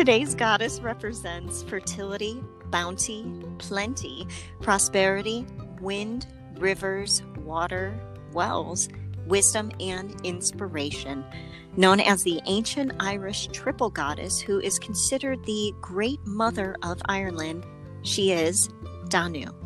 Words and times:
Today's 0.00 0.34
goddess 0.34 0.80
represents 0.80 1.62
fertility, 1.62 2.42
bounty, 2.70 3.22
plenty, 3.58 4.26
prosperity, 4.62 5.44
wind, 5.78 6.26
rivers, 6.56 7.22
water, 7.44 8.00
wells, 8.32 8.88
wisdom, 9.26 9.70
and 9.78 10.18
inspiration. 10.24 11.22
Known 11.76 12.00
as 12.00 12.22
the 12.22 12.40
ancient 12.46 12.92
Irish 12.98 13.48
triple 13.48 13.90
goddess, 13.90 14.40
who 14.40 14.58
is 14.58 14.78
considered 14.78 15.44
the 15.44 15.74
great 15.82 16.24
mother 16.24 16.76
of 16.82 17.02
Ireland, 17.06 17.66
she 18.00 18.32
is 18.32 18.70
Danu. 19.10 19.59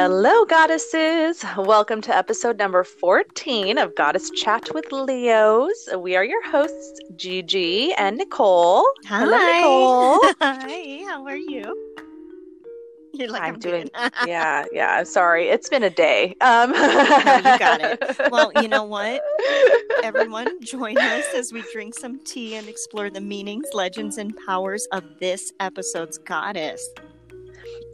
Hello, 0.00 0.44
goddesses. 0.44 1.44
Welcome 1.56 2.00
to 2.02 2.16
episode 2.16 2.56
number 2.56 2.84
14 2.84 3.78
of 3.78 3.96
Goddess 3.96 4.30
Chat 4.30 4.72
with 4.72 4.92
Leos. 4.92 5.88
We 5.98 6.14
are 6.14 6.24
your 6.24 6.40
hosts, 6.48 7.00
Gigi 7.16 7.92
and 7.94 8.16
Nicole. 8.16 8.86
Hi. 9.06 9.18
Hello, 9.18 10.14
Nicole. 10.20 10.34
Hi, 10.40 11.04
how 11.08 11.26
are 11.26 11.36
you? 11.36 11.96
You're 13.12 13.28
like, 13.28 13.42
I'm, 13.42 13.54
I'm, 13.54 13.58
doing, 13.58 13.90
yeah, 14.24 14.66
yeah. 14.70 14.98
I'm 14.98 15.04
sorry. 15.04 15.48
It's 15.48 15.68
been 15.68 15.82
a 15.82 15.90
day. 15.90 16.36
Um, 16.42 16.70
you 16.74 16.78
got 17.58 17.80
it. 17.80 18.00
Well, 18.30 18.52
you 18.62 18.68
know 18.68 18.84
what? 18.84 19.20
Everyone, 20.04 20.62
join 20.62 20.96
us 20.96 21.24
as 21.34 21.52
we 21.52 21.64
drink 21.72 21.94
some 21.98 22.20
tea 22.20 22.54
and 22.54 22.68
explore 22.68 23.10
the 23.10 23.20
meanings, 23.20 23.66
legends, 23.74 24.16
and 24.16 24.32
powers 24.46 24.86
of 24.92 25.02
this 25.18 25.52
episode's 25.58 26.18
goddess. 26.18 26.88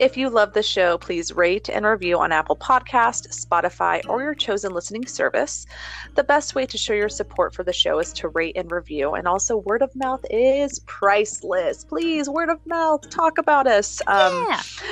If 0.01 0.17
you 0.17 0.29
love 0.29 0.53
the 0.53 0.63
show, 0.63 0.99
please 0.99 1.33
rate 1.33 1.69
and 1.69 1.87
review 1.87 2.19
on 2.19 2.33
Apple 2.33 2.57
Podcast, 2.57 3.29
Spotify, 3.29 4.07
or 4.09 4.23
your 4.23 4.35
chosen 4.35 4.73
listening 4.73 5.07
service. 5.07 5.67
The 6.15 6.25
best 6.25 6.55
way 6.55 6.67
to 6.67 6.77
show 6.77 6.93
your 6.93 7.09
support 7.09 7.55
for 7.55 7.63
the 7.63 7.73
show 7.73 7.99
is 7.99 8.13
to 8.15 8.29
rate 8.29 8.57
and 8.57 8.71
review. 8.71 9.15
And 9.15 9.29
also, 9.29 9.57
word 9.59 9.83
of 9.83 9.95
mouth 9.95 10.25
is 10.31 10.81
priceless. 10.81 11.85
Please, 11.85 12.29
word 12.29 12.49
of 12.49 12.65
mouth, 12.67 13.09
talk 13.11 13.39
about 13.39 13.67
us. 13.67 14.01
Um, 14.07 14.47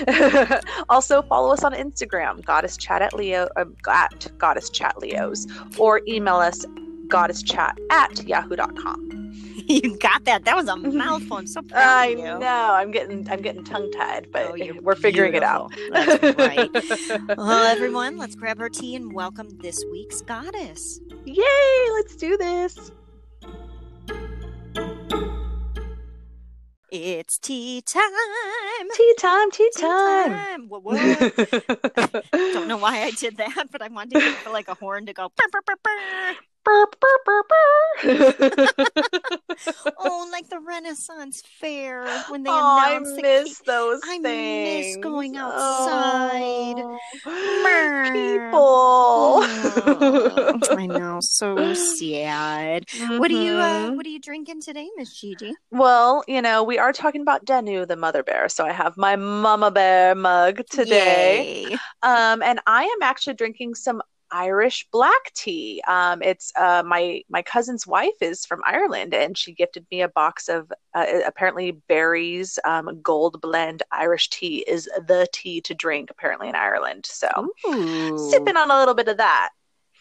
yeah. 0.07 0.61
also, 0.89 1.23
follow 1.23 1.53
us 1.53 1.65
on 1.65 1.73
Instagram, 1.73 2.45
Goddess 2.45 2.77
Chat 2.77 3.03
at 3.03 3.15
Leo, 3.15 3.49
um, 3.57 3.77
at 3.89 4.31
Goddess 4.39 4.71
Chat 4.71 4.99
Leos, 4.99 5.47
or 5.79 6.01
email 6.07 6.37
us 6.37 6.65
goddesschat 7.13 7.77
at 7.91 8.27
yahoo.com. 8.27 9.22
You 9.69 9.97
got 9.99 10.25
that. 10.25 10.45
That 10.45 10.57
was 10.57 10.69
a 10.69 10.77
mouthful. 11.05 11.37
I'm 11.39 11.47
so 11.47 11.63
proud 11.63 11.83
I 11.83 12.07
of 12.07 12.19
you. 12.19 12.25
know 12.25 12.47
I'm 12.75 12.91
getting 12.91 13.29
I'm 13.31 13.41
getting 13.43 13.65
tongue 13.65 13.91
tied, 13.93 14.29
but 14.33 14.47
Oh, 14.51 14.57
we're 14.83 14.95
figuring 14.95 15.35
it 15.35 15.43
out. 15.43 15.73
right. 15.91 16.69
Well, 17.37 17.65
everyone, 17.67 18.19
let's 18.19 18.35
grab 18.35 18.61
our 18.61 18.69
tea 18.69 18.95
and 18.97 19.13
welcome 19.13 19.49
this 19.59 19.83
week's 19.91 20.21
goddess. 20.23 21.01
Yay! 21.25 21.91
Let's 21.95 22.17
do 22.17 22.37
this. 22.37 22.91
It's 26.95 27.39
tea 27.39 27.83
time. 27.91 28.03
Tea 28.95 29.15
time, 29.19 29.51
tea 29.51 29.71
Tea 29.75 29.81
time. 29.81 30.69
What? 30.69 30.99
Don't 32.33 32.69
know 32.69 32.77
why 32.77 33.03
I 33.05 33.11
did 33.13 33.39
that, 33.39 33.69
but 33.71 33.81
I 33.81 33.89
wanted 33.89 34.21
to 34.21 34.33
for 34.35 34.51
like 34.51 34.69
a 34.69 34.75
horn 34.75 35.07
to 35.07 35.15
go. 35.15 35.31
"Purr, 35.31 35.47
purr, 35.51 35.63
purr, 35.65 35.77
purr." 35.83 36.35
Burr, 36.35 36.35
burr, 36.65 36.87
burr, 37.01 37.43
burr. 37.49 38.67
Oh, 39.99 40.29
like 40.33 40.49
the 40.49 40.59
Renaissance 40.61 41.43
Fair 41.61 42.05
when 42.29 42.43
they 42.43 42.51
oh, 42.51 42.55
I 42.55 42.91
announced 42.91 43.17
the 43.17 43.23
miss 43.23 43.59
those 43.61 44.01
I 44.05 44.19
miss 44.19 44.97
going 44.97 45.37
outside. 45.37 46.75
Oh. 47.25 48.11
People. 48.13 49.43
Oh, 49.45 50.59
I 50.77 50.87
know, 50.87 51.21
so 51.21 51.75
sad. 51.75 52.87
What 53.19 53.31
are 53.31 53.35
you 53.43 53.53
uh, 53.55 53.91
Mhm. 53.91 53.97
what 53.97 54.07
are 54.07 54.09
you 54.09 54.19
drinking 54.21 54.61
today, 54.63 54.89
Miss 54.97 55.13
Gigi? 55.19 55.55
Well, 55.71 56.25
you 56.27 56.43
know, 56.43 56.63
we 56.63 56.79
are 56.79 56.93
talking 56.93 57.23
about 57.23 57.45
Danu, 57.45 57.87
the 57.87 57.97
mother 57.97 58.23
bear. 58.23 58.49
So 58.49 58.65
I 58.65 58.73
have 58.73 58.97
my 58.97 59.17
mama 59.17 59.71
bear 59.71 60.15
mug 60.15 60.63
today. 60.71 61.67
Yay. 61.71 61.77
Um, 62.03 62.43
and 62.43 62.61
I 62.67 62.85
am 62.85 63.03
actually 63.03 63.35
drinking 63.35 63.75
some 63.77 64.03
Irish 64.33 64.87
black 64.91 65.33
tea. 65.35 65.83
Um, 65.87 66.23
it's 66.23 66.53
uh, 66.59 66.83
my 66.85 67.23
my 67.29 67.43
cousin's 67.43 67.87
wife 67.87 68.21
is 68.21 68.45
from 68.47 68.63
Ireland, 68.65 69.15
and 69.15 69.37
she 69.37 69.53
gifted 69.53 69.87
me 69.91 70.03
a 70.03 70.09
box 70.09 70.49
of 70.49 70.73
uh, 70.95 71.07
apparently 71.27 71.73
Barry's 71.89 72.59
um, 72.65 73.01
Gold 73.03 73.41
Blend 73.41 73.83
Irish 73.93 74.31
tea 74.31 74.65
is 74.67 74.85
the 75.07 75.29
tea 75.33 75.61
to 75.63 75.75
drink 75.75 76.11
apparently 76.11 76.49
in 76.49 76.55
Ireland. 76.55 77.07
So 77.07 77.29
Ooh, 77.69 78.31
sipping 78.31 78.57
on 78.57 78.71
a 78.71 78.79
little 78.79 78.95
bit 78.95 79.09
of 79.09 79.19
that. 79.19 79.51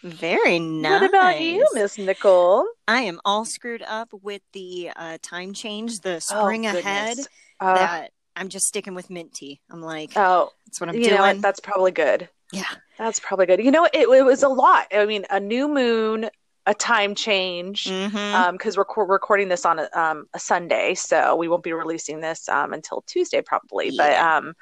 very 0.04 0.60
nice. 0.60 1.02
What 1.02 1.10
about 1.10 1.42
you, 1.42 1.68
Miss 1.74 1.98
Nicole? 1.98 2.66
I 2.88 3.02
am 3.02 3.20
all 3.26 3.46
screwed 3.46 3.84
up 3.84 4.10
with 4.12 4.42
the 4.54 4.92
uh, 4.96 5.18
time 5.22 5.54
change, 5.54 6.00
the 6.00 6.16
Oh, 6.32 6.44
spring 6.44 6.66
ahead. 6.66 7.20
Uh, 7.60 7.76
that 7.76 8.12
I'm 8.36 8.50
just 8.50 8.66
sticking 8.66 8.96
with 8.96 9.10
mint 9.10 9.34
tea. 9.34 9.60
I'm 9.70 9.82
like, 9.82 10.12
oh, 10.16 10.50
that's 10.66 10.80
what 10.80 10.90
I'm 10.90 10.96
doing. 11.00 11.20
what? 11.20 11.42
That's 11.42 11.60
probably 11.60 11.92
good. 11.92 12.30
Yeah. 12.52 12.66
That's 12.98 13.20
probably 13.20 13.46
good. 13.48 13.60
You 13.64 13.72
know, 13.72 13.86
it, 13.86 14.08
it 14.08 14.24
was 14.26 14.44
a 14.44 14.48
lot. 14.50 14.88
I 14.94 15.06
mean, 15.06 15.26
a 15.32 15.40
new 15.40 15.68
moon, 15.68 16.30
a 16.68 16.74
time 16.76 17.16
change. 17.16 17.86
Mhm. 17.86 18.16
um 18.34 18.56
because 18.56 18.78
we're 18.78 18.86
co- 18.86 19.02
recording 19.04 19.50
this 19.50 19.66
on 19.66 19.80
a, 19.80 19.90
um, 20.00 20.26
a 20.36 20.40
sunday 20.40 20.94
so 20.94 21.36
we 21.36 21.48
won't 21.48 21.64
be 21.64 21.74
releasing 21.74 22.22
this 22.22 22.48
um 22.48 22.72
until 22.72 23.04
tuesday 23.08 23.42
probably 23.42 23.90
but 23.98 24.12
Yeah. 24.12 24.38
um 24.38 24.54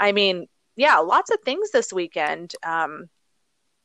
i 0.00 0.10
mean 0.10 0.46
yeah 0.74 0.98
lots 0.98 1.30
of 1.30 1.38
things 1.44 1.70
this 1.70 1.92
weekend 1.92 2.54
um 2.66 3.08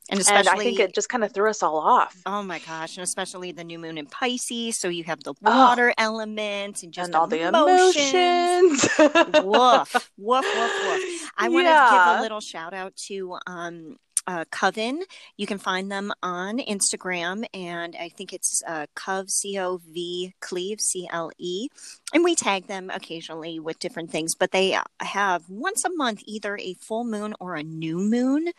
and 0.10 0.18
and 0.18 0.20
especially, 0.20 0.50
i 0.52 0.64
think 0.64 0.80
it 0.80 0.94
just 0.96 1.08
kind 1.10 1.24
of 1.24 1.32
threw 1.32 1.48
us 1.50 1.62
all 1.64 1.78
off 1.78 2.18
oh 2.26 2.42
my 2.44 2.58
gosh, 2.60 2.98
and 2.98 3.04
especially 3.04 3.52
the 3.54 3.64
new 3.64 3.78
moon 3.80 3.98
in 4.00 4.06
Pisces, 4.08 4.78
so 4.78 4.90
you 4.90 5.04
have 5.06 5.24
the 5.24 5.34
Oh. 5.46 5.58
water 5.58 5.94
element 5.98 6.82
and 6.84 6.92
just 6.92 7.08
and 7.10 7.16
all 7.16 7.28
the 7.28 7.42
emotions. 7.48 8.14
emotions 8.14 8.90
woof, 9.44 10.12
woof, 10.18 10.46
woof, 10.58 10.72
woof. 10.88 11.13
I 11.38 11.50
want 11.50 11.68
to 11.68 11.72
give 11.72 12.20
a 12.20 12.22
little 12.22 12.42
shout 12.42 12.74
out 12.74 12.96
to 13.08 13.38
um, 13.48 13.98
uh, 14.28 14.46
Coven. 14.52 15.04
You 15.38 15.48
can 15.48 15.58
find 15.58 15.92
them 15.92 16.12
on 16.22 16.60
Instagram, 16.60 17.46
and 17.54 17.96
I 18.00 18.10
think 18.10 18.34
it's 18.34 18.62
uh, 18.68 18.86
Cove 18.96 19.30
C 19.30 19.60
O 19.60 19.82
V 19.92 20.34
Cleve 20.40 20.80
C 20.80 21.08
L 21.12 21.32
E, 21.38 21.68
and 22.14 22.24
we 22.24 22.36
tag 22.36 22.68
them 22.68 22.90
occasionally 22.90 23.60
with 23.60 23.80
different 23.80 24.12
things. 24.12 24.36
But 24.36 24.52
they 24.52 24.78
have 25.02 25.50
once 25.50 25.84
a 25.84 25.90
month 25.90 26.22
either 26.26 26.58
a 26.58 26.76
full 26.76 27.04
moon 27.04 27.34
or 27.40 27.56
a 27.56 27.64
new 27.64 27.98
moon. 27.98 28.52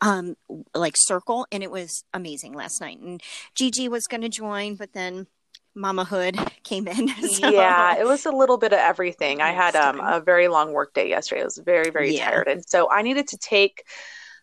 Um, 0.00 0.36
like 0.74 0.96
circle, 0.98 1.46
and 1.50 1.62
it 1.62 1.70
was 1.70 2.04
amazing 2.12 2.52
last 2.52 2.78
night. 2.78 2.98
And 2.98 3.22
Gigi 3.54 3.88
was 3.88 4.06
going 4.06 4.20
to 4.20 4.28
join, 4.28 4.74
but 4.74 4.92
then 4.92 5.28
Mama 5.74 6.04
Hood 6.04 6.38
came 6.62 6.86
in. 6.88 7.08
so- 7.28 7.48
yeah 7.50 7.96
it 7.98 8.04
was 8.04 8.26
a 8.26 8.30
little 8.30 8.56
bit 8.58 8.72
of 8.72 8.78
everything 8.78 9.40
i 9.42 9.50
had 9.50 9.74
um 9.76 10.00
a 10.00 10.20
very 10.20 10.48
long 10.48 10.72
work 10.72 10.94
day 10.94 11.08
yesterday 11.08 11.40
i 11.42 11.44
was 11.44 11.58
very 11.58 11.90
very 11.90 12.14
Yeah. 12.16 12.30
tired 12.30 12.48
and 12.48 12.64
so 12.68 12.90
i 12.90 13.02
needed 13.02 13.28
to 13.28 13.38
take 13.38 13.84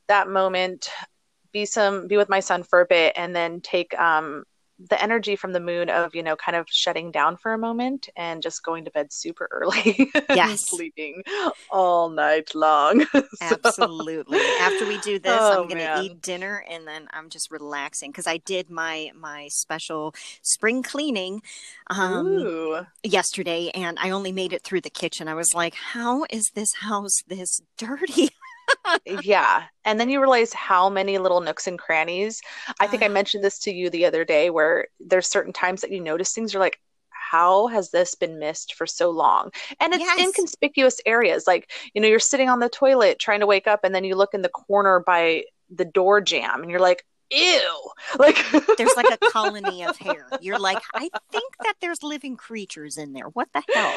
that 0.07 0.27
moment 0.27 0.89
be 1.53 1.65
some 1.65 2.07
be 2.07 2.17
with 2.17 2.29
my 2.29 2.39
son 2.39 2.63
for 2.63 2.81
a 2.81 2.85
bit 2.85 3.13
and 3.15 3.35
then 3.35 3.61
take 3.61 3.97
um 3.99 4.43
the 4.89 5.01
energy 5.01 5.35
from 5.35 5.53
the 5.53 5.59
moon 5.59 5.89
of 5.89 6.15
you 6.15 6.23
know 6.23 6.35
kind 6.35 6.55
of 6.55 6.65
shutting 6.69 7.11
down 7.11 7.37
for 7.37 7.53
a 7.53 7.57
moment 7.57 8.09
and 8.15 8.41
just 8.41 8.63
going 8.63 8.85
to 8.85 8.91
bed 8.91 9.07
super 9.11 9.47
early 9.51 10.11
Yes. 10.35 10.67
sleeping 10.69 11.23
all 11.69 12.09
night 12.09 12.53
long 12.55 13.05
So- 13.13 13.25
Absolutely. 13.41 14.37
After 14.59 14.85
we 14.87 14.97
do 14.99 15.19
this, 15.19 15.31
Oh, 15.33 15.61
I'm 15.63 15.67
going 15.67 15.77
to 15.79 15.83
man. 15.85 16.03
eat 16.03 16.21
dinner 16.21 16.63
and 16.69 16.87
then 16.87 17.07
I'm 17.11 17.29
just 17.29 17.51
relaxing 17.51 18.11
because 18.11 18.27
I 18.27 18.37
did 18.37 18.69
my 18.69 19.11
my 19.15 19.47
special 19.49 20.13
spring 20.41 20.83
cleaning 20.83 21.41
um, 21.89 22.25
Ooh. 22.27 22.85
yesterday 23.03 23.71
and 23.73 23.97
I 23.99 24.09
only 24.11 24.31
made 24.31 24.53
it 24.53 24.63
through 24.63 24.81
the 24.81 24.89
kitchen. 24.89 25.27
I 25.27 25.33
was 25.33 25.53
like, 25.53 25.73
"How 25.75 26.25
is 26.29 26.51
this 26.55 26.73
house 26.81 27.21
this 27.27 27.61
dirty?" 27.77 28.29
yeah 29.05 29.63
and 29.83 29.99
then 29.99 30.09
you 30.09 30.19
realize 30.19 30.53
how 30.53 30.89
many 30.89 31.17
little 31.17 31.41
nooks 31.41 31.65
and 31.67 31.79
crannies 31.79 32.41
i 32.79 32.85
think 32.87 33.01
i 33.01 33.07
Ah. 33.07 33.09
mentioned 33.09 33.43
this 33.43 33.57
to 33.59 33.73
you 33.73 33.89
the 33.89 34.05
other 34.05 34.23
day 34.23 34.49
where 34.49 34.87
there's 34.99 35.27
certain 35.27 35.53
times 35.53 35.81
that 35.81 35.91
you 35.91 35.99
notice 35.99 36.33
things 36.33 36.53
you're 36.53 36.59
like 36.61 36.79
how 37.09 37.67
has 37.67 37.89
this 37.91 38.13
been 38.15 38.37
missed 38.39 38.75
for 38.75 38.85
so 38.85 39.09
long 39.09 39.49
and 39.79 39.93
it's 39.93 40.11
Yes. 40.11 40.17
inconspicuous 40.17 41.01
areas 41.05 41.47
like 41.47 41.71
you 41.93 42.01
know 42.01 42.07
you're 42.07 42.19
sitting 42.19 42.49
on 42.49 42.59
the 42.59 42.69
toilet 42.69 43.17
trying 43.19 43.39
to 43.39 43.47
wake 43.47 43.67
up 43.67 43.79
and 43.83 43.93
then 43.95 44.03
you 44.03 44.15
look 44.15 44.33
in 44.33 44.41
the 44.43 44.49
corner 44.49 44.99
by 45.05 45.43
the 45.73 45.85
door 45.85 46.21
jamb 46.21 46.61
and 46.61 46.69
you're 46.69 46.79
like 46.79 47.03
ew 47.31 47.91
like 48.19 48.37
There's 48.77 48.95
like 48.95 49.09
a 49.11 49.29
colony 49.31 49.83
of 49.83 49.97
hair. 49.97 50.27
You're 50.41 50.59
like, 50.59 50.81
"I 50.93 51.09
think 51.31 51.53
that 51.63 51.75
there's 51.81 52.03
living 52.03 52.35
creatures 52.35 52.97
in 52.97 53.13
there. 53.13 53.25
What 53.33 53.49
the 53.53 53.63
hell?" 53.73 53.93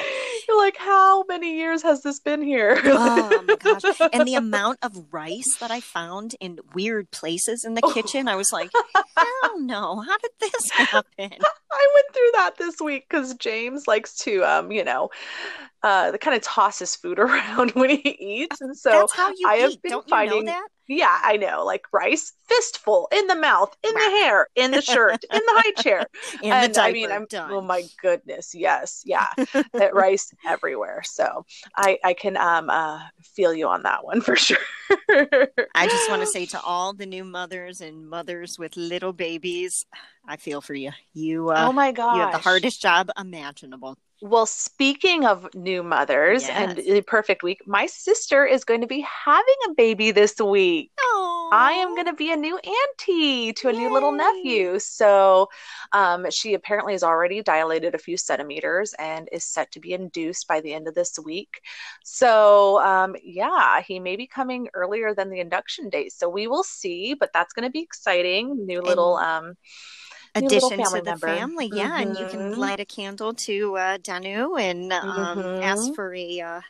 you're 0.48 0.58
like 0.58 0.76
how 0.76 1.24
many 1.24 1.56
years 1.56 1.82
has 1.82 2.02
this 2.02 2.20
been 2.20 2.42
here 2.42 2.78
Oh 2.84 3.42
my 3.46 3.56
gosh. 3.56 3.82
And 4.12 4.26
the 4.28 4.34
amount 4.34 4.78
of 4.82 5.06
rice 5.12 5.56
that 5.60 5.70
I 5.70 5.80
found 5.80 6.34
in 6.40 6.58
weird 6.74 7.10
places 7.10 7.64
in 7.64 7.74
the 7.74 7.80
Oh. 7.84 7.92
kitchen, 7.92 8.28
I 8.28 8.36
was 8.36 8.52
like, 8.52 8.70
hell 9.16 9.60
no. 9.60 10.00
How 10.00 10.16
did 10.18 10.30
this 10.40 10.70
happen? 10.70 11.04
I 11.18 11.88
went 11.94 12.06
through 12.14 12.30
that 12.34 12.52
this 12.58 12.80
week 12.80 13.06
because 13.08 13.34
James 13.34 13.86
likes 13.86 14.14
to, 14.18 14.42
um, 14.44 14.70
you 14.70 14.84
know, 14.84 15.10
uh, 15.82 16.12
kind 16.18 16.36
of 16.36 16.42
tosses 16.42 16.94
food 16.96 17.18
around 17.18 17.72
when 17.72 17.90
he 17.90 18.16
eats, 18.18 18.60
and 18.60 18.76
so 18.76 18.90
That's 18.90 19.12
how 19.14 19.30
you 19.36 19.48
I 19.48 19.56
have 19.56 19.72
eat. 19.72 19.82
been 19.82 19.90
Don't 19.92 20.08
you 20.08 20.26
know 20.26 20.42
that? 20.44 20.68
Yeah, 20.86 21.18
I 21.22 21.36
know, 21.36 21.64
like 21.64 21.82
rice, 21.92 22.32
fistful 22.46 23.08
in 23.10 23.26
the 23.26 23.34
mouth, 23.34 23.74
in 23.82 23.94
the 23.94 24.00
hair, 24.00 24.48
in 24.54 24.70
the 24.70 24.82
shirt, 24.82 25.24
in 25.32 25.40
the 25.40 25.52
high 25.54 25.82
chair. 25.82 26.06
In 26.42 26.52
and 26.52 26.70
the 26.70 26.74
diaper. 26.74 26.88
I 26.88 26.92
mean, 26.92 27.10
I'm 27.10 27.26
done. 27.26 27.50
oh 27.52 27.60
my 27.62 27.84
goodness, 28.02 28.54
yes, 28.54 29.02
yeah, 29.04 29.28
that 29.72 29.94
rice 29.94 30.30
everywhere. 30.46 31.02
So 31.04 31.46
I 31.76 31.98
I 32.04 32.12
can 32.14 32.36
um 32.36 32.68
uh 32.70 33.00
feel 33.22 33.54
you 33.54 33.68
on 33.68 33.82
that 33.84 34.04
one 34.04 34.20
for 34.20 34.36
sure. 34.48 34.58
I 35.74 35.86
just 35.86 36.08
want 36.08 36.22
to 36.22 36.26
say 36.26 36.46
to 36.46 36.60
all 36.60 36.92
the 36.92 37.06
new 37.06 37.24
mothers 37.24 37.80
and 37.80 38.08
mothers 38.08 38.58
with 38.58 38.76
little 38.76 39.12
babies, 39.12 39.86
I 40.26 40.36
feel 40.36 40.60
for 40.60 40.74
you. 40.74 40.90
You, 41.12 41.50
uh, 41.50 41.66
oh 41.68 41.72
my 41.72 41.92
god, 41.92 42.14
you 42.14 42.20
have 42.22 42.32
the 42.32 42.38
hardest 42.38 42.82
job 42.82 43.10
imaginable. 43.18 43.96
Well, 44.24 44.46
speaking 44.46 45.26
of 45.26 45.54
new 45.54 45.82
mothers 45.82 46.48
and 46.48 46.78
the 46.78 47.02
perfect 47.02 47.42
week, 47.42 47.60
my 47.66 47.84
sister 47.84 48.46
is 48.46 48.64
going 48.64 48.80
to 48.80 48.86
be 48.86 49.02
having 49.26 49.54
a 49.68 49.74
baby 49.74 50.12
this 50.12 50.40
week. 50.40 50.90
I 51.52 51.72
am 51.72 51.94
going 51.94 52.06
to 52.06 52.14
be 52.14 52.32
a 52.32 52.36
new 52.36 52.56
auntie 52.56 53.52
to 53.52 53.68
a 53.68 53.72
new 53.72 53.92
little 53.92 54.12
nephew. 54.12 54.78
So, 54.78 55.50
um, 55.92 56.30
she 56.30 56.54
apparently 56.54 56.94
has 56.94 57.02
already 57.02 57.42
dilated 57.42 57.94
a 57.94 57.98
few 57.98 58.16
centimeters 58.16 58.94
and 58.98 59.28
is 59.30 59.44
set 59.44 59.70
to 59.72 59.78
be 59.78 59.92
induced 59.92 60.48
by 60.48 60.62
the 60.62 60.72
end 60.72 60.88
of 60.88 60.94
this 60.94 61.18
week. 61.18 61.60
So, 62.02 62.80
um, 62.80 63.16
yeah, 63.22 63.82
he 63.82 64.00
may 64.00 64.16
be 64.16 64.26
coming 64.26 64.68
earlier 64.72 65.14
than 65.14 65.28
the 65.28 65.40
induction 65.40 65.90
date. 65.90 66.12
So 66.14 66.30
we 66.30 66.46
will 66.46 66.64
see, 66.64 67.12
but 67.12 67.30
that's 67.34 67.52
going 67.52 67.68
to 67.68 67.70
be 67.70 67.82
exciting. 67.82 68.64
New 68.64 68.80
little, 68.80 69.16
um, 69.16 69.44
new 69.44 69.50
little 69.50 69.58
addition 70.34 70.82
to 70.84 71.00
the 71.00 71.14
member. 71.14 71.16
family. 71.16 71.66
Yeah, 71.66 72.00
and 72.00 72.16
you 72.16 72.26
can 72.26 72.50
Mhm. 72.50 72.54
light 72.54 72.80
a 72.80 72.84
candle 72.84 73.34
to 73.34 73.76
uh, 73.76 73.98
Danu 73.98 74.56
and 74.56 74.92
um, 74.92 75.52
ask 75.60 75.92
Mhm. 75.92 75.94
for 75.94 76.14
a 76.14 76.40
uh, 76.40 76.60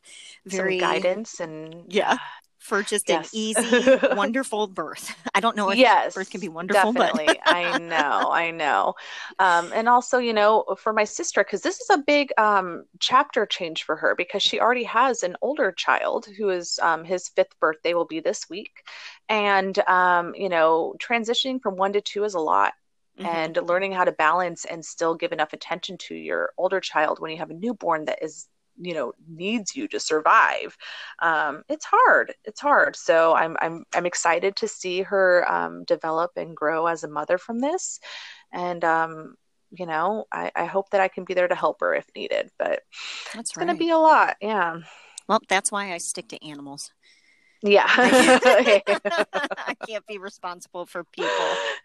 Some 0.48 0.72
very 0.72 0.76
guidance 0.76 1.40
and 1.40 1.92
Yeah. 1.92 2.18
for 2.58 2.82
just 2.82 3.10
Yes. 3.10 3.10
an 3.10 3.26
easy, 3.32 3.92
wonderful 4.10 4.66
birth. 4.68 5.14
I 5.34 5.40
don't 5.40 5.56
know 5.56 5.70
if 5.70 5.80
yes 5.80 6.14
birth 6.14 6.30
can 6.30 6.40
be 6.40 6.48
wonderful, 6.48 6.92
definitely 6.92 7.40
i 7.44 7.72
know 7.72 8.30
i 8.32 8.50
know 8.50 8.94
um, 9.38 9.70
and 9.74 9.88
also 9.88 10.18
you 10.18 10.32
know 10.32 10.64
for 10.78 10.92
my 10.92 11.04
sister 11.04 11.44
because 11.44 11.60
this 11.62 11.80
is 11.80 11.90
a 11.90 11.98
big 11.98 12.32
um, 12.38 12.84
chapter 13.00 13.46
change 13.46 13.84
for 13.84 13.96
her 13.96 14.14
because 14.16 14.42
she 14.42 14.60
already 14.60 14.84
has 14.84 15.22
an 15.22 15.36
older 15.42 15.72
child 15.72 16.26
who 16.38 16.48
is 16.50 16.78
um, 16.82 17.04
his 17.04 17.28
fifth 17.28 17.58
birthday 17.60 17.94
will 17.94 18.06
be 18.06 18.20
this 18.20 18.48
week 18.48 18.70
and 19.28 19.78
um, 19.88 20.34
you 20.34 20.48
know 20.48 20.94
transitioning 20.98 21.60
from 21.60 21.76
one 21.76 21.92
to 21.92 22.00
two 22.00 22.24
is 22.24 22.34
a 22.34 22.40
lot 22.40 22.72
but 23.16 23.26
and 23.26 23.56
learning 23.68 23.92
how 23.92 24.04
to 24.04 24.12
balance 24.12 24.64
and 24.64 24.84
still 24.84 25.14
give 25.14 25.32
enough 25.32 25.52
attention 25.52 25.96
to 25.98 26.14
your 26.14 26.52
older 26.58 26.80
child 26.80 27.20
when 27.20 27.30
you 27.30 27.38
have 27.38 27.50
a 27.50 27.54
newborn 27.54 28.04
that 28.06 28.22
is 28.22 28.48
you 28.76 28.94
know 28.94 29.12
needs 29.28 29.76
you 29.76 29.86
to 29.88 30.00
survive. 30.00 30.76
Um, 31.20 31.62
it's 31.68 31.84
hard 31.84 32.34
it's 32.44 32.60
hard. 32.60 32.96
So 32.96 33.34
i'm 33.34 33.56
i'm 33.60 33.84
i'm 33.94 34.06
excited 34.06 34.56
to 34.56 34.68
see 34.68 35.02
her 35.02 35.50
um, 35.50 35.84
develop 35.84 36.32
and 36.36 36.56
grow 36.56 36.86
as 36.86 37.04
a 37.04 37.08
mother 37.08 37.38
from 37.38 37.60
this. 37.60 38.00
And 38.52 38.84
um, 38.84 39.36
you 39.70 39.86
know 39.86 40.26
I, 40.30 40.52
I 40.54 40.66
hope 40.66 40.90
that 40.90 41.00
i 41.00 41.08
can 41.08 41.24
be 41.24 41.34
there 41.34 41.48
to 41.48 41.54
help 41.54 41.80
her 41.80 41.96
if 41.96 42.06
needed 42.14 42.48
but 42.60 42.82
that's 43.32 43.50
it's 43.50 43.56
right. 43.56 43.66
going 43.66 43.76
to 43.76 43.84
be 43.84 43.90
a 43.90 43.98
lot 43.98 44.36
yeah. 44.40 44.82
Well, 45.28 45.40
that's 45.48 45.72
why 45.72 45.92
I 45.92 45.98
stick 45.98 46.28
to 46.28 46.46
animals. 46.46 46.92
Yeah 47.64 47.86
I 47.96 49.74
can't 49.88 50.06
be 50.06 50.18
responsible 50.18 50.86
for 50.86 51.02
people. 51.04 51.30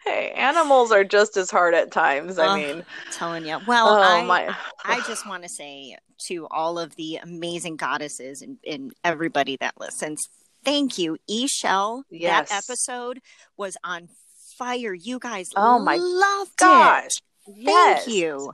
hey 0.06 0.32
animals 0.32 0.92
are 0.92 1.04
just 1.04 1.38
as 1.38 1.50
hard 1.50 1.74
at 1.74 1.92
times 1.92 2.38
i 2.38 2.48
Oh, 2.48 2.56
mean 2.56 2.84
telling 3.12 3.46
you. 3.46 3.60
Well, 3.66 3.88
oh 3.88 4.02
I, 4.02 4.24
my 4.26 4.56
I 4.86 5.02
just 5.08 5.28
want 5.28 5.44
to 5.44 5.50
say 5.50 5.98
to 6.28 6.48
all 6.52 6.78
of 6.78 6.96
the 6.96 7.16
amazing 7.18 7.78
goddesses 7.78 8.42
and, 8.42 8.58
and 8.68 8.92
everybody 9.04 9.56
that 9.62 9.74
listens, 9.80 10.22
thank 10.66 10.98
you. 10.98 11.18
E 11.28 11.48
Shell, 11.48 12.04
Yes. 12.10 12.50
that 12.50 12.64
episode 12.70 13.20
was 13.58 13.78
on 13.84 14.10
fire. 14.58 14.94
You 14.94 15.18
guys 15.20 15.50
Oh 15.56 15.80
my 15.80 15.96
loved 15.96 16.58
gosh 16.58 17.18
it. 17.48 17.56
yes. 17.56 18.04
Thank 18.06 18.16
you. 18.16 18.54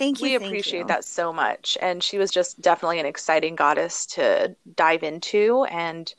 Thank 0.00 0.20
you. 0.20 0.24
we 0.24 0.38
thank 0.38 0.44
appreciate 0.46 0.80
you. 0.80 0.86
that 0.86 1.04
so 1.04 1.32
much 1.32 1.76
and 1.82 2.02
she 2.02 2.18
was 2.18 2.30
just 2.30 2.60
definitely 2.60 2.98
an 2.98 3.06
exciting 3.06 3.54
goddess 3.54 4.06
to 4.06 4.56
dive 4.74 5.02
into 5.02 5.64
and 5.64 6.12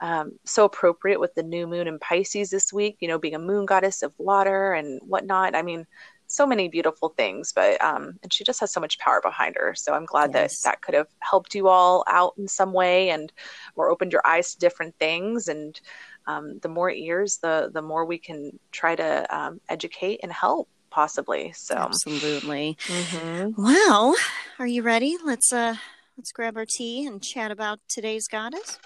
um, 0.00 0.32
so 0.44 0.64
appropriate 0.64 1.18
with 1.20 1.34
the 1.34 1.42
new 1.42 1.66
moon 1.66 1.86
in 1.88 1.98
pisces 2.00 2.50
this 2.50 2.72
week 2.72 2.96
you 3.00 3.08
know 3.08 3.18
being 3.18 3.34
a 3.36 3.38
moon 3.38 3.64
goddess 3.64 4.02
of 4.02 4.12
water 4.18 4.72
and 4.72 5.00
whatnot 5.06 5.54
i 5.54 5.62
mean 5.62 5.86
so 6.26 6.46
many 6.46 6.68
beautiful 6.68 7.10
things 7.16 7.52
but 7.54 7.80
um, 7.82 8.18
and 8.22 8.32
she 8.32 8.44
just 8.44 8.60
has 8.60 8.72
so 8.72 8.80
much 8.80 8.98
power 8.98 9.20
behind 9.22 9.54
her 9.56 9.72
so 9.74 9.94
i'm 9.94 10.04
glad 10.04 10.32
Yes. 10.34 10.62
that 10.62 10.70
that 10.72 10.82
could 10.82 10.94
have 10.94 11.08
helped 11.20 11.54
you 11.54 11.68
all 11.68 12.04
out 12.08 12.34
in 12.38 12.46
some 12.48 12.72
way 12.72 13.10
and 13.10 13.32
or 13.76 13.88
opened 13.90 14.12
your 14.12 14.26
eyes 14.26 14.52
to 14.52 14.58
different 14.58 14.94
things 14.98 15.48
and 15.48 15.80
um, 16.26 16.58
the 16.62 16.68
more 16.68 16.90
ears 16.90 17.38
the 17.38 17.70
the 17.72 17.82
more 17.82 18.04
we 18.04 18.18
can 18.18 18.58
try 18.72 18.94
to 18.96 19.36
um, 19.36 19.60
educate 19.68 20.20
and 20.22 20.32
help 20.32 20.68
possibly 20.90 21.52
so 21.52 21.74
Absolutely. 21.76 22.76
Mhm. 22.86 23.54
Well, 23.56 24.16
are 24.58 24.66
you 24.66 24.82
ready? 24.82 25.16
Let's 25.24 25.52
uh 25.52 25.76
let's 26.16 26.32
grab 26.32 26.56
our 26.56 26.66
tea 26.66 27.06
and 27.06 27.22
chat 27.22 27.50
about 27.50 27.80
today's 27.88 28.26
goddess. 28.28 28.78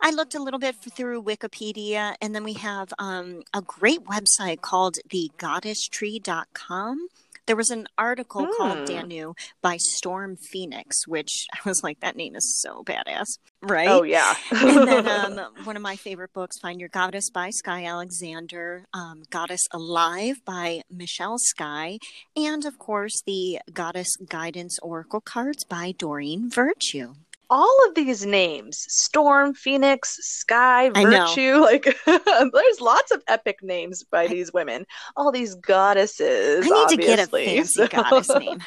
I 0.00 0.10
looked 0.10 0.34
a 0.34 0.42
little 0.42 0.60
bit 0.60 0.76
through 0.76 1.22
Wikipedia, 1.22 2.14
and 2.20 2.34
then 2.34 2.44
we 2.44 2.52
have 2.54 2.92
um, 2.98 3.42
a 3.54 3.62
great 3.62 4.04
website 4.04 4.60
called 4.60 4.98
thegoddesstree.com. 5.08 7.08
There 7.46 7.56
was 7.56 7.70
an 7.70 7.86
article 7.96 8.46
called 8.56 8.78
Hmm. 8.78 8.84
Danu 8.84 9.34
by 9.62 9.76
Storm 9.78 10.36
Phoenix, 10.36 11.06
which 11.06 11.46
I 11.54 11.68
was 11.68 11.82
like, 11.82 12.00
that 12.00 12.16
name 12.16 12.34
is 12.34 12.60
so 12.60 12.82
badass, 12.84 13.26
right? 13.62 13.88
oh 13.88 14.02
yeah. 14.02 14.34
and 14.50 14.88
then 14.88 15.08
um, 15.38 15.52
one 15.64 15.76
of 15.76 15.82
my 15.82 15.96
favorite 15.96 16.32
books, 16.32 16.58
Find 16.60 16.80
Your 16.80 16.88
Goddess 16.88 17.30
by 17.30 17.50
Skye 17.50 17.84
Alexander, 17.84 18.84
um, 18.92 19.22
Goddess 19.30 19.62
Alive 19.72 20.44
by 20.44 20.82
Michelle 20.90 21.38
Skye, 21.38 21.98
and 22.36 22.64
of 22.64 22.78
course, 22.78 23.22
the 23.26 23.58
Goddess 23.72 24.16
Guidance 24.28 24.78
Oracle 24.82 25.20
cards 25.20 25.64
by 25.64 25.92
Doreen 25.96 26.50
Virtue. 26.50 27.14
All 27.48 27.78
of 27.86 27.94
these 27.94 28.26
names, 28.26 28.84
Storm, 28.88 29.54
Phoenix, 29.54 30.16
Sky, 30.20 30.90
Virtue, 30.90 31.56
like 31.60 31.96
there's 32.06 32.80
lots 32.80 33.12
of 33.12 33.22
epic 33.28 33.58
names 33.62 34.02
by 34.04 34.26
these 34.26 34.52
women. 34.52 34.84
All 35.16 35.30
these 35.30 35.54
goddesses. 35.54 36.66
I 36.66 36.68
need 36.68 36.88
to 36.88 36.96
get 36.96 37.18
a 37.18 37.26
fancy 37.26 37.64
so- 37.64 37.86
goddess 37.90 38.28
name. 38.28 38.58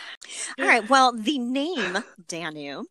All 0.59 0.65
right. 0.65 0.89
Well, 0.89 1.13
the 1.13 1.39
name 1.39 1.97
Danu 2.27 2.85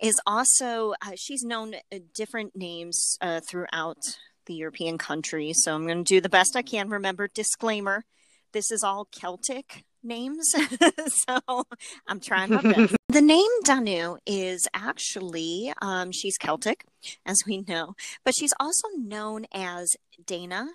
is 0.00 0.20
also, 0.26 0.94
uh, 1.04 1.12
she's 1.16 1.42
known 1.42 1.74
uh, 1.74 1.98
different 2.14 2.54
names 2.54 3.18
uh, 3.20 3.40
throughout 3.40 3.98
the 4.46 4.54
European 4.54 4.98
countries. 4.98 5.62
So 5.62 5.74
I'm 5.74 5.86
going 5.86 6.04
to 6.04 6.14
do 6.14 6.20
the 6.20 6.28
best 6.28 6.56
I 6.56 6.62
can. 6.62 6.88
Remember, 6.88 7.28
disclaimer 7.28 8.04
this 8.52 8.70
is 8.70 8.84
all 8.84 9.06
Celtic 9.10 9.84
names. 10.02 10.54
so 11.06 11.64
I'm 12.06 12.20
trying 12.20 12.50
my 12.50 12.62
best. 12.62 12.96
the 13.08 13.20
name 13.20 13.48
Danu 13.64 14.16
is 14.26 14.66
actually, 14.74 15.72
um, 15.80 16.12
she's 16.12 16.36
Celtic, 16.38 16.84
as 17.24 17.42
we 17.46 17.64
know, 17.68 17.94
but 18.24 18.34
she's 18.34 18.52
also 18.58 18.88
known 18.96 19.46
as 19.52 19.96
Dana, 20.24 20.68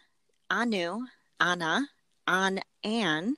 Anu, 0.50 1.05
Anna, 1.39 1.88
An, 2.27 2.62
Anne, 2.84 3.36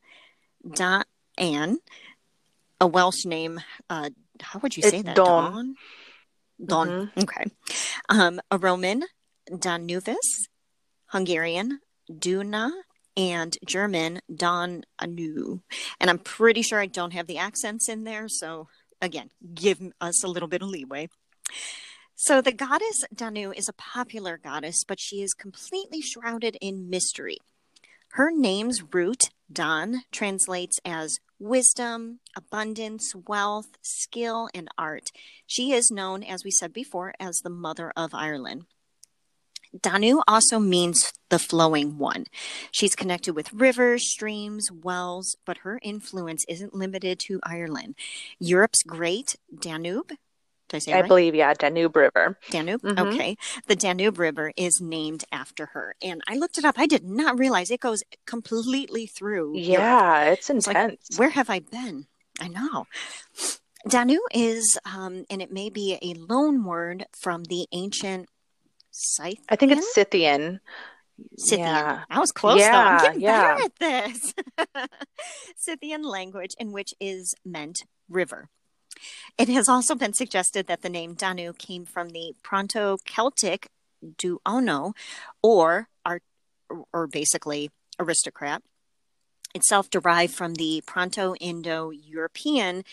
Da, 0.69 1.03
Anne, 1.37 1.79
a 2.81 2.87
Welsh 2.87 3.25
name. 3.25 3.61
Uh, 3.89 4.09
how 4.41 4.59
would 4.59 4.77
you 4.77 4.83
say 4.83 4.97
It's 4.97 5.03
that? 5.03 5.15
Dawn. 5.15 5.75
Dawn. 6.63 7.11
Mhm. 7.15 7.23
Okay. 7.23 7.45
Um, 8.09 8.41
a 8.51 8.57
Roman, 8.57 9.03
Danuvis, 9.49 10.47
Hungarian, 11.07 11.79
Duna, 12.11 12.71
and 13.15 13.57
German, 13.65 14.21
Don 14.33 14.83
Anu. 14.99 15.59
And 15.99 16.09
I'm 16.09 16.19
pretty 16.19 16.61
sure 16.61 16.79
I 16.79 16.85
don't 16.85 17.13
have 17.13 17.27
the 17.27 17.37
accents 17.37 17.89
in 17.89 18.03
there, 18.03 18.27
so 18.27 18.67
again, 19.01 19.29
give 19.53 19.79
us 20.01 20.23
a 20.23 20.27
little 20.27 20.47
bit 20.47 20.61
of 20.61 20.69
leeway. 20.69 21.09
So 22.15 22.41
the 22.41 22.51
goddess 22.51 23.05
Danu 23.15 23.51
is 23.51 23.69
a 23.69 23.73
popular 23.73 24.37
goddess, 24.37 24.83
but 24.83 24.99
she 24.99 25.21
is 25.21 25.33
completely 25.33 26.01
shrouded 26.01 26.57
in 26.59 26.89
mystery. 26.89 27.37
Her 28.13 28.29
name's 28.31 28.93
root, 28.93 29.29
Dan, 29.51 30.01
translates 30.11 30.79
as 30.83 31.19
wisdom, 31.39 32.19
abundance, 32.35 33.15
wealth, 33.15 33.77
skill, 33.81 34.49
and 34.53 34.67
art. 34.77 35.11
She 35.47 35.71
is 35.71 35.91
known, 35.91 36.23
as 36.23 36.43
we 36.43 36.51
said 36.51 36.73
before, 36.73 37.13
as 37.19 37.39
the 37.39 37.49
mother 37.49 37.93
of 37.95 38.13
Ireland. 38.13 38.65
Danu 39.79 40.21
also 40.27 40.59
means 40.59 41.13
the 41.29 41.39
flowing 41.39 41.97
one. 41.97 42.25
She's 42.71 42.95
connected 42.95 43.35
with 43.35 43.53
rivers, 43.53 44.09
streams, 44.09 44.71
wells, 44.71 45.35
but 45.45 45.59
her 45.59 45.79
influence 45.83 46.43
isn't 46.47 46.73
limited 46.73 47.19
to 47.27 47.39
Ireland. 47.43 47.95
Europe's 48.39 48.83
great 48.83 49.35
Danube 49.57 50.11
did 50.69 50.75
I 50.75 50.79
say 50.79 50.93
I 50.93 51.01
right? 51.01 51.07
believe, 51.07 51.33
yeah, 51.35 51.53
Danube 51.55 51.95
River. 51.95 52.37
Danube. 52.51 52.81
Mhm. 52.83 53.13
Okay. 53.13 53.37
The 53.65 53.75
Danube 53.75 54.19
River 54.19 54.53
is 54.55 54.79
named 54.79 55.23
after 55.31 55.67
her. 55.67 55.95
And 56.01 56.21
I 56.27 56.35
looked 56.35 56.59
it 56.59 56.65
up. 56.65 56.77
I 56.77 56.85
did 56.85 57.03
not 57.03 57.39
realize 57.39 57.71
it 57.71 57.79
goes 57.79 58.03
completely 58.27 59.07
through. 59.07 59.57
Europe. 59.57 59.81
Yeah, 59.81 60.23
it's 60.25 60.49
It's 60.49 60.67
like, 60.67 60.77
intense. 60.77 61.17
Where 61.17 61.29
have 61.29 61.49
I 61.49 61.59
been? 61.59 62.05
I 62.39 62.47
know. 62.49 62.85
Danu 63.87 64.19
is, 64.31 64.77
um, 64.85 65.25
and 65.29 65.41
it 65.41 65.51
may 65.51 65.69
be 65.69 65.97
a 66.01 66.13
loan 66.13 66.63
word 66.63 67.07
from 67.19 67.45
the 67.45 67.65
ancient 67.71 68.29
Scythian. 68.99 69.43
I 69.49 69.55
think 69.55 69.71
it's 69.71 69.93
Scythian. 69.93 70.59
Scythian. 71.37 71.67
Yeah. 71.67 72.03
I 72.09 72.19
was 72.19 72.31
close 72.31 72.59
though. 72.61 72.67
I'm 72.71 72.99
Yeah, 72.99 73.01
getting 73.01 73.21
yeah. 73.21 73.55
better 73.55 73.63
at 73.63 73.75
this. 73.79 74.33
Scythian 75.57 76.03
language, 76.03 76.51
in 76.59 76.71
which 76.71 76.93
is 76.99 77.35
meant 77.45 77.83
river. 78.09 78.49
It 79.37 79.47
has 79.49 79.69
also 79.69 79.95
been 79.95 80.13
suggested 80.13 80.67
that 80.67 80.81
the 80.81 80.89
name 80.89 81.13
Danu 81.13 81.53
came 81.53 81.85
from 81.85 82.09
the 82.09 82.33
Pronto 82.43 82.97
Celtic 83.05 83.69
duono, 84.03 84.93
or 85.41 85.87
art, 86.05 86.23
or 86.93 87.07
basically 87.07 87.69
aristocrat, 87.97 88.61
itself 89.55 89.89
derived 89.89 90.33
from 90.33 90.55
the 90.55 90.81
Pronto 90.85 91.35
Indo 91.35 91.91
European 91.91 92.83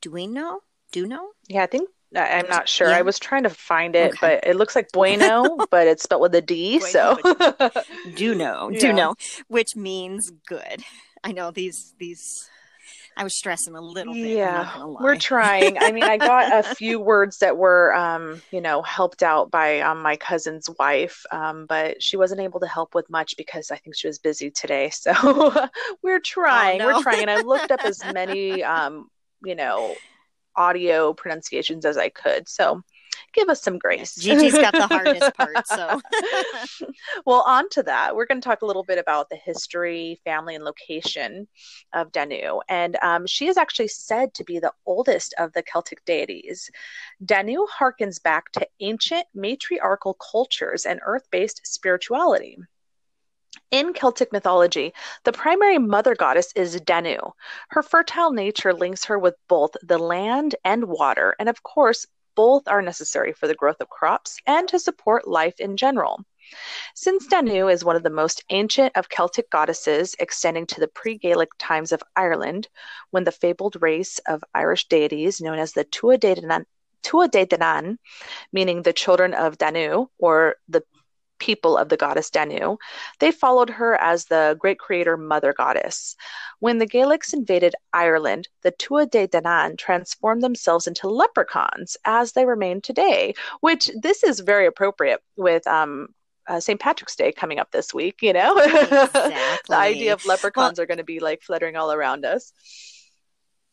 duino. 0.00 0.58
Duno? 0.92 1.18
Yeah, 1.48 1.64
I 1.64 1.66
think 1.66 1.90
I'm 2.22 2.48
not 2.48 2.68
sure. 2.68 2.88
Yeah. 2.88 2.98
I 2.98 3.02
was 3.02 3.18
trying 3.18 3.42
to 3.44 3.50
find 3.50 3.94
it, 3.96 4.12
Okay. 4.12 4.18
but 4.42 4.46
it 4.50 4.56
looks 4.56 4.74
like 4.74 4.90
bueno, 4.92 5.56
but 5.70 5.86
it's 5.86 6.02
spelled 6.02 6.22
with 6.22 6.34
a 6.34 6.42
D. 6.42 6.78
Bueno, 6.78 6.90
so 6.90 7.16
Duno, 8.14 8.70
Yeah. 8.80 8.92
know, 8.92 9.14
which 9.48 9.76
means 9.76 10.32
good. 10.46 10.82
I 11.22 11.32
know 11.32 11.50
these 11.50 11.94
these. 11.98 12.48
I 13.18 13.24
was 13.24 13.34
stressing 13.34 13.74
a 13.74 13.80
little 13.80 14.12
bit. 14.12 14.36
Yeah, 14.36 14.84
we're 15.00 15.16
trying. 15.16 15.78
I 15.78 15.90
mean, 15.90 16.04
I 16.04 16.18
got 16.18 16.52
a 16.52 16.74
few 16.74 17.00
words 17.12 17.38
that 17.38 17.56
were, 17.56 17.94
um, 17.94 18.42
you 18.50 18.60
know, 18.60 18.82
helped 18.82 19.22
out 19.22 19.50
by 19.50 19.80
um, 19.80 20.02
my 20.02 20.16
cousin's 20.16 20.68
wife, 20.78 21.24
um, 21.32 21.64
but 21.66 22.02
she 22.02 22.18
wasn't 22.18 22.42
able 22.42 22.60
to 22.60 22.66
help 22.66 22.94
with 22.94 23.08
much 23.08 23.34
because 23.38 23.70
I 23.70 23.76
think 23.78 23.96
she 23.96 24.06
was 24.06 24.18
busy 24.18 24.50
today. 24.50 24.90
So 24.90 25.14
we're 26.02 26.20
trying. 26.20 26.82
Oh, 26.82 26.90
no. 26.90 26.96
We're 26.98 27.02
trying, 27.02 27.22
and 27.22 27.30
I 27.30 27.40
looked 27.40 27.70
up 27.72 27.80
as 27.86 28.04
many, 28.12 28.62
um, 28.62 29.08
you 29.42 29.54
know, 29.54 29.94
audio 30.56 31.12
pronunciations 31.12 31.84
as 31.84 31.96
I 31.96 32.08
could. 32.08 32.48
So 32.48 32.82
give 33.32 33.48
us 33.48 33.62
some 33.62 33.78
grace. 33.78 34.14
Gigi's 34.14 34.54
got 34.54 34.72
the 34.72 34.86
hardest 34.86 35.34
part, 35.36 35.66
so 35.66 36.00
well, 37.26 37.42
on 37.46 37.68
to 37.70 37.82
that, 37.84 38.16
we're 38.16 38.26
going 38.26 38.40
to 38.40 38.48
talk 38.48 38.62
a 38.62 38.66
little 38.66 38.82
bit 38.82 38.98
about 38.98 39.28
the 39.28 39.36
history, 39.36 40.20
family, 40.24 40.54
and 40.54 40.64
location 40.64 41.46
of 41.92 42.12
Danu. 42.12 42.60
And 42.68 42.96
um, 43.02 43.26
she 43.26 43.46
is 43.46 43.56
actually 43.56 43.88
said 43.88 44.34
to 44.34 44.44
be 44.44 44.58
the 44.58 44.72
oldest 44.86 45.34
of 45.38 45.52
the 45.52 45.62
Celtic 45.62 46.04
deities. 46.04 46.70
Danu 47.24 47.66
harkens 47.66 48.22
back 48.22 48.52
to 48.52 48.66
ancient 48.80 49.26
matriarchal 49.34 50.14
cultures 50.14 50.86
and 50.86 51.00
earth 51.04 51.28
based 51.30 51.60
spirituality. 51.64 52.58
In 53.70 53.92
Celtic 53.92 54.32
mythology, 54.32 54.92
the 55.24 55.32
primary 55.32 55.78
mother 55.78 56.14
goddess 56.14 56.52
is 56.54 56.80
Danu. 56.80 57.18
Her 57.70 57.82
fertile 57.82 58.32
nature 58.32 58.72
links 58.72 59.04
her 59.04 59.18
with 59.18 59.34
both 59.48 59.72
the 59.82 59.98
land 59.98 60.54
and 60.64 60.84
water, 60.86 61.34
and 61.38 61.48
of 61.48 61.62
course, 61.62 62.06
both 62.34 62.68
are 62.68 62.82
necessary 62.82 63.32
for 63.32 63.46
the 63.48 63.54
growth 63.54 63.80
of 63.80 63.88
crops 63.88 64.38
and 64.46 64.68
to 64.68 64.78
support 64.78 65.26
life 65.26 65.58
in 65.58 65.76
general. 65.76 66.24
Since 66.94 67.26
Danu 67.26 67.68
is 67.68 67.84
one 67.84 67.96
of 67.96 68.02
the 68.02 68.10
most 68.10 68.44
ancient 68.50 68.96
of 68.96 69.08
Celtic 69.08 69.50
goddesses, 69.50 70.14
extending 70.18 70.66
to 70.66 70.80
the 70.80 70.88
pre 70.88 71.18
Gaelic 71.18 71.50
times 71.58 71.92
of 71.92 72.02
Ireland, 72.14 72.68
when 73.10 73.24
the 73.24 73.32
fabled 73.32 73.82
race 73.82 74.20
of 74.26 74.44
Irish 74.54 74.86
deities 74.88 75.40
known 75.40 75.58
as 75.58 75.72
the 75.72 75.84
Tua 75.84 76.18
De 76.18 76.36
Danann, 76.36 76.66
Tua 77.02 77.28
De 77.28 77.46
Danann, 77.46 77.98
meaning 78.52 78.82
the 78.82 78.92
children 78.92 79.34
of 79.34 79.58
Danu 79.58 80.06
or 80.18 80.56
the 80.68 80.82
people 81.38 81.76
of 81.76 81.88
the 81.88 81.96
goddess 81.96 82.30
Danu, 82.30 82.76
they 83.20 83.30
followed 83.30 83.70
her 83.70 84.00
as 84.00 84.26
the 84.26 84.56
great 84.58 84.78
creator 84.78 85.16
mother 85.16 85.52
goddess. 85.52 86.16
When 86.60 86.78
the 86.78 86.86
Gaelics 86.86 87.32
invaded 87.32 87.74
Ireland, 87.92 88.48
the 88.62 88.72
Tua 88.72 89.06
De 89.06 89.26
Danann 89.26 89.76
transformed 89.78 90.42
themselves 90.42 90.86
into 90.86 91.08
leprechauns 91.08 91.96
as 92.04 92.32
they 92.32 92.46
remain 92.46 92.80
today, 92.80 93.34
which 93.60 93.90
this 94.00 94.22
is 94.22 94.40
very 94.40 94.66
appropriate 94.66 95.20
with 95.36 95.66
um, 95.66 96.08
uh, 96.46 96.60
St. 96.60 96.80
Patrick's 96.80 97.16
Day 97.16 97.32
coming 97.32 97.58
up 97.58 97.70
this 97.72 97.92
week, 97.92 98.22
you 98.22 98.32
know? 98.32 98.54
the 98.54 99.60
idea 99.70 100.12
of 100.12 100.24
leprechauns 100.26 100.78
are 100.78 100.86
going 100.86 100.98
to 100.98 101.04
be 101.04 101.20
like 101.20 101.42
fluttering 101.42 101.76
all 101.76 101.92
around 101.92 102.24
us. 102.24 102.52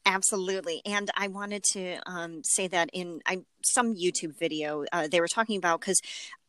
Absolutely, 0.05 0.81
and 0.85 1.09
I 1.15 1.29
wanted 1.29 1.63
to 1.73 1.97
um, 2.05 2.43
say 2.43 2.67
that 2.67 2.89
in 2.91 3.21
I, 3.25 3.43
some 3.63 3.95
YouTube 3.95 4.37
video 4.37 4.83
uh, 4.91 5.07
they 5.07 5.21
were 5.21 5.29
talking 5.29 5.57
about 5.57 5.79
because 5.79 6.01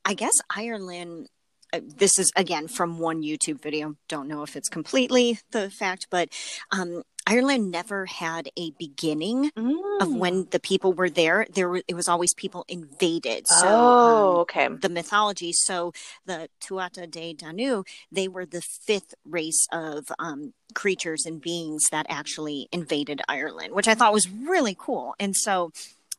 I 0.04 0.14
guess 0.14 0.34
Ireland. 0.50 1.28
Uh, 1.72 1.80
this 1.84 2.18
is 2.18 2.30
again 2.36 2.68
from 2.68 2.98
one 2.98 3.22
YouTube 3.22 3.60
video. 3.60 3.96
Don't 4.08 4.28
know 4.28 4.42
if 4.42 4.54
it's 4.54 4.68
completely 4.68 5.38
the 5.50 5.70
fact, 5.70 6.06
but 6.08 6.28
um, 6.70 7.02
Ireland 7.26 7.70
never 7.70 8.06
had 8.06 8.48
a 8.56 8.70
beginning 8.78 9.46
of 9.56 10.08
Mm. 10.08 10.18
when 10.18 10.48
the 10.50 10.60
people 10.60 10.92
were 10.92 11.08
there. 11.08 11.46
There, 11.52 11.68
were, 11.68 11.82
it 11.88 11.94
was 11.94 12.06
always 12.08 12.34
people 12.34 12.64
invaded. 12.68 13.46
So, 13.48 13.66
oh, 13.66 14.32
um, 14.32 14.40
okay. 14.40 14.68
the 14.68 14.88
mythology. 14.88 15.52
So 15.52 15.92
the 16.26 16.48
Tuatha 16.60 17.10
De 17.10 17.32
Danu, 17.32 17.84
they 18.12 18.28
were 18.28 18.44
the 18.44 18.60
fifth 18.60 19.14
race 19.24 19.66
of 19.72 20.12
um, 20.18 20.52
creatures 20.74 21.24
and 21.24 21.40
beings 21.40 21.84
that 21.90 22.06
actually 22.08 22.68
invaded 22.72 23.22
Ireland, 23.28 23.72
which 23.72 23.88
I 23.88 23.94
thought 23.94 24.12
was 24.12 24.28
really 24.28 24.76
cool. 24.78 25.14
And 25.18 25.34
so 25.34 25.72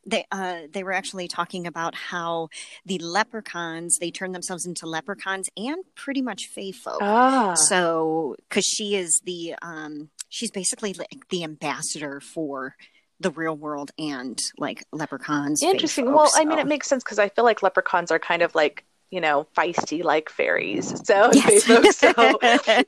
they 0.06 0.24
uh, 0.30 0.60
they 0.72 0.84
were 0.84 0.92
actually 0.92 1.28
talking 1.28 1.66
about 1.66 1.94
how 1.94 2.48
the 2.84 2.98
leprechauns 2.98 3.98
they 3.98 4.10
turned 4.10 4.34
themselves 4.34 4.64
into 4.64 4.86
leprechauns 4.86 5.48
and 5.56 5.84
pretty 5.94 6.22
much 6.22 6.46
fae 6.46 6.70
folk. 6.72 7.02
Ah, 7.02 7.54
So 7.54 8.36
because 8.48 8.64
she 8.64 8.94
is 8.94 9.20
the 9.24 9.54
um, 9.62 10.10
she's 10.28 10.50
basically 10.50 10.92
like 10.92 11.28
the 11.30 11.42
ambassador 11.44 12.20
for 12.20 12.76
the 13.18 13.30
real 13.30 13.56
world 13.56 13.90
and 13.98 14.38
like 14.58 14.84
leprechauns. 14.92 15.62
interesting. 15.62 16.06
folk, 16.06 16.14
Well, 16.16 16.32
I 16.36 16.44
mean, 16.44 16.58
it 16.58 16.66
makes 16.66 16.86
sense 16.86 17.02
because 17.02 17.18
I 17.18 17.28
feel 17.28 17.44
like 17.44 17.62
leprechauns 17.62 18.10
are 18.10 18.18
kind 18.18 18.42
of 18.42 18.54
like, 18.54 18.84
you 19.10 19.20
know, 19.22 19.46
feisty 19.56 20.04
like 20.04 20.28
fairies. 20.28 20.88
So, 21.06 21.30
Yes. 21.34 21.64
so 21.96 22.38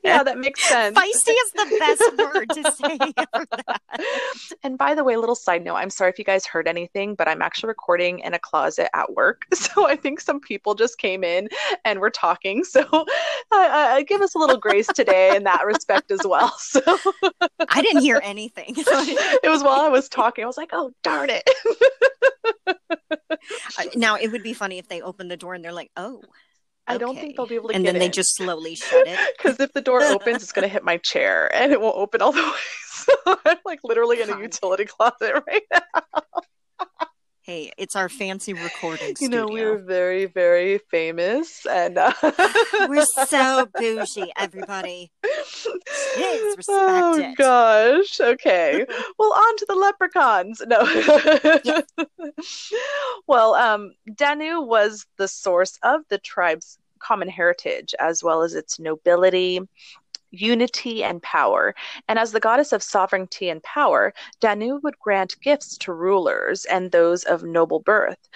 yeah, 0.05 0.23
that 0.23 0.37
makes 0.39 0.63
sense. 0.69 0.99
Feisty 0.99 1.33
is 1.33 1.53
the 1.53 1.77
best 1.79 2.19
word 2.19 2.51
to 2.51 2.73
say. 2.73 2.99
And 4.69 4.77
by 4.77 4.95
the 4.95 5.03
way, 5.03 5.17
little 5.17 5.35
side 5.35 5.65
note, 5.65 5.77
I'm 5.77 5.89
sorry 5.89 6.11
if 6.11 6.19
you 6.19 6.27
guys 6.27 6.45
heard 6.45 6.69
anything, 6.69 7.15
but 7.15 7.27
I'm 7.27 7.41
actually 7.41 7.69
recording 7.69 8.19
in 8.19 8.35
a 8.35 8.39
closet 8.39 8.95
at 8.95 9.15
work. 9.15 9.47
So 9.55 9.87
I 9.87 9.97
think 9.97 10.21
some 10.21 10.41
people 10.41 10.75
just 10.75 10.99
came 10.99 11.25
in 11.25 11.49
and 11.85 12.01
we're 12.01 12.11
talking. 12.11 12.65
So 12.65 12.81
uh, 12.93 13.05
uh, 13.53 14.03
give 14.03 14.21
us 14.21 14.35
a 14.35 14.39
little 14.39 14.59
grace 14.59 14.87
today 14.89 15.35
in 15.35 15.45
that 15.45 15.65
respect 15.65 16.11
as 16.11 16.21
well. 16.25 16.55
So 16.59 16.83
I 17.71 17.81
didn't 17.81 18.03
hear 18.03 18.21
anything. 18.23 18.75
it 18.77 19.49
was 19.49 19.63
while 19.63 19.81
I 19.81 19.89
was 19.89 20.09
talking, 20.09 20.45
I 20.45 20.47
was 20.47 20.59
like, 20.59 20.71
oh, 20.73 20.93
darn 21.03 21.31
it. 21.31 21.49
Uh, 22.67 23.85
now 23.95 24.17
it 24.17 24.31
would 24.31 24.43
be 24.43 24.53
funny 24.53 24.79
if 24.79 24.89
they 24.89 25.01
opened 25.01 25.31
the 25.31 25.37
door 25.37 25.55
and 25.55 25.65
they're 25.65 25.73
like, 25.73 25.91
"Oh," 25.97 26.23
I 26.89 26.99
don't 26.99 27.15
think 27.17 27.37
they'll 27.37 27.47
be 27.47 27.55
able 27.57 27.69
to 27.69 27.75
get 27.75 27.77
it 27.77 27.79
and 27.79 27.87
then 27.87 27.99
they 27.99 28.07
in. 28.07 28.13
just 28.13 28.37
slowly 28.37 28.75
shut 28.75 29.07
it. 29.07 29.19
Because 29.39 29.61
if 29.61 29.73
the 29.73 29.81
door 29.81 30.03
opens, 30.17 30.43
it's 30.43 30.53
going 30.53 30.67
to 30.67 30.73
hit 30.73 30.85
my 30.85 30.97
chair 30.99 31.55
and 31.55 31.73
it 31.73 31.81
won't 31.81 31.97
open 31.97 32.23
all 32.23 32.33
the 32.33 32.43
way. 32.43 32.53
So 32.91 33.39
I'm 33.47 33.59
like 33.65 33.81
literally 33.85 34.21
in 34.21 34.31
a 34.31 34.39
utility 34.39 34.85
closet 34.85 35.43
right 35.47 35.63
now. 35.73 36.03
Hey, 37.49 37.73
it's 37.79 37.97
our 37.97 38.11
fancy 38.11 38.53
recording 38.53 39.15
You 39.19 39.31
know, 39.31 39.47
studio. 39.47 39.73
we're 39.73 39.79
very, 39.79 40.27
very 40.27 40.77
famous 40.91 41.65
and 41.65 41.97
uh... 41.97 42.13
We're 42.91 43.07
so 43.07 43.67
bougie, 43.75 44.31
everybody. 44.37 45.11
Yes, 45.25 46.59
respect 46.59 46.69
oh 46.69 47.19
it. 47.19 47.37
gosh. 47.39 48.21
Okay. 48.21 48.85
well, 49.19 49.33
on 49.33 49.57
to 49.57 49.67
the 49.67 49.77
leprechauns. 49.77 50.61
No. 50.67 51.83
well, 53.27 53.55
um, 53.55 53.95
Danu 54.15 54.61
was 54.61 55.07
the 55.17 55.27
source 55.27 55.79
of 55.83 56.03
the 56.11 56.19
tribe's 56.19 56.77
common 56.99 57.29
heritage, 57.29 57.95
as 57.99 58.23
well 58.23 58.43
as 58.43 58.55
its 58.55 58.79
nobility, 58.79 59.61
unity, 60.31 61.03
and 61.03 61.23
power. 61.23 61.75
And 62.09 62.19
as 62.19 62.33
the 62.33 62.41
goddess 62.41 62.73
of 62.73 62.83
sovereignty 62.83 63.49
and 63.49 63.63
power, 63.63 64.13
Danu 64.41 64.81
would 64.83 64.99
grant 64.99 65.41
gifts 65.41 65.77
to 65.79 65.93
rulers 65.93 66.65
and 66.65 66.91
those 66.91 67.25
of 67.25 67.43
noble 67.43 67.81
birth. 67.81 68.29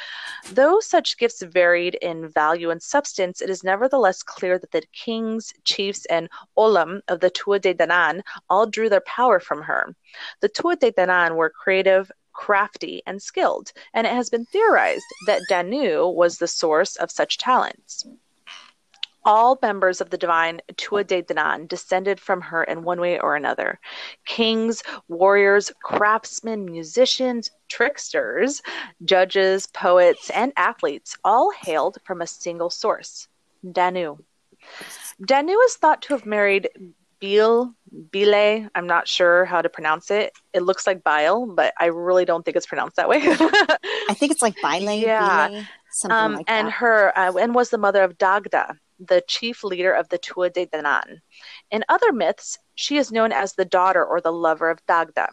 Though 0.51 0.81
such 0.81 1.19
gifts 1.19 1.43
varied 1.43 1.95
in 1.97 2.29
value 2.29 2.71
and 2.71 2.83
substance, 2.83 3.41
it 3.41 3.51
is 3.51 3.65
nevertheless 3.65 4.23
clear 4.23 4.59
that 4.59 4.71
the 4.71 4.83
kings, 4.93 5.53
chiefs, 5.65 6.05
and 6.07 6.29
olam 6.57 7.01
of 7.09 7.21
the 7.21 7.31
Tuatha 7.31 7.63
De 7.63 7.75
Danann 7.75 8.23
all 8.49 8.67
drew 8.67 8.89
their 8.89 9.01
power 9.03 9.39
from 9.39 9.63
her. 9.63 9.95
The 10.41 10.49
Tuatha 10.49 10.81
De 10.81 10.93
Danann 10.93 11.37
were 11.37 11.51
creative, 11.51 12.11
crafty, 12.33 13.03
and 13.07 13.23
skilled, 13.23 13.73
and 13.95 14.07
it 14.07 14.13
has 14.13 14.31
been 14.31 14.47
theorized 14.47 15.05
that 15.27 15.43
Danu 15.49 16.09
was 16.09 16.39
the 16.39 16.49
source 16.49 16.97
of 16.97 17.11
such 17.11 17.39
talents. 17.39 18.07
All 19.25 19.59
members 19.63 20.01
of 20.01 20.11
the 20.11 20.19
divine 20.19 20.61
Tuatha 20.75 21.07
De 21.07 21.23
Danann 21.23 21.69
descended 21.69 22.19
from 22.19 22.41
her 22.41 22.65
in 22.65 22.83
one 22.83 23.01
way 23.01 23.19
or 23.19 23.37
another. 23.37 23.79
Kings, 24.25 24.83
warriors, 25.09 25.73
craftsmen, 25.83 26.65
musicians, 26.65 27.51
tricksters, 27.69 28.63
judges, 29.05 29.67
poets, 29.69 30.31
and 30.31 30.53
athletes 30.57 31.17
all 31.25 31.51
hailed 31.51 31.99
from 32.05 32.21
a 32.21 32.27
single 32.27 32.71
source 32.71 33.29
Danu. 33.71 34.19
Danu 35.25 35.59
is 35.67 35.77
thought 35.77 36.03
to 36.03 36.15
have 36.15 36.27
married 36.27 36.69
Bil, 37.23 37.73
Bile, 38.13 38.69
I'm 38.75 38.89
not 38.89 39.07
sure 39.07 39.45
how 39.45 39.63
to 39.63 39.69
pronounce 39.69 40.11
it. 40.11 40.33
It 40.53 40.65
looks 40.65 40.89
like 40.89 41.05
bile, 41.05 41.47
but 41.47 41.73
I 41.79 41.87
really 41.87 42.25
don't 42.25 42.45
think 42.45 42.57
it's 42.57 42.67
pronounced 42.67 42.97
that 42.97 43.09
way. 43.09 43.19
I 43.23 44.15
think 44.15 44.33
it's 44.33 44.43
like 44.43 44.61
bile, 44.61 44.83
yeah. 44.91 45.49
Bile, 45.49 45.65
something 45.91 46.17
um, 46.17 46.35
like 46.35 46.51
and 46.51 46.67
that. 46.67 46.73
her 46.73 47.17
uh, 47.17 47.33
and 47.37 47.55
was 47.55 47.71
the 47.71 47.79
mother 47.79 48.03
of 48.03 48.19
Dagda, 48.19 48.77
the 49.07 49.23
chief 49.27 49.65
leader 49.65 49.93
of 49.93 50.09
the 50.09 50.19
Tuatha 50.19 50.53
De 50.55 50.67
Danann. 50.67 51.21
In 51.71 51.85
other 51.89 52.13
myths, 52.13 52.59
she 52.75 52.97
is 52.97 53.13
known 53.13 53.33
as 53.33 53.55
the 53.55 53.65
daughter 53.65 54.05
or 54.05 54.21
the 54.21 54.33
lover 54.33 54.71
of 54.71 54.85
Dagda. 54.87 55.29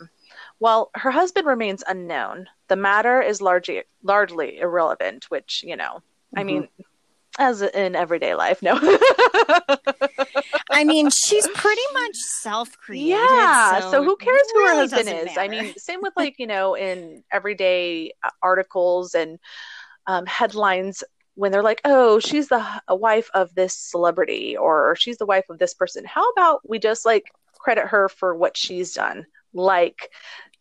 While 0.60 0.92
her 0.96 1.12
husband 1.12 1.48
remains 1.48 1.84
unknown, 1.88 2.48
the 2.68 2.76
matter 2.76 3.22
is 3.22 3.42
largely 3.42 3.84
largely 4.04 4.60
irrelevant, 4.60 5.26
which, 5.30 5.64
you 5.66 5.76
know, 5.76 5.96
mm-hmm. 5.96 6.40
I 6.40 6.44
mean, 6.44 6.68
as 7.38 7.62
in 7.62 7.96
everyday 7.96 8.36
life, 8.36 8.62
no. 8.62 8.74
I 10.72 10.84
mean, 10.84 11.10
she's 11.10 11.48
pretty 11.54 11.82
much 11.94 12.16
self-created. 12.16 13.10
Yeah. 13.10 13.80
So, 13.82 13.92
so 13.92 14.04
who 14.04 14.16
cares 14.18 14.42
who 14.54 14.60
really 14.60 14.70
her 14.70 14.76
husband 14.82 15.08
is? 15.10 15.26
Matter. 15.26 15.40
I 15.40 15.48
mean, 15.48 15.74
same 15.78 16.02
with 16.02 16.14
like 16.18 16.36
you 16.38 16.48
know 16.48 16.76
in 16.76 17.24
everyday 17.32 18.12
uh, 18.24 18.30
articles 18.42 19.16
and 19.16 19.40
um, 20.08 20.26
headlines 20.26 21.04
when 21.40 21.54
they're 21.54 21.64
like, 21.64 21.80
"Oh, 21.86 22.20
she's 22.20 22.50
the 22.50 22.64
wife 22.90 23.30
of 23.34 23.56
this 23.56 23.74
celebrity," 23.74 24.58
or 24.58 24.96
"She's 24.98 25.18
the 25.18 25.26
wife 25.26 25.46
of 25.50 25.58
this 25.58 25.74
person." 25.74 26.04
How 26.04 26.30
about 26.32 26.68
we 26.68 26.80
just 26.80 27.06
like 27.06 27.32
credit 27.58 27.86
her 27.88 28.10
for 28.10 28.36
what 28.36 28.58
she's 28.58 28.94
done, 28.94 29.26
like 29.54 30.12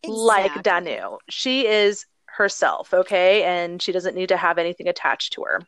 exactly. 0.03 0.23
like 0.23 0.63
Danu. 0.63 1.17
She 1.29 1.67
is 1.67 2.05
herself, 2.25 2.93
okay, 2.93 3.43
and 3.43 3.81
she 3.81 3.91
doesn't 3.91 4.15
need 4.15 4.29
to 4.29 4.37
have 4.37 4.57
anything 4.57 4.87
attached 4.87 5.33
to 5.33 5.43
her. 5.43 5.61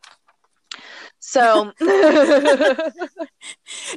So, 1.24 1.72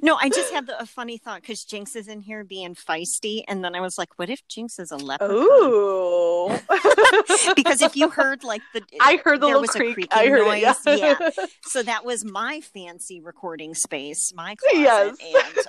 no, 0.02 0.14
I 0.16 0.28
just 0.28 0.52
had 0.52 0.66
the, 0.66 0.78
a 0.78 0.84
funny 0.84 1.16
thought 1.16 1.40
because 1.40 1.64
Jinx 1.64 1.96
is 1.96 2.06
in 2.06 2.20
here 2.20 2.44
being 2.44 2.74
feisty, 2.74 3.42
and 3.48 3.64
then 3.64 3.74
I 3.74 3.80
was 3.80 3.96
like, 3.96 4.10
"What 4.18 4.28
if 4.28 4.46
Jinx 4.46 4.78
is 4.78 4.90
a 4.90 4.98
leprechaun?" 4.98 5.34
Ooh, 5.34 6.50
because 7.56 7.80
if 7.80 7.96
you 7.96 8.10
heard 8.10 8.44
like 8.44 8.60
the, 8.74 8.82
I 9.00 9.16
heard 9.24 9.40
the 9.40 9.46
little 9.46 9.64
creak. 9.64 10.08
I 10.10 10.26
heard 10.26 10.46
noise. 10.46 10.76
It, 10.86 10.98
yeah. 10.98 11.14
yeah. 11.18 11.46
So 11.62 11.82
that 11.82 12.04
was 12.04 12.26
my 12.26 12.60
fancy 12.60 13.22
recording 13.22 13.74
space, 13.74 14.34
my 14.34 14.54
closet, 14.56 14.78
yes. 14.78 15.16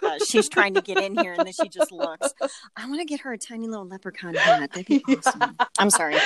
and 0.03 0.11
uh, 0.11 0.25
she's 0.25 0.49
trying 0.49 0.73
to 0.73 0.81
get 0.81 0.97
in 1.01 1.17
here, 1.17 1.35
and 1.37 1.45
then 1.45 1.53
she 1.53 1.69
just 1.69 1.93
looks. 1.93 2.33
I 2.75 2.85
want 2.85 2.99
to 2.99 3.05
get 3.05 3.21
her 3.21 3.31
a 3.31 3.37
tiny 3.37 3.69
little 3.69 3.87
leprechaun 3.87 4.35
hat. 4.35 4.73
That'd 4.73 4.87
be 4.87 5.01
awesome. 5.07 5.55
I'm 5.79 5.89
sorry. 5.89 6.17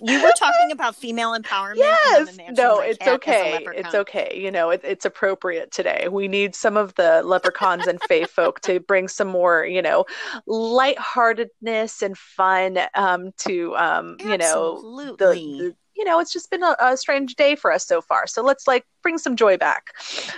You 0.00 0.22
were 0.22 0.32
talking 0.38 0.72
about 0.72 0.94
female 0.94 1.34
empowerment. 1.34 1.76
Yes. 1.78 2.36
No, 2.54 2.80
it's 2.80 3.06
okay. 3.06 3.64
It's 3.74 3.94
okay. 3.94 4.38
You 4.38 4.50
know 4.50 4.73
it, 4.74 4.80
it's 4.84 5.04
appropriate 5.04 5.70
today. 5.70 6.08
We 6.10 6.28
need 6.28 6.54
some 6.54 6.76
of 6.76 6.94
the 6.94 7.22
leprechauns 7.24 7.86
and 7.86 8.00
fae 8.02 8.24
folk 8.24 8.60
to 8.62 8.80
bring 8.80 9.08
some 9.08 9.28
more, 9.28 9.64
you 9.64 9.82
know, 9.82 10.04
lightheartedness 10.46 12.02
and 12.02 12.16
fun 12.18 12.78
um, 12.94 13.32
to, 13.38 13.76
um, 13.76 14.16
you 14.20 14.36
know, 14.38 15.16
the, 15.16 15.24
the 15.24 15.76
you 15.96 16.04
know, 16.04 16.18
it's 16.18 16.32
just 16.32 16.50
been 16.50 16.62
a, 16.62 16.76
a, 16.80 16.96
strange 16.96 17.36
day 17.36 17.54
for 17.54 17.72
us 17.72 17.86
so 17.86 18.00
far. 18.00 18.26
So 18.26 18.42
let's 18.42 18.66
like 18.66 18.84
bring 19.02 19.16
some 19.16 19.36
joy 19.36 19.56
back. 19.56 19.92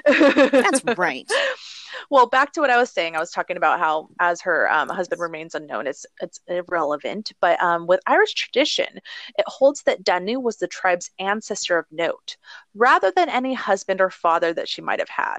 That's 0.04 0.84
right. 0.96 1.30
well, 2.10 2.26
back 2.26 2.52
to 2.52 2.60
what 2.60 2.70
I 2.70 2.78
was 2.78 2.90
saying. 2.90 3.16
I 3.16 3.20
was 3.20 3.30
talking 3.30 3.56
about 3.56 3.78
how, 3.78 4.08
as 4.20 4.40
her 4.42 4.70
um, 4.70 4.88
husband 4.88 5.20
remains 5.20 5.54
unknown, 5.54 5.86
it's 5.86 6.06
it's 6.20 6.40
irrelevant. 6.46 7.32
But 7.40 7.62
um, 7.62 7.86
with 7.86 8.00
Irish 8.06 8.34
tradition, 8.34 9.00
it 9.38 9.44
holds 9.46 9.82
that 9.82 10.04
Danu 10.04 10.40
was 10.40 10.56
the 10.56 10.68
tribe's 10.68 11.10
ancestor 11.18 11.78
of 11.78 11.86
note, 11.90 12.36
rather 12.74 13.12
than 13.14 13.28
any 13.28 13.54
husband 13.54 14.00
or 14.00 14.10
father 14.10 14.52
that 14.52 14.68
she 14.68 14.82
might 14.82 15.00
have 15.00 15.08
had. 15.08 15.38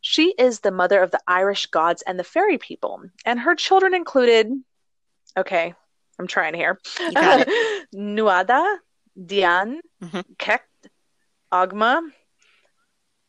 She 0.00 0.34
is 0.38 0.60
the 0.60 0.70
mother 0.70 1.02
of 1.02 1.10
the 1.10 1.20
Irish 1.26 1.66
gods 1.66 2.02
and 2.02 2.18
the 2.18 2.24
fairy 2.24 2.58
people, 2.58 3.02
and 3.24 3.40
her 3.40 3.54
children 3.54 3.94
included. 3.94 4.52
Okay, 5.36 5.74
I'm 6.18 6.26
trying 6.26 6.54
here. 6.54 6.80
Nuada, 7.94 8.76
Dian, 9.24 9.80
mm-hmm. 10.02 10.20
Kekt, 10.38 10.88
Agma, 11.52 12.02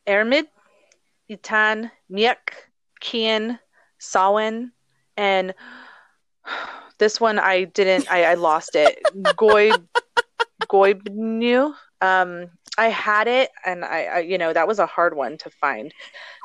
Ermid, 0.06 0.46
Itan, 1.30 1.90
Miek, 2.10 2.36
Kian, 3.00 3.58
Sawin, 3.98 4.72
and 5.16 5.54
this 6.98 7.20
one 7.20 7.38
I 7.38 7.64
didn't 7.64 8.10
I, 8.10 8.24
I 8.24 8.34
lost 8.34 8.74
it. 8.74 9.00
Goy 9.36 9.70
Goybnu. 10.62 11.74
Um 12.00 12.50
I 12.78 12.86
had 12.90 13.26
it 13.26 13.50
and 13.66 13.84
I, 13.84 14.04
I, 14.04 14.18
you 14.20 14.38
know 14.38 14.52
that 14.52 14.68
was 14.68 14.78
a 14.78 14.86
hard 14.86 15.16
one 15.16 15.36
to 15.38 15.50
find. 15.50 15.92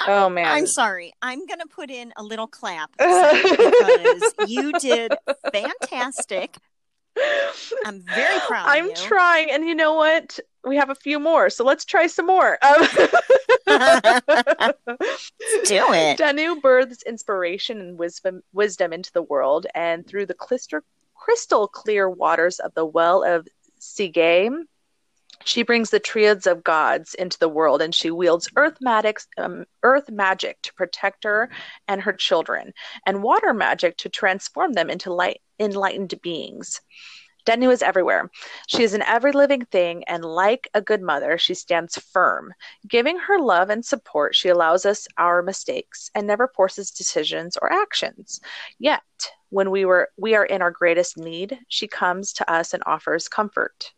Oh 0.07 0.29
man. 0.29 0.47
I'm 0.47 0.65
sorry. 0.65 1.13
I'm 1.21 1.45
going 1.45 1.59
to 1.59 1.67
put 1.67 1.91
in 1.91 2.11
a 2.17 2.23
little 2.23 2.47
clap 2.47 2.91
because 2.97 4.33
you 4.47 4.73
did 4.79 5.13
fantastic. 5.51 6.57
I'm 7.85 8.01
very 8.01 8.39
proud. 8.47 8.65
I'm 8.67 8.93
trying, 8.95 9.51
and 9.51 9.67
you 9.67 9.75
know 9.75 9.93
what? 9.93 10.39
We 10.65 10.77
have 10.77 10.89
a 10.89 10.95
few 10.95 11.19
more, 11.19 11.49
so 11.49 11.63
let's 11.63 11.85
try 11.85 12.07
some 12.07 12.27
more. 12.27 12.57
Um, 13.65 14.73
do 15.65 15.93
it. 15.93 16.17
Danu 16.17 16.59
births 16.59 17.01
inspiration 17.03 17.79
and 17.79 17.97
wisdom, 17.97 18.43
wisdom 18.51 18.91
into 18.93 19.11
the 19.13 19.21
world, 19.21 19.65
and 19.73 20.05
through 20.05 20.25
the 20.25 20.33
crystal, 20.33 20.81
crystal 21.15 21.67
clear 21.67 22.09
waters 22.09 22.59
of 22.59 22.73
the 22.73 22.85
well 22.85 23.23
of 23.23 23.47
Sigay, 23.79 24.65
she 25.45 25.63
brings 25.63 25.89
the 25.89 25.99
triads 25.99 26.47
of 26.47 26.63
gods 26.63 27.13
into 27.15 27.37
the 27.37 27.49
world 27.49 27.81
and 27.81 27.93
she 27.93 28.11
wields 28.11 28.49
earth, 28.55 28.77
magic, 28.81 29.19
um, 29.37 29.65
earth 29.83 30.09
magic 30.09 30.61
to 30.61 30.73
protect 30.73 31.23
her 31.23 31.49
and 31.87 32.01
her 32.01 32.13
children, 32.13 32.73
and 33.05 33.23
water 33.23 33.53
magic 33.53 33.97
to 33.97 34.09
transform 34.09 34.73
them 34.73 34.89
into 34.89 35.13
light, 35.13 35.41
enlightened 35.59 36.13
beings. 36.21 36.81
Danu 37.45 37.69
is 37.69 37.81
everywhere. 37.81 38.29
She 38.67 38.83
is 38.83 38.93
in 38.93 39.01
every 39.01 39.31
living 39.31 39.65
thing, 39.65 40.03
and 40.05 40.23
like 40.23 40.69
a 40.73 40.81
good 40.81 41.01
mother, 41.01 41.37
she 41.37 41.53
stands 41.53 41.97
firm. 41.97 42.53
Giving 42.87 43.17
her 43.17 43.39
love 43.39 43.69
and 43.69 43.85
support, 43.85 44.35
she 44.35 44.49
allows 44.49 44.85
us 44.85 45.07
our 45.17 45.41
mistakes 45.41 46.09
and 46.15 46.25
never 46.25 46.47
forces 46.47 46.91
decisions 46.91 47.57
or 47.57 47.71
actions. 47.71 48.39
Yet, 48.79 49.01
when 49.49 49.71
we 49.71 49.85
were 49.85 50.09
we 50.17 50.35
are 50.35 50.45
in 50.45 50.61
our 50.61 50.71
greatest 50.71 51.17
need, 51.17 51.59
she 51.67 51.87
comes 51.87 52.33
to 52.33 52.51
us 52.51 52.73
and 52.73 52.81
offers 52.85 53.27
comfort. 53.27 53.91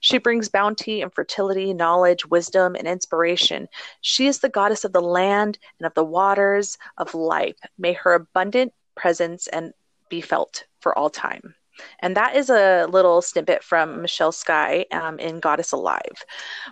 She 0.00 0.18
brings 0.18 0.48
bounty 0.48 1.00
and 1.00 1.12
fertility, 1.12 1.72
knowledge, 1.72 2.26
wisdom, 2.26 2.74
and 2.74 2.86
inspiration. 2.86 3.68
She 4.02 4.26
is 4.26 4.40
the 4.40 4.48
goddess 4.48 4.84
of 4.84 4.92
the 4.92 5.00
land 5.00 5.58
and 5.78 5.86
of 5.86 5.94
the 5.94 6.04
waters 6.04 6.76
of 6.98 7.14
life. 7.14 7.56
May 7.78 7.94
her 7.94 8.12
abundant 8.12 8.74
presence 8.94 9.46
and 9.46 9.72
be 10.10 10.20
felt 10.20 10.64
for 10.80 10.96
all 10.96 11.08
time. 11.08 11.54
And 12.00 12.16
that 12.16 12.36
is 12.36 12.50
a 12.50 12.86
little 12.86 13.22
snippet 13.22 13.62
from 13.62 14.02
Michelle 14.02 14.32
Skye 14.32 14.86
um, 14.92 15.18
in 15.18 15.40
Goddess 15.40 15.72
Alive, 15.72 16.24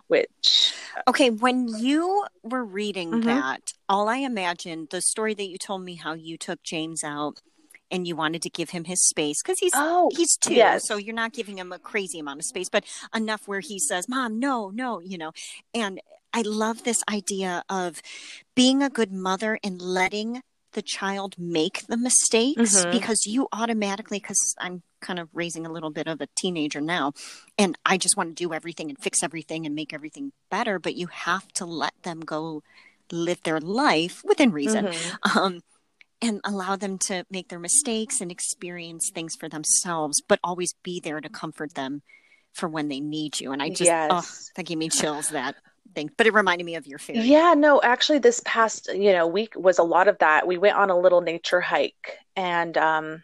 which. 0.08 0.74
Okay, 1.08 1.30
when 1.30 1.68
you 1.68 2.24
were 2.42 2.64
reading 2.64 3.10
mm-hmm. 3.10 3.22
that, 3.22 3.72
all 3.88 4.08
I 4.08 4.16
imagined 4.16 4.88
the 4.90 5.00
story 5.00 5.34
that 5.34 5.48
you 5.48 5.58
told 5.58 5.82
me 5.82 5.94
how 5.94 6.14
you 6.14 6.36
took 6.36 6.62
James 6.62 7.02
out 7.02 7.40
and 7.90 8.06
you 8.06 8.14
wanted 8.14 8.42
to 8.42 8.50
give 8.50 8.70
him 8.70 8.84
his 8.84 9.02
space 9.02 9.42
because 9.42 9.58
he's 9.58 9.72
oh, 9.74 10.10
he's 10.16 10.36
two, 10.36 10.54
yes. 10.54 10.86
so 10.86 10.96
you're 10.96 11.14
not 11.14 11.32
giving 11.32 11.58
him 11.58 11.72
a 11.72 11.78
crazy 11.78 12.18
amount 12.18 12.38
of 12.38 12.44
space, 12.44 12.68
but 12.68 12.84
enough 13.14 13.48
where 13.48 13.60
he 13.60 13.78
says, 13.78 14.08
"Mom, 14.08 14.38
no, 14.38 14.70
no," 14.70 15.00
you 15.00 15.18
know. 15.18 15.32
And 15.74 16.00
I 16.32 16.42
love 16.42 16.84
this 16.84 17.02
idea 17.10 17.64
of 17.68 18.00
being 18.54 18.82
a 18.82 18.90
good 18.90 19.12
mother 19.12 19.58
and 19.64 19.80
letting 19.82 20.42
the 20.72 20.83
child 20.83 21.35
make 21.38 21.87
the 21.87 21.96
mistakes 21.96 22.76
mm-hmm. 22.76 22.90
because 22.90 23.26
you 23.26 23.48
automatically 23.52 24.18
because 24.18 24.54
i'm 24.59 24.83
kind 25.00 25.18
of 25.18 25.28
raising 25.33 25.64
a 25.64 25.72
little 25.72 25.90
bit 25.90 26.06
of 26.06 26.20
a 26.20 26.28
teenager 26.37 26.80
now 26.80 27.12
and 27.59 27.76
i 27.87 27.96
just 27.96 28.16
want 28.16 28.28
to 28.28 28.35
do 28.35 28.52
everything 28.52 28.88
and 28.88 28.98
fix 28.98 29.22
everything 29.22 29.64
and 29.66 29.74
make 29.74 29.92
everything 29.92 30.33
better 30.50 30.78
but 30.78 30.94
you 30.94 31.06
have 31.06 31.48
to 31.52 31.64
let 31.64 31.94
them 32.02 32.20
go 32.20 32.62
live 33.12 33.42
their 33.42 33.61
life 33.61 34.22
within 34.24 34.52
reason 34.52 34.87
mm-hmm. 34.87 35.38
um, 35.38 35.61
and 36.22 36.40
allow 36.44 36.76
them 36.76 36.98
to 36.98 37.24
make 37.30 37.48
their 37.48 37.59
mistakes 37.59 38.20
and 38.20 38.30
experience 38.30 39.11
things 39.12 39.35
for 39.35 39.48
themselves, 39.48 40.22
but 40.26 40.38
always 40.44 40.74
be 40.83 41.00
there 41.00 41.20
to 41.20 41.28
comfort 41.28 41.74
them 41.74 42.02
for 42.52 42.68
when 42.68 42.88
they 42.88 43.00
need 43.00 43.40
you. 43.40 43.52
And 43.52 43.62
I 43.62 43.68
just, 43.68 43.83
yes. 43.83 44.11
oh, 44.12 44.26
that 44.56 44.66
gave 44.66 44.78
me 44.78 44.88
chills 44.88 45.30
that 45.30 45.56
thing, 45.94 46.11
but 46.16 46.26
it 46.26 46.35
reminded 46.35 46.64
me 46.64 46.76
of 46.76 46.87
your 46.87 46.98
fairy. 46.98 47.20
Yeah, 47.20 47.55
no, 47.57 47.81
actually 47.83 48.18
this 48.18 48.40
past, 48.44 48.88
you 48.92 49.12
know, 49.12 49.26
week 49.26 49.55
was 49.57 49.79
a 49.79 49.83
lot 49.83 50.09
of 50.09 50.18
that. 50.18 50.46
We 50.46 50.59
went 50.59 50.76
on 50.76 50.90
a 50.90 50.98
little 50.98 51.20
nature 51.20 51.61
hike 51.61 52.18
and, 52.37 52.76
um, 52.76 53.22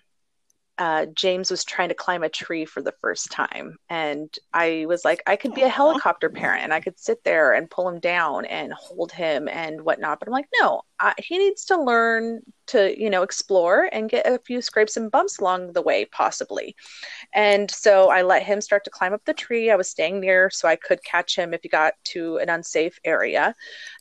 uh, 0.79 1.07
James 1.15 1.51
was 1.51 1.65
trying 1.65 1.89
to 1.89 1.95
climb 1.95 2.23
a 2.23 2.29
tree 2.29 2.67
for 2.67 2.83
the 2.83 2.93
first 3.01 3.31
time. 3.31 3.79
And 3.89 4.35
I 4.53 4.85
was 4.87 5.05
like, 5.05 5.23
I 5.27 5.37
could 5.37 5.55
be 5.55 5.63
a 5.63 5.69
helicopter 5.71 6.29
parent 6.29 6.65
and 6.65 6.75
I 6.75 6.81
could 6.81 6.99
sit 6.99 7.25
there 7.25 7.55
and 7.55 7.71
pull 7.71 7.89
him 7.89 7.99
down 7.99 8.45
and 8.45 8.73
hold 8.75 9.11
him 9.11 9.49
and 9.49 9.81
whatnot. 9.81 10.19
But 10.19 10.29
I'm 10.29 10.33
like, 10.33 10.49
no, 10.61 10.83
He 11.19 11.39
needs 11.39 11.65
to 11.67 11.81
learn 11.81 12.43
to, 12.69 13.01
you 13.01 13.11
know, 13.11 13.23
explore 13.23 13.89
and 13.93 14.11
get 14.11 14.27
a 14.27 14.39
few 14.39 14.61
scrapes 14.61 14.97
and 14.97 15.11
bumps 15.11 15.39
along 15.39 15.73
the 15.73 15.83
way, 15.83 16.05
possibly. 16.07 16.75
And 17.33 17.71
so 17.71 18.11
I 18.11 18.23
let 18.23 18.43
him 18.43 18.61
start 18.61 18.85
to 18.85 18.91
climb 18.91 19.13
up 19.13 19.25
the 19.25 19.35
tree. 19.35 19.71
I 19.71 19.77
was 19.77 19.89
staying 19.89 20.21
near 20.21 20.51
so 20.51 20.69
I 20.69 20.77
could 20.77 21.03
catch 21.05 21.37
him 21.37 21.55
if 21.55 21.63
he 21.63 21.69
got 21.69 21.95
to 22.05 22.39
an 22.39 22.49
unsafe 22.49 22.99
area. 23.05 23.55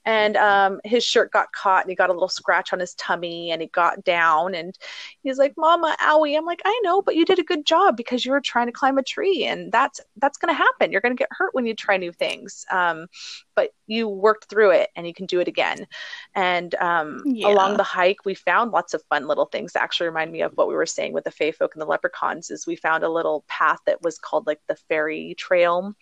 And 0.06 0.38
um, 0.38 0.80
his 0.84 1.04
shirt 1.04 1.32
got 1.32 1.52
caught 1.52 1.84
and 1.84 1.90
he 1.90 1.96
got 1.96 2.10
a 2.10 2.14
little 2.14 2.30
scratch 2.30 2.74
on 2.74 2.80
his 2.80 2.94
tummy 2.96 3.52
and 3.52 3.62
he 3.62 3.68
got 3.68 4.04
down 4.04 4.56
and 4.56 4.78
he's 5.24 5.38
like, 5.38 5.54
Mama, 5.58 5.96
owie. 6.02 6.38
I'm 6.38 6.46
like, 6.46 6.62
I 6.66 6.80
know, 6.84 7.02
but 7.02 7.16
you 7.16 7.26
did 7.26 7.40
a 7.40 7.44
good 7.44 7.66
job 7.66 7.98
because 7.98 8.26
you 8.26 8.32
were 8.32 8.42
trying 8.42 8.68
to 8.68 8.72
climb 8.72 8.98
a 8.98 9.04
tree 9.04 9.46
and 9.46 9.72
that's 9.72 10.00
that's 10.18 10.38
gonna 10.38 10.54
happen. 10.54 10.92
You're 10.92 11.02
gonna 11.02 11.16
get 11.16 11.30
hurt 11.32 11.54
when 11.54 11.66
you 11.66 11.76
try 11.76 11.98
new 11.98 12.12
things. 12.12 12.66
Um, 12.72 13.08
but 13.56 13.72
you 13.88 14.08
worked 14.08 14.50
through 14.50 14.72
it 14.72 14.90
and 14.96 15.08
you 15.08 15.14
can 15.14 15.26
do 15.26 15.40
it 15.40 15.48
again. 15.48 15.88
And 16.36 16.76
um, 16.86 17.22
yeah. 17.26 17.48
along 17.48 17.78
the 17.78 17.84
hike, 17.84 18.26
we 18.26 18.34
found 18.34 18.72
lots 18.72 18.94
of 18.94 19.04
fun 19.10 19.28
little 19.28 19.46
things 19.46 19.74
that 19.74 19.84
actually 19.84 20.08
remind 20.08 20.32
me 20.32 20.42
of 20.42 20.54
what 20.56 20.68
we 20.68 20.76
were 20.76 20.86
saying 20.86 21.14
with 21.14 21.24
the 21.24 21.32
Fae 21.32 21.52
folk 21.52 21.74
and 21.74 21.82
the 21.82 21.86
leprechauns. 21.86 22.50
Is 22.52 22.68
we 22.68 22.76
found 22.76 23.04
a 23.04 23.10
little 23.10 23.44
path 23.48 23.80
that 23.86 24.02
was 24.02 24.18
called 24.18 24.48
like 24.48 24.62
the 24.68 24.76
fairy 24.76 25.36
trail, 25.38 25.94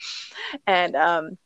and 0.67 0.96
um, 0.96 1.38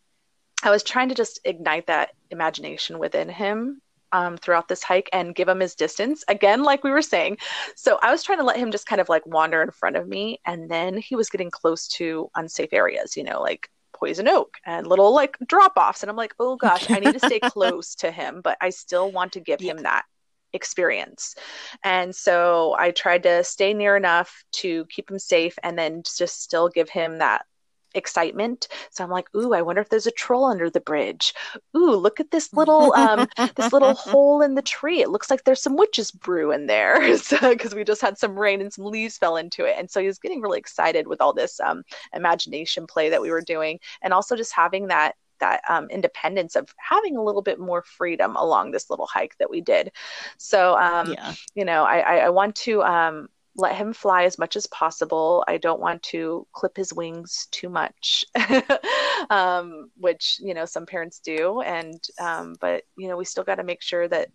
I 0.64 0.72
was 0.72 0.84
trying 0.84 1.10
to 1.10 1.16
just 1.16 1.40
ignite 1.46 1.88
that 1.88 2.12
imagination 2.32 3.00
within 3.00 3.30
him 3.30 3.82
um, 4.12 4.38
throughout 4.38 4.68
this 4.68 4.84
hike 4.84 5.10
and 5.14 5.36
give 5.36 5.48
him 5.48 5.60
his 5.60 5.76
distance 5.76 6.24
again 6.28 6.64
like 6.64 6.84
we 6.84 6.92
were 6.92 7.02
saying 7.02 7.38
so 7.76 8.00
i 8.02 8.12
was 8.12 8.24
trying 8.24 8.38
to 8.38 8.44
let 8.44 8.58
him 8.58 8.72
just 8.72 8.86
kind 8.86 9.02
of 9.02 9.10
like 9.10 9.26
wander 9.26 9.62
in 9.62 9.72
front 9.72 9.98
of 9.98 10.08
me 10.08 10.40
and 10.46 10.70
then 10.70 10.98
he 10.98 11.16
was 11.16 11.30
getting 11.30 11.52
close 11.52 11.88
to 11.88 12.30
unsafe 12.36 12.72
areas 12.72 13.18
you 13.18 13.24
know 13.24 13.42
like 13.42 13.70
poison 14.00 14.28
oak 14.28 14.58
and 14.66 14.88
little 14.88 15.14
like 15.14 15.38
drop 15.48 15.74
offs. 15.78 16.04
And 16.04 16.10
I'm 16.10 16.16
like, 16.16 16.34
oh 16.40 16.56
gosh, 16.56 16.90
I 16.90 17.00
need 17.00 17.14
to 17.14 17.20
stay 17.20 17.40
close 17.44 17.96
to 17.96 18.12
him, 18.12 18.42
but 18.44 18.58
I 18.62 18.70
still 18.70 19.12
want 19.12 19.34
to 19.34 19.40
give 19.40 19.62
yeah. 19.62 19.72
him 19.72 19.84
that 19.84 20.06
experience. 20.54 21.36
And 21.84 22.16
so 22.16 22.76
I 22.78 22.92
tried 22.92 23.24
to 23.24 23.44
stay 23.44 23.74
near 23.74 23.96
enough 23.96 24.44
to 24.54 24.86
keep 24.86 25.10
him 25.10 25.20
safe 25.20 25.58
and 25.64 25.78
then 25.78 26.04
just 26.18 26.42
still 26.42 26.70
give 26.70 26.90
him 26.90 27.20
that 27.20 27.46
excitement. 27.94 28.68
So 28.92 29.04
I'm 29.04 29.10
like, 29.10 29.28
ooh, 29.36 29.54
I 29.54 29.62
wonder 29.62 29.82
if 29.82 29.90
there's 29.90 30.08
a 30.08 30.12
troll 30.12 30.46
under 30.46 30.70
the 30.70 30.80
bridge. 30.80 31.34
Ooh, 31.76 31.96
look 31.96 32.20
at 32.20 32.32
this 32.32 32.54
little 32.54 32.94
um 32.94 33.28
this 33.56 33.74
little 33.74 33.94
hole 33.96 34.42
in 34.42 34.56
the 34.56 34.62
tree. 34.62 35.02
It 35.02 35.10
looks 35.10 35.30
like 35.30 35.44
there's 35.44 35.62
some 35.62 35.78
witch's 35.78 36.12
brew 36.12 36.52
in 36.52 36.68
there. 36.68 37.00
because 37.42 37.76
we 37.76 37.84
just 37.84 38.02
had 38.02 38.18
some 38.18 38.38
rain 38.38 38.62
and 38.62 38.72
some 38.72 38.86
leaves 38.86 39.18
fell 39.18 39.38
into 39.38 39.66
it. 39.66 39.76
And 39.78 39.90
so 39.90 40.00
he 40.00 40.08
was 40.08 40.20
getting 40.20 40.42
really 40.42 40.60
excited 40.60 41.08
with 41.08 41.22
all 41.22 41.34
this 41.34 41.60
um 41.60 41.84
imagination 42.14 42.88
play 42.88 43.10
that 43.10 43.22
we 43.22 43.32
were 43.32 43.42
doing 43.42 43.80
and 44.02 44.14
also 44.14 44.36
just 44.36 44.54
having 44.54 44.88
that 44.88 45.16
that 45.40 45.62
um, 45.70 45.88
independence 45.90 46.56
of 46.56 46.74
having 46.78 47.18
a 47.18 47.24
little 47.24 47.42
bit 47.42 47.60
more 47.60 47.84
freedom 47.84 48.36
along 48.36 48.72
this 48.72 48.90
little 48.90 49.08
hike 49.08 49.38
that 49.38 49.50
we 49.50 49.62
did. 49.62 49.92
So, 50.38 50.76
um, 50.78 51.14
yeah. 51.14 51.34
you 51.56 51.66
know, 51.66 51.84
I, 51.84 52.00
I, 52.00 52.16
I 52.18 52.30
want 52.30 52.56
to 52.56 52.82
um, 52.84 53.30
let 53.58 53.76
him 53.76 53.92
fly 53.92 54.24
as 54.24 54.38
much 54.38 54.56
as 54.56 54.68
possible. 54.68 55.44
I 55.48 55.58
don't 55.58 55.82
want 55.82 56.04
to 56.04 56.46
clip 56.54 56.78
his 56.78 56.94
wings 56.94 57.48
too 57.52 57.70
much, 57.70 58.24
um, 59.30 59.90
which 59.98 60.38
you 60.40 60.54
know 60.54 60.66
some 60.66 60.86
parents 60.86 61.20
do, 61.20 61.62
and 61.62 62.02
um, 62.22 62.56
but 62.62 62.84
you 62.98 63.08
know 63.08 63.18
we 63.18 63.26
still 63.26 63.44
got 63.44 63.56
to 63.56 63.64
make 63.64 63.82
sure 63.82 64.08
that 64.08 64.30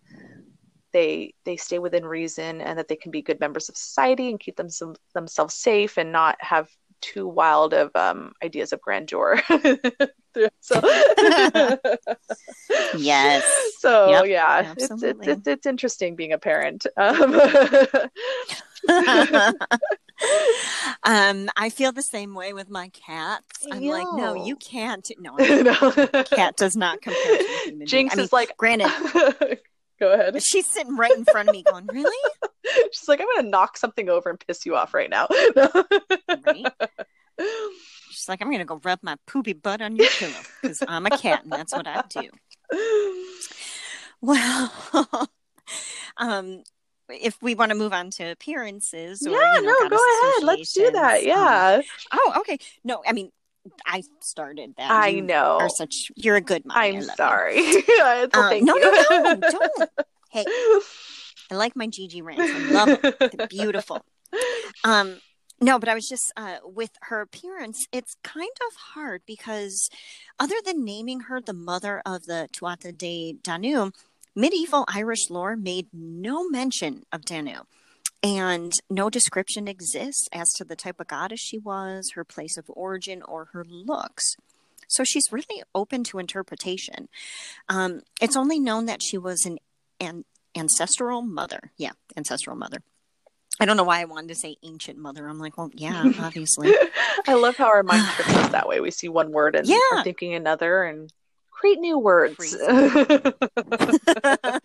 they 0.91 1.33
they 1.45 1.57
stay 1.57 1.79
within 1.79 2.05
reason 2.05 2.61
and 2.61 2.77
that 2.77 2.87
they 2.87 2.95
can 2.95 3.11
be 3.11 3.21
good 3.21 3.39
members 3.39 3.69
of 3.69 3.75
society 3.75 4.29
and 4.29 4.39
keep 4.39 4.55
them 4.55 4.69
some, 4.69 4.95
themselves 5.13 5.55
safe 5.55 5.97
and 5.97 6.11
not 6.11 6.37
have 6.39 6.69
too 7.01 7.27
wild 7.27 7.73
of 7.73 7.93
um, 7.95 8.33
ideas 8.43 8.71
of 8.71 8.81
grandeur. 8.81 9.41
so 10.61 10.79
yes. 12.97 13.43
So 13.79 14.09
yep, 14.09 14.25
yeah, 14.27 14.73
it's, 14.77 15.03
it's, 15.03 15.27
it's 15.27 15.47
it's 15.47 15.65
interesting 15.65 16.15
being 16.15 16.33
a 16.33 16.37
parent. 16.37 16.85
Um, 16.97 17.39
um, 21.03 21.49
I 21.55 21.69
feel 21.71 21.91
the 21.91 22.01
same 22.01 22.33
way 22.35 22.53
with 22.53 22.69
my 22.69 22.89
cats. 22.89 23.65
I'm 23.71 23.81
Yo. 23.81 23.91
like, 23.91 24.07
no, 24.13 24.45
you 24.45 24.55
can't. 24.55 25.09
No, 25.19 25.35
no. 25.37 25.73
cat 26.23 26.55
does 26.57 26.75
not 26.75 27.01
compare 27.01 27.37
to 27.37 27.43
human 27.65 27.87
Jinx 27.87 28.15
being. 28.15 28.25
is 28.25 28.33
like, 28.33 28.55
granted. 28.57 28.89
Go 29.99 30.11
ahead. 30.11 30.41
She's 30.43 30.67
sitting 30.67 30.97
right 30.97 31.15
in 31.15 31.23
front 31.23 31.49
of 31.49 31.55
me, 31.55 31.63
going, 31.63 31.85
"Really?" 31.87 32.11
She's 32.91 33.07
like, 33.07 33.21
"I'm 33.21 33.27
going 33.27 33.45
to 33.45 33.49
knock 33.49 33.77
something 33.77 34.09
over 34.09 34.29
and 34.29 34.39
piss 34.39 34.65
you 34.65 34.75
off 34.75 34.93
right 34.93 35.09
now." 35.09 35.27
right? 35.55 36.73
She's 38.09 38.27
like, 38.27 38.41
"I'm 38.41 38.47
going 38.49 38.59
to 38.59 38.65
go 38.65 38.81
rub 38.83 38.99
my 39.01 39.15
poopy 39.27 39.53
butt 39.53 39.81
on 39.81 39.95
your 39.95 40.09
pillow 40.09 40.33
because 40.61 40.83
I'm 40.85 41.05
a 41.05 41.17
cat 41.17 41.43
and 41.43 41.53
that's 41.53 41.73
what 41.73 41.87
I 41.87 42.03
do." 42.09 42.29
Well, 44.19 44.71
um, 46.17 46.63
if 47.09 47.41
we 47.41 47.55
want 47.55 47.69
to 47.69 47.75
move 47.75 47.93
on 47.93 48.09
to 48.09 48.23
appearances 48.31 49.25
or, 49.25 49.31
yeah 49.31 49.55
you 49.55 49.61
know, 49.63 49.73
no 49.81 49.89
go 49.89 49.95
ahead 49.95 50.43
let's 50.43 50.73
do 50.73 50.91
that 50.91 51.19
um, 51.19 51.25
yeah 51.25 51.75
um, 51.77 51.83
oh 52.13 52.33
okay 52.39 52.57
no 52.83 53.01
i 53.07 53.11
mean 53.11 53.29
I 53.85 54.03
started 54.19 54.73
that. 54.77 54.91
I 54.91 55.07
you 55.07 55.21
know. 55.21 55.57
Are 55.61 55.69
such 55.69 56.11
you're 56.15 56.35
a 56.35 56.41
good 56.41 56.65
mom. 56.65 56.77
I'm 56.77 57.01
sorry. 57.01 57.55
well, 57.87 58.27
uh, 58.33 58.53
no, 58.61 58.73
no, 58.73 59.01
no, 59.09 59.35
don't. 59.35 59.89
Hey, 60.29 60.43
I 61.51 61.55
like 61.55 61.75
my 61.75 61.87
Gigi 61.87 62.21
rants. 62.21 62.43
I 62.43 62.71
love 62.71 63.01
them. 63.01 63.13
They're 63.19 63.47
beautiful. 63.47 64.03
Um, 64.83 65.19
no, 65.61 65.79
but 65.79 65.87
I 65.87 65.93
was 65.93 66.09
just 66.09 66.33
uh, 66.35 66.57
with 66.63 66.91
her 67.03 67.21
appearance. 67.21 67.87
It's 67.91 68.17
kind 68.23 68.51
of 68.67 68.75
hard 68.75 69.21
because, 69.25 69.89
other 70.39 70.55
than 70.65 70.83
naming 70.83 71.21
her 71.21 71.39
the 71.39 71.53
mother 71.53 72.01
of 72.05 72.25
the 72.25 72.49
Tuatha 72.51 72.97
de 72.97 73.37
Danum, 73.41 73.93
Medieval 74.35 74.85
Irish 74.87 75.29
lore 75.29 75.55
made 75.55 75.87
no 75.93 76.47
mention 76.49 77.03
of 77.11 77.25
Danu, 77.25 77.61
and 78.21 78.71
no 78.89 79.09
description 79.09 79.67
exists 79.67 80.27
as 80.33 80.51
to 80.53 80.63
the 80.63 80.75
type 80.75 80.99
of 80.99 81.07
goddess 81.07 81.39
she 81.39 81.59
was, 81.59 82.11
her 82.15 82.23
place 82.23 82.57
of 82.57 82.65
origin, 82.69 83.21
or 83.21 83.49
her 83.53 83.65
looks. 83.67 84.35
So 84.87 85.03
she's 85.03 85.31
really 85.31 85.63
open 85.75 86.03
to 86.05 86.19
interpretation. 86.19 87.09
Um, 87.69 88.01
it's 88.21 88.37
only 88.37 88.59
known 88.59 88.85
that 88.85 89.01
she 89.03 89.17
was 89.17 89.45
an, 89.45 89.57
an 89.99 90.25
ancestral 90.55 91.21
mother. 91.21 91.71
Yeah, 91.77 91.91
ancestral 92.15 92.55
mother. 92.55 92.79
I 93.59 93.65
don't 93.65 93.77
know 93.77 93.83
why 93.83 94.01
I 94.01 94.05
wanted 94.05 94.29
to 94.29 94.35
say 94.35 94.57
ancient 94.63 94.97
mother. 94.97 95.27
I'm 95.27 95.39
like, 95.39 95.57
well, 95.57 95.69
yeah, 95.73 96.11
obviously. 96.19 96.73
I 97.27 97.33
love 97.35 97.55
how 97.55 97.67
our 97.67 97.83
mind 97.83 98.05
tricks 98.09 98.35
us 98.35 98.51
that 98.51 98.67
way. 98.67 98.79
We 98.79 98.91
see 98.91 99.09
one 99.09 99.31
word 99.31 99.55
and 99.55 99.67
yeah. 99.67 99.77
are 99.93 100.03
thinking 100.03 100.33
another, 100.33 100.83
and 100.83 101.11
create 101.63 101.79
new 101.79 101.97
words. 101.97 102.53
And 102.53 103.33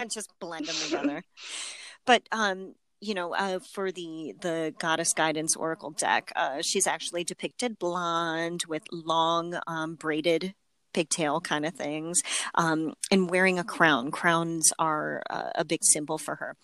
just 0.11 0.33
blend 0.41 0.67
them 0.67 0.75
together. 0.85 1.23
But 2.05 2.23
um, 2.33 2.75
you 3.01 3.15
know, 3.15 3.35
uh, 3.35 3.61
for 3.61 3.93
the 3.93 4.35
the 4.41 4.75
goddess 4.79 5.13
guidance 5.13 5.55
oracle 5.55 5.93
deck, 5.93 6.33
uh, 6.35 6.59
she's 6.63 6.89
actually 6.89 7.23
depicted 7.23 7.79
blonde 7.79 8.65
with 8.67 8.83
long 8.91 9.61
um, 9.69 9.95
braided 9.95 10.55
pigtail 10.93 11.41
kind 11.41 11.65
of 11.65 11.75
things, 11.75 12.21
um, 12.57 12.95
and 13.13 13.31
wearing 13.31 13.61
a 13.61 13.65
crown. 13.65 14.11
Crowns 14.11 14.73
are 14.79 15.23
uh, 15.31 15.51
a 15.55 15.65
big 15.65 15.85
symbol 15.85 16.19
for 16.19 16.35
her. 16.37 16.57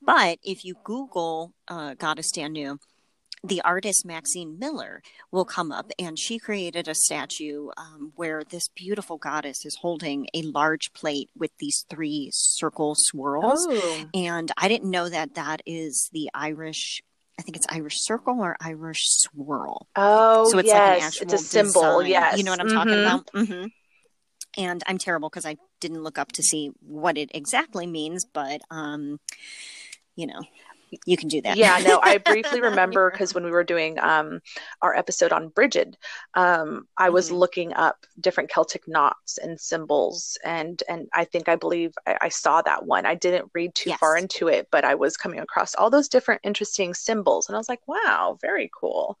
But 0.00 0.38
if 0.42 0.64
you 0.64 0.74
Google 0.84 1.52
uh, 1.68 1.94
goddess 1.94 2.32
Danu, 2.32 2.78
the 3.44 3.60
artist 3.62 4.06
Maxine 4.06 4.58
Miller 4.58 5.02
will 5.30 5.44
come 5.44 5.72
up, 5.72 5.90
and 5.98 6.18
she 6.18 6.38
created 6.38 6.86
a 6.86 6.94
statue 6.94 7.68
um, 7.76 8.12
where 8.14 8.44
this 8.44 8.68
beautiful 8.68 9.18
goddess 9.18 9.66
is 9.66 9.76
holding 9.76 10.28
a 10.32 10.42
large 10.42 10.92
plate 10.92 11.30
with 11.36 11.50
these 11.58 11.84
three 11.90 12.30
circle 12.32 12.94
swirls. 12.96 13.66
Oh. 13.68 14.04
And 14.14 14.52
I 14.56 14.68
didn't 14.68 14.90
know 14.90 15.08
that 15.08 15.34
that 15.34 15.60
is 15.66 16.08
the 16.12 16.30
Irish. 16.34 17.02
I 17.38 17.42
think 17.42 17.56
it's 17.56 17.66
Irish 17.68 17.96
circle 18.02 18.40
or 18.40 18.56
Irish 18.60 19.02
swirl. 19.08 19.88
Oh, 19.96 20.48
so 20.50 20.58
it's 20.58 20.68
yes. 20.68 20.76
like 20.78 20.98
an 20.98 21.06
actual 21.06 21.24
it's 21.24 21.34
a 21.34 21.38
symbol. 21.38 21.98
Design. 21.98 22.10
Yes, 22.10 22.38
you 22.38 22.44
know 22.44 22.52
what 22.52 22.60
I'm 22.60 22.66
mm-hmm. 22.68 22.76
talking 22.76 23.00
about. 23.00 23.26
Mm-hmm. 23.32 23.66
And 24.58 24.82
I'm 24.86 24.98
terrible 24.98 25.30
because 25.30 25.46
I 25.46 25.56
didn't 25.80 26.02
look 26.02 26.18
up 26.18 26.30
to 26.32 26.42
see 26.42 26.70
what 26.80 27.16
it 27.16 27.30
exactly 27.34 27.86
means, 27.86 28.24
but 28.24 28.60
um, 28.70 29.18
you 30.14 30.26
know, 30.26 30.42
you 31.06 31.16
can 31.16 31.28
do 31.28 31.40
that. 31.42 31.56
Yeah, 31.56 31.78
no, 31.84 32.00
I 32.02 32.18
briefly 32.18 32.60
remember 32.62 33.10
because 33.10 33.34
when 33.34 33.44
we 33.44 33.50
were 33.50 33.64
doing 33.64 33.98
um, 33.98 34.40
our 34.80 34.94
episode 34.94 35.32
on 35.32 35.48
Brigid, 35.48 35.96
um, 36.34 36.86
I 36.96 37.10
was 37.10 37.26
mm-hmm. 37.26 37.36
looking 37.36 37.74
up 37.74 38.06
different 38.20 38.50
Celtic 38.50 38.86
knots 38.86 39.38
and 39.38 39.60
symbols, 39.60 40.38
and 40.44 40.82
and 40.88 41.08
I 41.14 41.24
think 41.24 41.48
I 41.48 41.56
believe 41.56 41.92
I, 42.06 42.18
I 42.22 42.28
saw 42.28 42.62
that 42.62 42.86
one. 42.86 43.06
I 43.06 43.14
didn't 43.14 43.50
read 43.54 43.74
too 43.74 43.90
yes. 43.90 43.98
far 43.98 44.16
into 44.16 44.48
it, 44.48 44.68
but 44.70 44.84
I 44.84 44.94
was 44.94 45.16
coming 45.16 45.40
across 45.40 45.74
all 45.74 45.90
those 45.90 46.08
different 46.08 46.40
interesting 46.44 46.94
symbols, 46.94 47.48
and 47.48 47.56
I 47.56 47.58
was 47.58 47.68
like, 47.68 47.86
wow, 47.86 48.38
very 48.40 48.70
cool. 48.78 49.18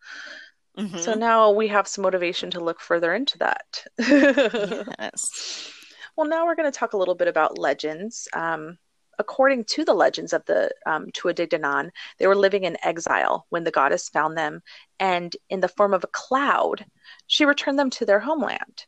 Mm-hmm. 0.78 0.98
So 0.98 1.14
now 1.14 1.50
we 1.50 1.68
have 1.68 1.86
some 1.86 2.02
motivation 2.02 2.50
to 2.52 2.60
look 2.60 2.80
further 2.80 3.14
into 3.14 3.38
that. 3.38 3.84
yes. 3.98 5.70
Well, 6.16 6.28
now 6.28 6.46
we're 6.46 6.54
going 6.54 6.70
to 6.70 6.78
talk 6.78 6.94
a 6.94 6.96
little 6.96 7.14
bit 7.14 7.28
about 7.28 7.58
legends. 7.58 8.28
Um, 8.32 8.78
according 9.22 9.64
to 9.64 9.84
the 9.84 9.94
legends 9.94 10.32
of 10.32 10.44
the 10.46 10.70
um, 10.84 11.06
Danann, 11.12 11.90
they 12.18 12.26
were 12.26 12.44
living 12.44 12.64
in 12.64 12.76
exile 12.84 13.46
when 13.50 13.62
the 13.64 13.70
goddess 13.70 14.08
found 14.08 14.36
them, 14.36 14.62
and 14.98 15.34
in 15.48 15.60
the 15.60 15.68
form 15.68 15.94
of 15.94 16.04
a 16.04 16.08
cloud, 16.08 16.84
she 17.28 17.44
returned 17.44 17.78
them 17.78 17.90
to 17.90 18.04
their 18.04 18.20
homeland. 18.20 18.84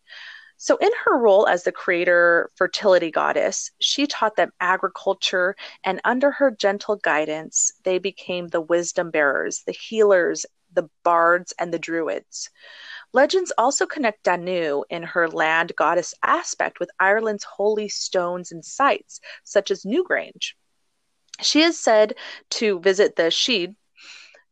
So, 0.57 0.77
in 0.77 0.91
her 1.05 1.19
role 1.19 1.47
as 1.47 1.63
the 1.63 1.73
creator 1.73 2.51
fertility 2.57 3.11
goddess, 3.11 3.71
she 3.79 4.07
taught 4.07 4.37
them 4.37 4.53
agriculture, 4.61 5.55
and 5.85 6.01
under 6.05 6.31
her 6.33 6.51
gentle 6.51 6.97
guidance, 6.97 7.73
they 7.85 7.99
became 7.99 8.49
the 8.49 8.61
wisdom 8.61 9.11
bearers, 9.11 9.63
the 9.67 9.73
healers, 9.73 10.47
the 10.73 10.89
bards, 11.05 11.55
and 11.59 11.73
the 11.73 11.79
druids. 11.79 12.51
Legends 13.15 13.53
also 13.57 13.87
connect 13.87 14.25
Danu 14.25 14.83
in 14.91 15.05
her 15.05 15.29
land 15.29 15.73
goddess 15.77 16.15
aspect 16.25 16.81
with 16.81 16.91
Ireland's 16.99 17.45
holy 17.45 17.89
stones 17.89 18.51
and 18.51 18.65
sites, 18.65 19.21
such 19.45 19.71
as 19.71 19.85
Newgrange. 19.85 20.55
She 21.41 21.63
is 21.63 21.79
said 21.79 22.17
to 22.51 22.81
visit 22.81 23.15
the 23.15 23.25
Sheed, 23.25 23.77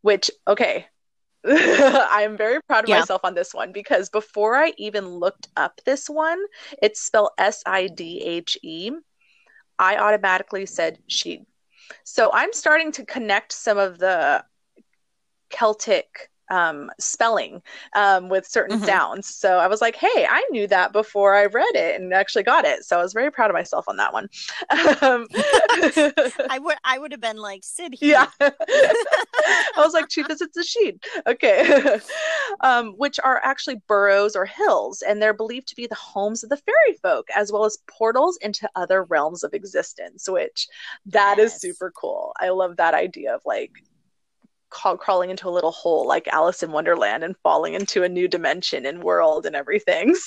which, 0.02 0.30
okay, 0.46 0.86
I'm 1.44 2.36
very 2.36 2.62
proud 2.62 2.84
of 2.84 2.88
yeah. 2.88 3.00
myself 3.00 3.22
on 3.24 3.34
this 3.34 3.52
one 3.52 3.72
because 3.72 4.08
before 4.08 4.54
I 4.54 4.72
even 4.78 5.08
looked 5.08 5.48
up 5.56 5.80
this 5.84 6.08
one, 6.08 6.40
it's 6.80 7.02
spelled 7.02 7.30
S 7.38 7.64
I 7.66 7.88
D 7.88 8.22
H 8.24 8.56
E. 8.62 8.92
I 9.76 9.96
automatically 9.96 10.66
said 10.66 10.98
Sheed. 11.10 11.46
So 12.04 12.30
I'm 12.32 12.52
starting 12.52 12.92
to 12.92 13.04
connect 13.04 13.52
some 13.52 13.76
of 13.76 13.98
the 13.98 14.44
Celtic 15.50 16.30
um, 16.50 16.90
spelling 16.98 17.62
um, 17.94 18.28
with 18.28 18.46
certain 18.46 18.76
mm-hmm. 18.76 18.86
sounds. 18.86 19.34
So 19.34 19.58
I 19.58 19.66
was 19.66 19.80
like, 19.80 19.96
hey, 19.96 20.26
I 20.28 20.46
knew 20.50 20.66
that 20.68 20.92
before 20.92 21.34
I 21.34 21.46
read 21.46 21.74
it 21.74 22.00
and 22.00 22.12
actually 22.12 22.42
got 22.42 22.64
it. 22.64 22.84
So 22.84 22.98
I 22.98 23.02
was 23.02 23.12
very 23.12 23.30
proud 23.30 23.50
of 23.50 23.54
myself 23.54 23.84
on 23.88 23.96
that 23.96 24.12
one. 24.12 24.28
Um, 25.00 25.26
I 26.50 26.58
would 26.60 26.76
I 26.84 26.98
would 26.98 27.12
have 27.12 27.20
been 27.20 27.38
like, 27.38 27.62
sit 27.64 27.94
here. 27.98 28.12
Yeah. 28.12 28.28
I 28.40 29.72
was 29.76 29.94
like, 29.94 30.10
she 30.10 30.22
visits 30.22 30.56
a 30.56 30.64
sheet. 30.64 31.04
Okay. 31.26 31.98
um, 32.60 32.92
which 32.96 33.18
are 33.22 33.40
actually 33.44 33.80
burrows 33.86 34.36
or 34.36 34.44
hills, 34.44 35.02
and 35.02 35.20
they're 35.20 35.32
believed 35.32 35.68
to 35.68 35.76
be 35.76 35.86
the 35.86 35.94
homes 35.94 36.44
of 36.44 36.50
the 36.50 36.56
fairy 36.56 36.98
folk, 37.02 37.28
as 37.34 37.50
well 37.50 37.64
as 37.64 37.78
portals 37.86 38.38
into 38.42 38.68
other 38.76 39.04
realms 39.04 39.42
of 39.42 39.54
existence, 39.54 40.28
which 40.28 40.68
that 41.06 41.36
yes. 41.38 41.54
is 41.54 41.60
super 41.60 41.90
cool. 41.90 42.32
I 42.40 42.50
love 42.50 42.76
that 42.76 42.94
idea 42.94 43.34
of 43.34 43.42
like 43.44 43.70
crawling 44.72 45.30
into 45.30 45.48
a 45.48 45.50
little 45.50 45.70
hole 45.70 46.06
like 46.06 46.26
Alice 46.28 46.62
in 46.62 46.72
Wonderland 46.72 47.22
and 47.24 47.36
falling 47.42 47.74
into 47.74 48.02
a 48.02 48.08
new 48.08 48.26
dimension 48.26 48.86
and 48.86 49.02
world 49.02 49.46
and 49.46 49.56
everything. 49.56 50.16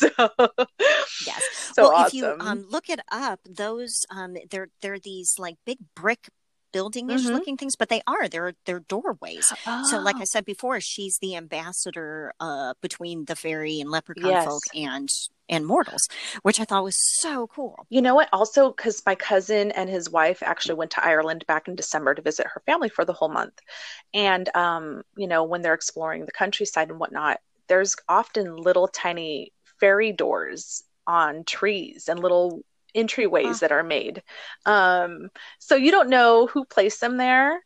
So 1.18 1.28
yes, 1.28 1.44
so 1.74 1.84
well, 1.84 1.92
awesome. 1.92 2.08
if 2.08 2.14
you 2.14 2.36
um, 2.40 2.66
look 2.70 2.90
it 2.90 3.00
up, 3.12 3.40
those 3.50 4.06
um, 4.10 4.36
they're 4.50 4.70
they're 4.82 5.00
these 5.00 5.40
like 5.40 5.56
big 5.66 5.78
brick 5.96 6.30
building-ish 6.76 7.22
mm-hmm. 7.22 7.32
looking 7.32 7.56
things, 7.56 7.78
but 7.78 7.88
they 7.88 8.02
are 8.06 8.28
they're 8.28 8.54
they're 8.66 8.82
doorways. 8.82 9.54
Oh. 9.66 9.86
So, 9.90 10.00
like 10.00 10.18
I 10.18 10.24
oh. 10.24 10.26
said 10.26 10.44
before, 10.44 10.82
she's 10.82 11.18
the 11.20 11.38
ambassador 11.38 12.34
uh, 12.42 12.74
between 12.82 13.24
the 13.24 13.36
fairy 13.38 13.80
and 13.80 13.90
leprechaun 13.90 14.30
yes. 14.30 14.46
folk 14.46 14.64
and 14.76 15.08
and 15.48 15.66
mortals, 15.66 16.02
which 16.42 16.60
I 16.60 16.66
thought 16.66 16.84
was 16.84 16.98
so 17.22 17.48
cool. 17.48 17.86
You 17.90 18.02
know 18.02 18.14
what? 18.14 18.28
Also, 18.34 18.72
because 18.72 19.02
my 19.06 19.16
cousin 19.16 19.72
and 19.72 19.90
his 19.90 20.10
wife 20.10 20.44
actually 20.44 20.76
went 20.76 20.92
to 20.92 21.06
Ireland 21.06 21.46
back 21.48 21.70
in 21.70 21.78
December 21.78 22.14
to 22.14 22.22
visit 22.22 22.46
her 22.54 22.62
family 22.66 22.90
for 22.90 23.06
the 23.06 23.14
whole 23.14 23.30
month, 23.30 23.58
and 24.14 24.54
um, 24.54 25.04
you 25.16 25.28
know 25.28 25.46
when 25.46 25.62
they're 25.62 25.74
exploring 25.74 26.26
the 26.26 26.34
countryside 26.34 26.90
and 26.90 27.00
whatnot, 27.00 27.40
there's 27.70 27.96
often 28.10 28.58
little 28.58 28.90
tiny 28.90 29.54
fairy 29.80 30.12
doors 30.12 30.84
on 31.08 31.46
trees 31.46 32.10
and 32.10 32.20
little 32.20 32.64
entryways 32.96 33.60
that 33.60 33.72
are 33.72 33.84
made. 33.84 34.24
Um, 34.66 35.30
so 35.60 35.76
you 35.76 35.92
don't 35.92 36.10
know 36.10 36.48
who 36.48 36.66
placed 36.66 37.02
them 37.02 37.18
there, 37.18 37.62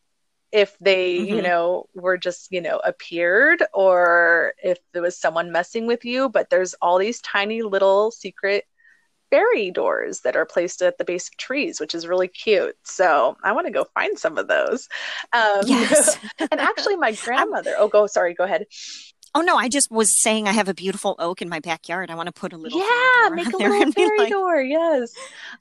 if 0.51 0.75
they, 0.79 1.17
mm-hmm. 1.17 1.35
you 1.35 1.41
know, 1.41 1.85
were 1.93 2.17
just, 2.17 2.51
you 2.51 2.61
know, 2.61 2.79
appeared 2.83 3.63
or 3.73 4.53
if 4.63 4.79
there 4.93 5.01
was 5.01 5.17
someone 5.17 5.51
messing 5.51 5.87
with 5.87 6.05
you. 6.05 6.29
But 6.29 6.49
there's 6.49 6.73
all 6.75 6.97
these 6.97 7.21
tiny 7.21 7.61
little 7.61 8.11
secret 8.11 8.65
fairy 9.29 9.71
doors 9.71 10.21
that 10.21 10.35
are 10.35 10.45
placed 10.45 10.81
at 10.81 10.97
the 10.97 11.05
base 11.05 11.27
of 11.27 11.37
trees, 11.37 11.79
which 11.79 11.93
is 11.93 12.07
really 12.07 12.27
cute. 12.27 12.75
So 12.83 13.37
I 13.43 13.51
want 13.51 13.67
to 13.67 13.73
go 13.73 13.85
find 13.93 14.17
some 14.17 14.37
of 14.37 14.47
those. 14.47 14.87
Um, 15.33 15.61
yes. 15.65 16.17
and 16.39 16.59
actually, 16.59 16.95
my 16.95 17.11
grandmother. 17.23 17.75
oh, 17.77 17.87
go. 17.87 18.07
Sorry. 18.07 18.33
Go 18.33 18.43
ahead. 18.43 18.65
Oh 19.35 19.41
no, 19.41 19.57
I 19.57 19.69
just 19.69 19.91
was 19.91 20.21
saying 20.21 20.47
I 20.47 20.53
have 20.53 20.67
a 20.67 20.73
beautiful 20.73 21.15
oak 21.19 21.41
in 21.41 21.49
my 21.49 21.59
backyard. 21.59 22.09
I 22.09 22.15
want 22.15 22.27
to 22.27 22.33
put 22.33 22.51
a 22.51 22.57
little 22.57 22.79
yeah, 22.79 23.29
make 23.29 23.47
a 23.53 23.57
little 23.57 23.91
fairy 23.91 24.17
like... 24.17 24.29
door. 24.29 24.61
Yes, 24.61 25.13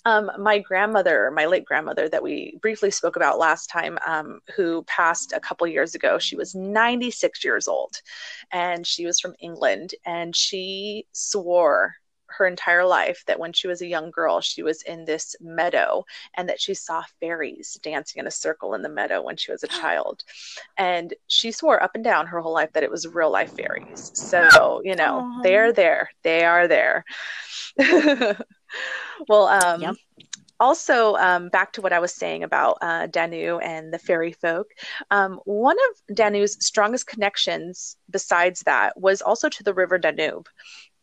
um, 0.04 0.30
my 0.38 0.58
grandmother, 0.58 1.30
my 1.30 1.46
late 1.46 1.64
grandmother, 1.64 2.08
that 2.08 2.22
we 2.22 2.58
briefly 2.62 2.90
spoke 2.90 3.16
about 3.16 3.38
last 3.38 3.68
time, 3.68 3.98
um, 4.06 4.40
who 4.56 4.82
passed 4.84 5.32
a 5.32 5.40
couple 5.40 5.66
years 5.66 5.94
ago. 5.94 6.18
She 6.18 6.36
was 6.36 6.54
ninety 6.54 7.10
six 7.10 7.44
years 7.44 7.68
old, 7.68 8.00
and 8.52 8.86
she 8.86 9.04
was 9.04 9.20
from 9.20 9.34
England, 9.40 9.94
and 10.06 10.34
she 10.34 11.06
swore 11.12 11.96
her 12.28 12.46
entire 12.46 12.84
life 12.84 13.22
that 13.26 13.38
when 13.38 13.52
she 13.52 13.66
was 13.66 13.82
a 13.82 13.86
young 13.86 14.10
girl, 14.10 14.40
she 14.40 14.62
was 14.62 14.82
in 14.82 15.04
this 15.04 15.34
meadow 15.40 16.04
and 16.36 16.48
that 16.48 16.60
she 16.60 16.74
saw 16.74 17.02
fairies 17.20 17.78
dancing 17.82 18.20
in 18.20 18.26
a 18.26 18.30
circle 18.30 18.74
in 18.74 18.82
the 18.82 18.88
meadow 18.88 19.22
when 19.22 19.36
she 19.36 19.50
was 19.50 19.62
a 19.62 19.68
child. 19.80 20.22
And 20.76 21.14
she 21.26 21.52
swore 21.52 21.82
up 21.82 21.92
and 21.94 22.04
down 22.04 22.26
her 22.26 22.40
whole 22.40 22.54
life 22.54 22.72
that 22.74 22.82
it 22.82 22.90
was 22.90 23.06
real 23.06 23.30
life 23.30 23.54
fairies. 23.56 24.10
So, 24.14 24.82
you 24.84 24.94
know, 24.94 25.22
Aww. 25.22 25.42
they 25.42 25.56
are 25.56 25.72
there. 25.72 26.10
They 26.22 26.44
are 26.44 26.68
there. 26.68 27.04
well, 29.28 29.46
um, 29.46 29.82
yep 29.82 29.96
also 30.60 31.14
um, 31.16 31.48
back 31.48 31.72
to 31.72 31.80
what 31.80 31.92
i 31.92 31.98
was 31.98 32.12
saying 32.12 32.42
about 32.42 32.78
uh, 32.80 33.06
danu 33.06 33.58
and 33.58 33.92
the 33.92 33.98
fairy 33.98 34.32
folk 34.32 34.68
um, 35.10 35.40
one 35.44 35.76
of 35.90 36.16
danu's 36.16 36.56
strongest 36.64 37.06
connections 37.06 37.96
besides 38.10 38.60
that 38.60 38.98
was 39.00 39.22
also 39.22 39.48
to 39.48 39.62
the 39.62 39.74
river 39.74 39.98
danube 39.98 40.48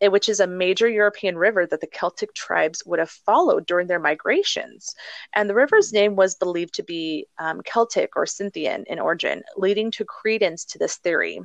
which 0.01 0.29
is 0.29 0.39
a 0.39 0.47
major 0.47 0.87
European 0.87 1.37
river 1.37 1.65
that 1.65 1.81
the 1.81 1.87
Celtic 1.87 2.33
tribes 2.33 2.83
would 2.85 2.99
have 2.99 3.09
followed 3.09 3.65
during 3.65 3.87
their 3.87 3.99
migrations. 3.99 4.93
And 5.33 5.49
the 5.49 5.55
river's 5.55 5.93
name 5.93 6.15
was 6.15 6.35
believed 6.35 6.73
to 6.75 6.83
be 6.83 7.27
um, 7.37 7.61
Celtic 7.63 8.15
or 8.15 8.25
Scythian 8.25 8.83
in 8.87 8.99
origin, 8.99 9.43
leading 9.57 9.91
to 9.91 10.05
credence 10.05 10.65
to 10.65 10.77
this 10.77 10.97
theory. 10.97 11.39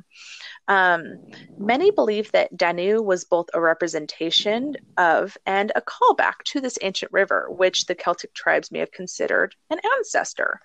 Um, 0.67 1.17
many 1.57 1.91
believe 1.91 2.31
that 2.31 2.55
Danu 2.55 3.01
was 3.01 3.23
both 3.23 3.49
a 3.53 3.61
representation 3.61 4.75
of 4.97 5.37
and 5.45 5.71
a 5.75 5.81
callback 5.81 6.43
to 6.45 6.61
this 6.61 6.77
ancient 6.81 7.11
river, 7.11 7.47
which 7.49 7.85
the 7.85 7.95
Celtic 7.95 8.33
tribes 8.33 8.71
may 8.71 8.79
have 8.79 8.91
considered 8.91 9.55
an 9.69 9.79
ancestor. 9.97 10.59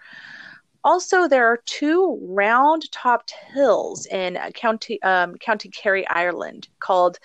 Also, 0.84 1.26
there 1.26 1.48
are 1.48 1.58
two 1.66 2.16
round-topped 2.22 3.34
hills 3.52 4.06
in 4.06 4.38
County 4.54 5.02
um, 5.02 5.34
County 5.34 5.68
Kerry, 5.68 6.06
Ireland, 6.06 6.68
called 6.78 7.18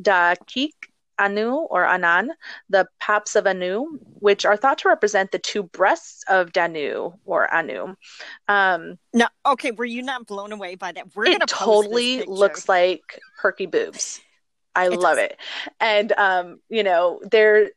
Da 0.00 0.34
Kik 0.46 0.74
Anu 1.18 1.52
or 1.52 1.84
Anan, 1.84 2.30
the 2.68 2.88
paps 3.00 3.36
of 3.36 3.46
Anu, 3.46 3.98
which 4.18 4.44
are 4.44 4.56
thought 4.56 4.78
to 4.78 4.88
represent 4.88 5.30
the 5.30 5.38
two 5.38 5.62
breasts 5.62 6.24
of 6.28 6.52
Danu 6.52 7.12
or 7.24 7.52
Anu. 7.52 7.94
Um, 8.48 8.98
no, 9.12 9.26
okay, 9.46 9.70
were 9.70 9.84
you 9.84 10.02
not 10.02 10.26
blown 10.26 10.52
away 10.52 10.74
by 10.74 10.92
that? 10.92 11.14
We're 11.14 11.26
it 11.26 11.46
totally 11.46 12.22
looks 12.24 12.68
like 12.68 13.20
perky 13.38 13.66
boobs. 13.66 14.20
I 14.74 14.86
it 14.86 14.98
love 14.98 15.16
does. 15.16 15.26
it, 15.26 15.36
and 15.80 16.12
um, 16.12 16.60
you 16.68 16.82
know, 16.82 17.20
there 17.30 17.70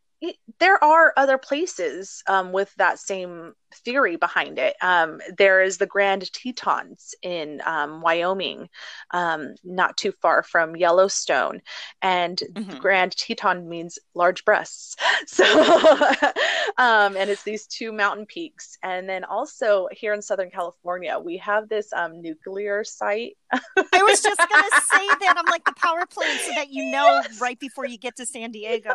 there 0.59 0.83
are 0.83 1.13
other 1.15 1.37
places 1.37 2.23
um, 2.27 2.51
with 2.51 2.73
that 2.77 2.97
same 2.97 3.53
theory 3.77 4.15
behind 4.15 4.59
it. 4.59 4.75
Um, 4.81 5.19
there 5.37 5.61
is 5.61 5.77
the 5.77 5.85
Grand 5.85 6.31
Tetons 6.33 7.15
in 7.21 7.61
um, 7.65 8.01
Wyoming, 8.01 8.69
um, 9.11 9.55
not 9.63 9.97
too 9.97 10.11
far 10.21 10.43
from 10.43 10.75
Yellowstone, 10.75 11.61
and 12.01 12.41
mm-hmm. 12.53 12.77
Grand 12.77 13.15
Teton 13.17 13.67
means 13.67 13.99
large 14.13 14.45
breasts. 14.45 14.95
So, 15.25 15.43
um, 16.77 17.17
and 17.17 17.29
it's 17.29 17.43
these 17.43 17.65
two 17.65 17.91
mountain 17.91 18.25
peaks. 18.25 18.77
And 18.83 19.09
then 19.09 19.23
also 19.23 19.87
here 19.91 20.13
in 20.13 20.21
Southern 20.21 20.49
California, 20.51 21.19
we 21.19 21.37
have 21.37 21.67
this 21.69 21.91
um, 21.91 22.21
nuclear 22.21 22.83
site. 22.83 23.35
I 23.51 23.59
was 24.03 24.21
just 24.21 24.37
going 24.37 24.63
to 24.75 24.81
say 24.81 25.07
that. 25.07 25.35
I'm 25.37 25.45
like 25.45 25.65
the 25.65 25.73
power 25.73 26.05
plant, 26.05 26.39
so 26.41 26.51
that 26.55 26.69
you 26.69 26.89
know 26.91 27.21
yes. 27.23 27.41
right 27.41 27.59
before 27.59 27.85
you 27.85 27.97
get 27.97 28.15
to 28.17 28.25
San 28.25 28.51
Diego. 28.51 28.91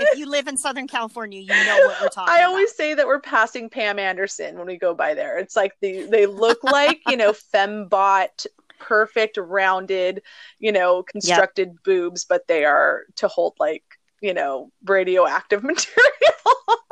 if 0.00 0.18
you 0.18 0.28
live 0.28 0.48
in 0.48 0.56
Southern 0.56 0.88
California, 0.88 1.40
you 1.40 1.48
know 1.48 1.78
what 1.84 2.00
we're 2.00 2.08
talking. 2.08 2.34
I 2.34 2.44
always 2.44 2.74
say 2.74 2.94
that 2.94 3.06
we're 3.06 3.20
passing 3.20 3.68
Pam 3.68 3.98
Anderson 3.98 4.17
Anderson 4.18 4.58
when 4.58 4.66
we 4.66 4.76
go 4.76 4.94
by 4.94 5.14
there. 5.14 5.38
It's 5.38 5.54
like 5.54 5.72
the 5.80 6.02
they 6.10 6.26
look 6.26 6.64
like 6.64 7.00
you 7.06 7.16
know 7.16 7.32
fembot 7.54 8.46
perfect 8.78 9.36
rounded 9.36 10.22
you 10.60 10.70
know 10.70 11.02
constructed 11.02 11.68
yep. 11.68 11.76
boobs 11.84 12.24
but 12.24 12.46
they 12.46 12.64
are 12.64 13.02
to 13.16 13.26
hold 13.26 13.52
like 13.58 13.82
you 14.20 14.32
know 14.32 14.70
radioactive 14.84 15.62
material 15.64 15.82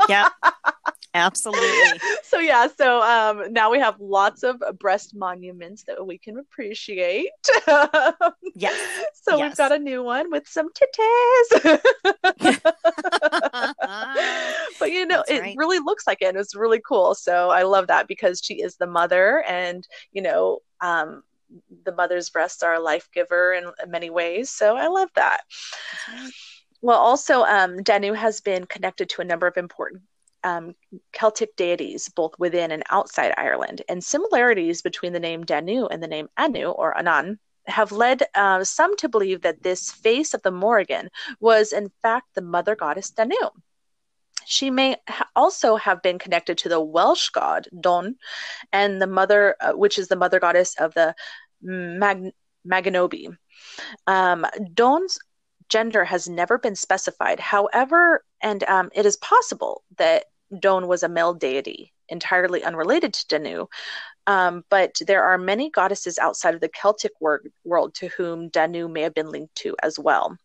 yeah 0.08 0.28
absolutely. 1.16 2.00
So 2.26 2.40
yeah 2.40 2.66
so 2.76 3.02
um 3.02 3.52
now 3.52 3.70
we 3.70 3.78
have 3.78 3.98
lots 4.00 4.42
of 4.42 4.60
breast 4.78 5.14
monuments 5.14 5.84
that 5.84 6.04
we 6.04 6.18
can 6.18 6.38
appreciate. 6.38 7.30
Yes. 8.58 9.04
So 9.12 9.36
yes. 9.36 9.50
we've 9.50 9.56
got 9.56 9.72
a 9.72 9.78
new 9.78 10.02
one 10.02 10.30
with 10.30 10.48
some 10.48 10.68
titties. 10.72 11.80
But 14.78 14.90
you 14.90 15.06
know 15.06 15.24
That's 15.26 15.30
it 15.30 15.40
right. 15.40 15.56
really 15.56 15.78
looks 15.78 16.06
like 16.06 16.22
it 16.22 16.28
and 16.28 16.38
it's 16.38 16.54
really 16.54 16.80
cool. 16.86 17.14
So 17.14 17.50
i 17.50 17.62
love 17.62 17.86
that 17.88 18.08
because 18.08 18.40
she 18.42 18.54
is 18.62 18.76
the 18.76 18.86
mother 18.86 19.42
and 19.46 19.86
you 20.12 20.22
know 20.22 20.60
um 20.80 21.22
the 21.84 21.92
mother's 21.92 22.30
breasts 22.30 22.62
are 22.62 22.74
a 22.74 22.80
life 22.80 23.08
giver 23.12 23.52
in, 23.52 23.64
in 23.82 23.90
many 23.90 24.10
ways. 24.10 24.50
So 24.50 24.76
i 24.76 24.88
love 24.88 25.10
that. 25.14 25.42
Well 26.82 26.98
also 26.98 27.42
um, 27.44 27.82
danu 27.82 28.12
has 28.14 28.40
been 28.40 28.66
connected 28.66 29.08
to 29.10 29.22
a 29.22 29.24
number 29.24 29.46
of 29.46 29.56
important 29.56 30.02
um, 30.46 30.74
Celtic 31.12 31.56
deities, 31.56 32.08
both 32.08 32.32
within 32.38 32.70
and 32.70 32.84
outside 32.90 33.34
Ireland, 33.36 33.82
and 33.88 34.02
similarities 34.02 34.80
between 34.80 35.12
the 35.12 35.20
name 35.20 35.44
Danu 35.44 35.86
and 35.86 36.00
the 36.00 36.06
name 36.08 36.28
Anu 36.38 36.68
or 36.68 36.96
Anan 36.96 37.38
have 37.66 37.90
led 37.90 38.22
uh, 38.36 38.62
some 38.62 38.96
to 38.98 39.08
believe 39.08 39.42
that 39.42 39.64
this 39.64 39.90
face 39.90 40.34
of 40.34 40.42
the 40.42 40.52
Morrigan 40.52 41.10
was 41.40 41.72
in 41.72 41.90
fact 42.00 42.28
the 42.34 42.42
mother 42.42 42.76
goddess 42.76 43.10
Danu. 43.10 43.50
She 44.44 44.70
may 44.70 44.96
ha- 45.08 45.28
also 45.34 45.74
have 45.74 46.00
been 46.00 46.20
connected 46.20 46.58
to 46.58 46.68
the 46.68 46.80
Welsh 46.80 47.30
god 47.30 47.66
Don, 47.80 48.14
and 48.72 49.02
the 49.02 49.08
mother, 49.08 49.56
uh, 49.60 49.72
which 49.72 49.98
is 49.98 50.06
the 50.06 50.14
mother 50.14 50.38
goddess 50.38 50.76
of 50.78 50.94
the 50.94 51.12
Mag- 51.60 52.32
Maganobi. 52.64 53.36
Um, 54.06 54.46
Don's 54.72 55.18
gender 55.68 56.04
has 56.04 56.28
never 56.28 56.58
been 56.58 56.76
specified. 56.76 57.40
However, 57.40 58.24
and 58.40 58.62
um, 58.64 58.90
it 58.94 59.06
is 59.06 59.16
possible 59.16 59.82
that 59.98 60.26
Don 60.60 60.86
was 60.86 61.02
a 61.02 61.08
male 61.08 61.34
deity 61.34 61.92
entirely 62.08 62.62
unrelated 62.62 63.12
to 63.12 63.26
Danu. 63.26 63.66
Um, 64.28 64.64
but 64.70 64.96
there 65.06 65.22
are 65.22 65.38
many 65.38 65.70
goddesses 65.70 66.18
outside 66.18 66.54
of 66.54 66.60
the 66.60 66.68
Celtic 66.68 67.12
wor- 67.20 67.42
world 67.64 67.94
to 67.94 68.08
whom 68.08 68.48
Danu 68.48 68.88
may 68.88 69.02
have 69.02 69.14
been 69.14 69.30
linked 69.30 69.54
to 69.56 69.76
as 69.82 69.98
well. 69.98 70.36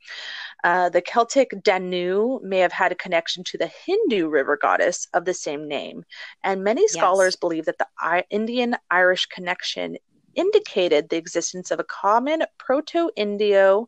Uh, 0.63 0.89
the 0.89 1.01
Celtic 1.01 1.51
Danu 1.63 2.39
may 2.43 2.59
have 2.59 2.71
had 2.71 2.91
a 2.91 2.95
connection 2.95 3.43
to 3.45 3.57
the 3.57 3.71
Hindu 3.85 4.27
river 4.27 4.55
goddess 4.55 5.07
of 5.13 5.25
the 5.25 5.33
same 5.33 5.67
name, 5.67 6.03
and 6.43 6.63
many 6.63 6.87
scholars 6.87 7.33
yes. 7.33 7.39
believe 7.39 7.65
that 7.65 7.79
the 7.79 7.87
I- 7.99 8.25
Indian 8.29 8.75
Irish 8.91 9.25
connection 9.25 9.97
indicated 10.35 11.09
the 11.09 11.17
existence 11.17 11.71
of 11.71 11.79
a 11.79 11.83
common 11.83 12.43
Proto-Indo 12.57 13.87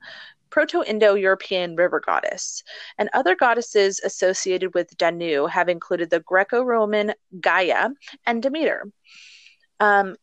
Proto 0.54 0.84
Indo 0.84 1.16
European 1.16 1.76
river 1.76 2.00
goddess. 2.00 2.62
And 3.00 3.10
other 3.12 3.36
goddesses 3.36 4.00
associated 4.04 4.76
with 4.76 4.96
Danu 4.98 5.48
have 5.48 5.68
included 5.68 6.12
the 6.12 6.20
Greco 6.20 6.62
Roman 6.62 7.16
Gaia 7.40 7.90
and 8.28 8.44
Demeter. 8.44 8.86
Um, 9.80 10.16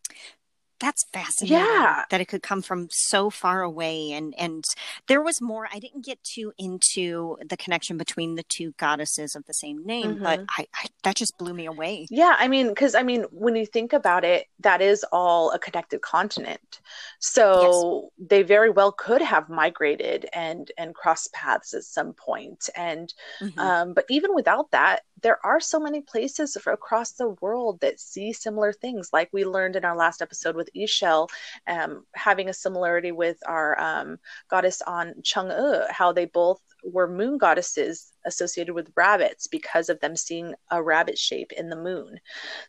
that's 0.81 1.05
fascinating 1.13 1.59
yeah 1.59 2.05
that 2.11 2.21
it 2.21 2.27
could 2.27 2.43
come 2.43 2.63
from 2.63 2.89
so 2.91 3.31
far 3.31 3.63
away 3.63 4.13
and 4.13 4.35
and 4.39 4.65
there 5.07 5.23
was 5.23 5.41
more 5.41 5.69
i 5.73 5.79
didn't 5.79 6.05
get 6.05 6.23
too 6.25 6.53
into 6.59 7.37
the 7.49 7.57
connection 7.57 7.97
between 7.97 8.35
the 8.35 8.43
two 8.49 8.73
goddesses 8.79 9.35
of 9.35 9.45
the 9.47 9.55
same 9.55 9.85
name 9.85 10.15
mm-hmm. 10.15 10.23
but 10.25 10.41
I, 10.49 10.67
I, 10.75 10.87
that 11.05 11.17
just 11.17 11.37
blew 11.39 11.55
me 11.55 11.67
away 11.67 12.07
yeah 12.11 12.37
i 12.39 12.49
mean 12.49 12.69
because 12.69 12.95
i 12.95 13.03
mean 13.03 13.25
when 13.31 13.57
you 13.57 13.67
think 13.67 13.93
about 13.93 14.25
it 14.25 14.47
that 14.61 14.81
is 14.81 15.05
all 15.13 15.51
a 15.53 15.59
connected 15.59 16.01
continent 16.01 16.81
so 17.19 18.11
yes. 18.19 18.29
they 18.31 18.43
very 18.43 18.71
well 18.71 18.93
could 18.93 19.23
have 19.23 19.49
migrated 19.49 20.27
and 20.33 20.71
and 20.79 20.95
crossed 20.95 21.33
paths 21.33 21.75
at 21.75 21.85
some 21.85 22.13
point 22.15 22.69
and 22.75 23.15
mm-hmm. 23.41 23.59
um 23.61 23.93
but 23.95 24.05
even 24.09 24.35
without 24.35 24.71
that 24.71 25.03
there 25.23 25.45
are 25.45 25.61
so 25.61 25.79
many 25.79 26.01
places 26.01 26.57
across 26.67 27.13
the 27.13 27.31
world 27.41 27.81
that 27.81 28.01
see 28.01 28.33
similar 28.33 28.73
things 28.73 29.11
like 29.13 29.29
we 29.33 29.45
learned 29.45 29.77
in 29.77 29.85
our 29.85 29.97
last 29.97 30.23
episode 30.23 30.57
with 30.57 30.71
Ixchel, 30.77 31.29
um, 31.67 32.05
having 32.15 32.49
a 32.49 32.55
similarity 32.55 33.13
with 33.13 33.39
our 33.47 33.79
um, 33.81 34.19
goddess 34.49 34.83
on 34.83 35.15
Chang'e, 35.23 35.91
how 35.91 36.13
they 36.13 36.27
both 36.27 36.61
were 36.85 37.09
moon 37.09 37.39
goddesses 37.39 38.13
associated 38.25 38.75
with 38.75 38.93
rabbits 38.97 39.47
because 39.47 39.89
of 39.89 40.01
them 40.01 40.17
seeing 40.17 40.55
a 40.71 40.83
rabbit 40.83 41.19
shape 41.19 41.53
in 41.53 41.69
the 41.69 41.77
moon. 41.77 42.19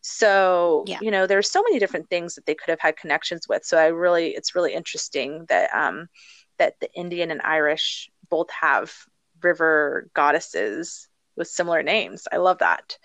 So, 0.01 0.83
yeah. 0.87 0.99
you 1.01 1.11
know, 1.11 1.27
there's 1.27 1.49
so 1.49 1.63
many 1.63 1.79
different 1.79 2.09
things 2.09 2.35
that 2.35 2.45
they 2.45 2.55
could 2.55 2.69
have 2.69 2.79
had 2.79 2.97
connections 2.97 3.47
with. 3.47 3.63
So 3.63 3.77
I 3.77 3.87
really, 3.87 4.29
it's 4.29 4.55
really 4.55 4.73
interesting 4.73 5.45
that, 5.49 5.73
um, 5.73 6.07
that 6.57 6.79
the 6.79 6.91
Indian 6.93 7.31
and 7.31 7.41
Irish 7.41 8.09
both 8.29 8.49
have 8.51 8.93
river 9.41 10.09
goddesses 10.13 11.07
with 11.35 11.47
similar 11.47 11.83
names. 11.83 12.27
I 12.31 12.37
love 12.37 12.59
that. 12.59 12.97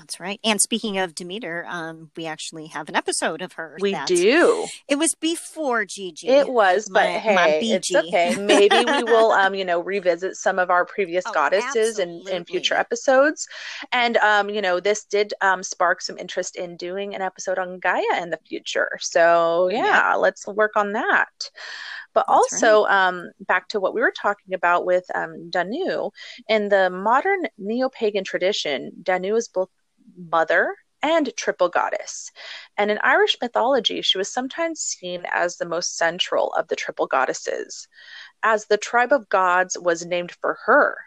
That's 0.00 0.18
right. 0.18 0.40
And 0.42 0.60
speaking 0.60 0.98
of 0.98 1.14
Demeter, 1.14 1.66
um, 1.68 2.10
we 2.16 2.26
actually 2.26 2.68
have 2.68 2.88
an 2.88 2.96
episode 2.96 3.42
of 3.42 3.52
her. 3.54 3.76
We 3.80 3.96
do. 4.06 4.66
It 4.88 4.96
was 4.96 5.14
before 5.14 5.84
Gigi. 5.84 6.28
It 6.28 6.48
was, 6.48 6.88
but 6.88 7.04
my, 7.04 7.18
hey, 7.18 7.34
my 7.34 7.48
it's 7.48 7.94
okay. 7.94 8.34
Maybe 8.36 8.76
we 8.76 9.02
will, 9.04 9.32
um, 9.32 9.54
you 9.54 9.64
know, 9.64 9.80
revisit 9.80 10.36
some 10.36 10.58
of 10.58 10.70
our 10.70 10.84
previous 10.84 11.24
oh, 11.26 11.32
goddesses 11.32 11.98
in, 11.98 12.22
in 12.30 12.44
future 12.44 12.74
episodes. 12.74 13.46
And, 13.92 14.16
um, 14.18 14.48
you 14.48 14.62
know, 14.62 14.80
this 14.80 15.04
did 15.04 15.34
um, 15.42 15.62
spark 15.62 16.00
some 16.00 16.18
interest 16.18 16.56
in 16.56 16.76
doing 16.76 17.14
an 17.14 17.20
episode 17.20 17.58
on 17.58 17.78
Gaia 17.78 18.22
in 18.22 18.30
the 18.30 18.40
future. 18.48 18.90
So 19.00 19.68
yeah, 19.70 19.84
yeah. 19.84 20.14
let's 20.14 20.46
work 20.46 20.72
on 20.76 20.92
that. 20.92 21.50
But 22.12 22.26
That's 22.28 22.52
also, 22.52 22.84
right. 22.84 23.08
um, 23.08 23.30
back 23.40 23.68
to 23.68 23.80
what 23.80 23.94
we 23.94 24.00
were 24.00 24.12
talking 24.12 24.54
about 24.54 24.84
with 24.84 25.04
um, 25.14 25.50
Danu, 25.50 26.10
in 26.48 26.68
the 26.68 26.90
modern 26.90 27.46
neo 27.58 27.88
pagan 27.88 28.24
tradition, 28.24 28.92
Danu 29.02 29.36
is 29.36 29.48
both 29.48 29.68
mother 30.16 30.76
and 31.02 31.32
triple 31.36 31.68
goddess. 31.68 32.30
And 32.76 32.90
in 32.90 32.98
Irish 33.02 33.36
mythology, 33.40 34.02
she 34.02 34.18
was 34.18 34.32
sometimes 34.32 34.80
seen 34.80 35.24
as 35.32 35.56
the 35.56 35.66
most 35.66 35.96
central 35.96 36.52
of 36.54 36.68
the 36.68 36.76
triple 36.76 37.06
goddesses, 37.06 37.88
as 38.42 38.66
the 38.66 38.76
tribe 38.76 39.12
of 39.12 39.28
gods 39.28 39.78
was 39.78 40.04
named 40.04 40.32
for 40.32 40.58
her. 40.66 40.98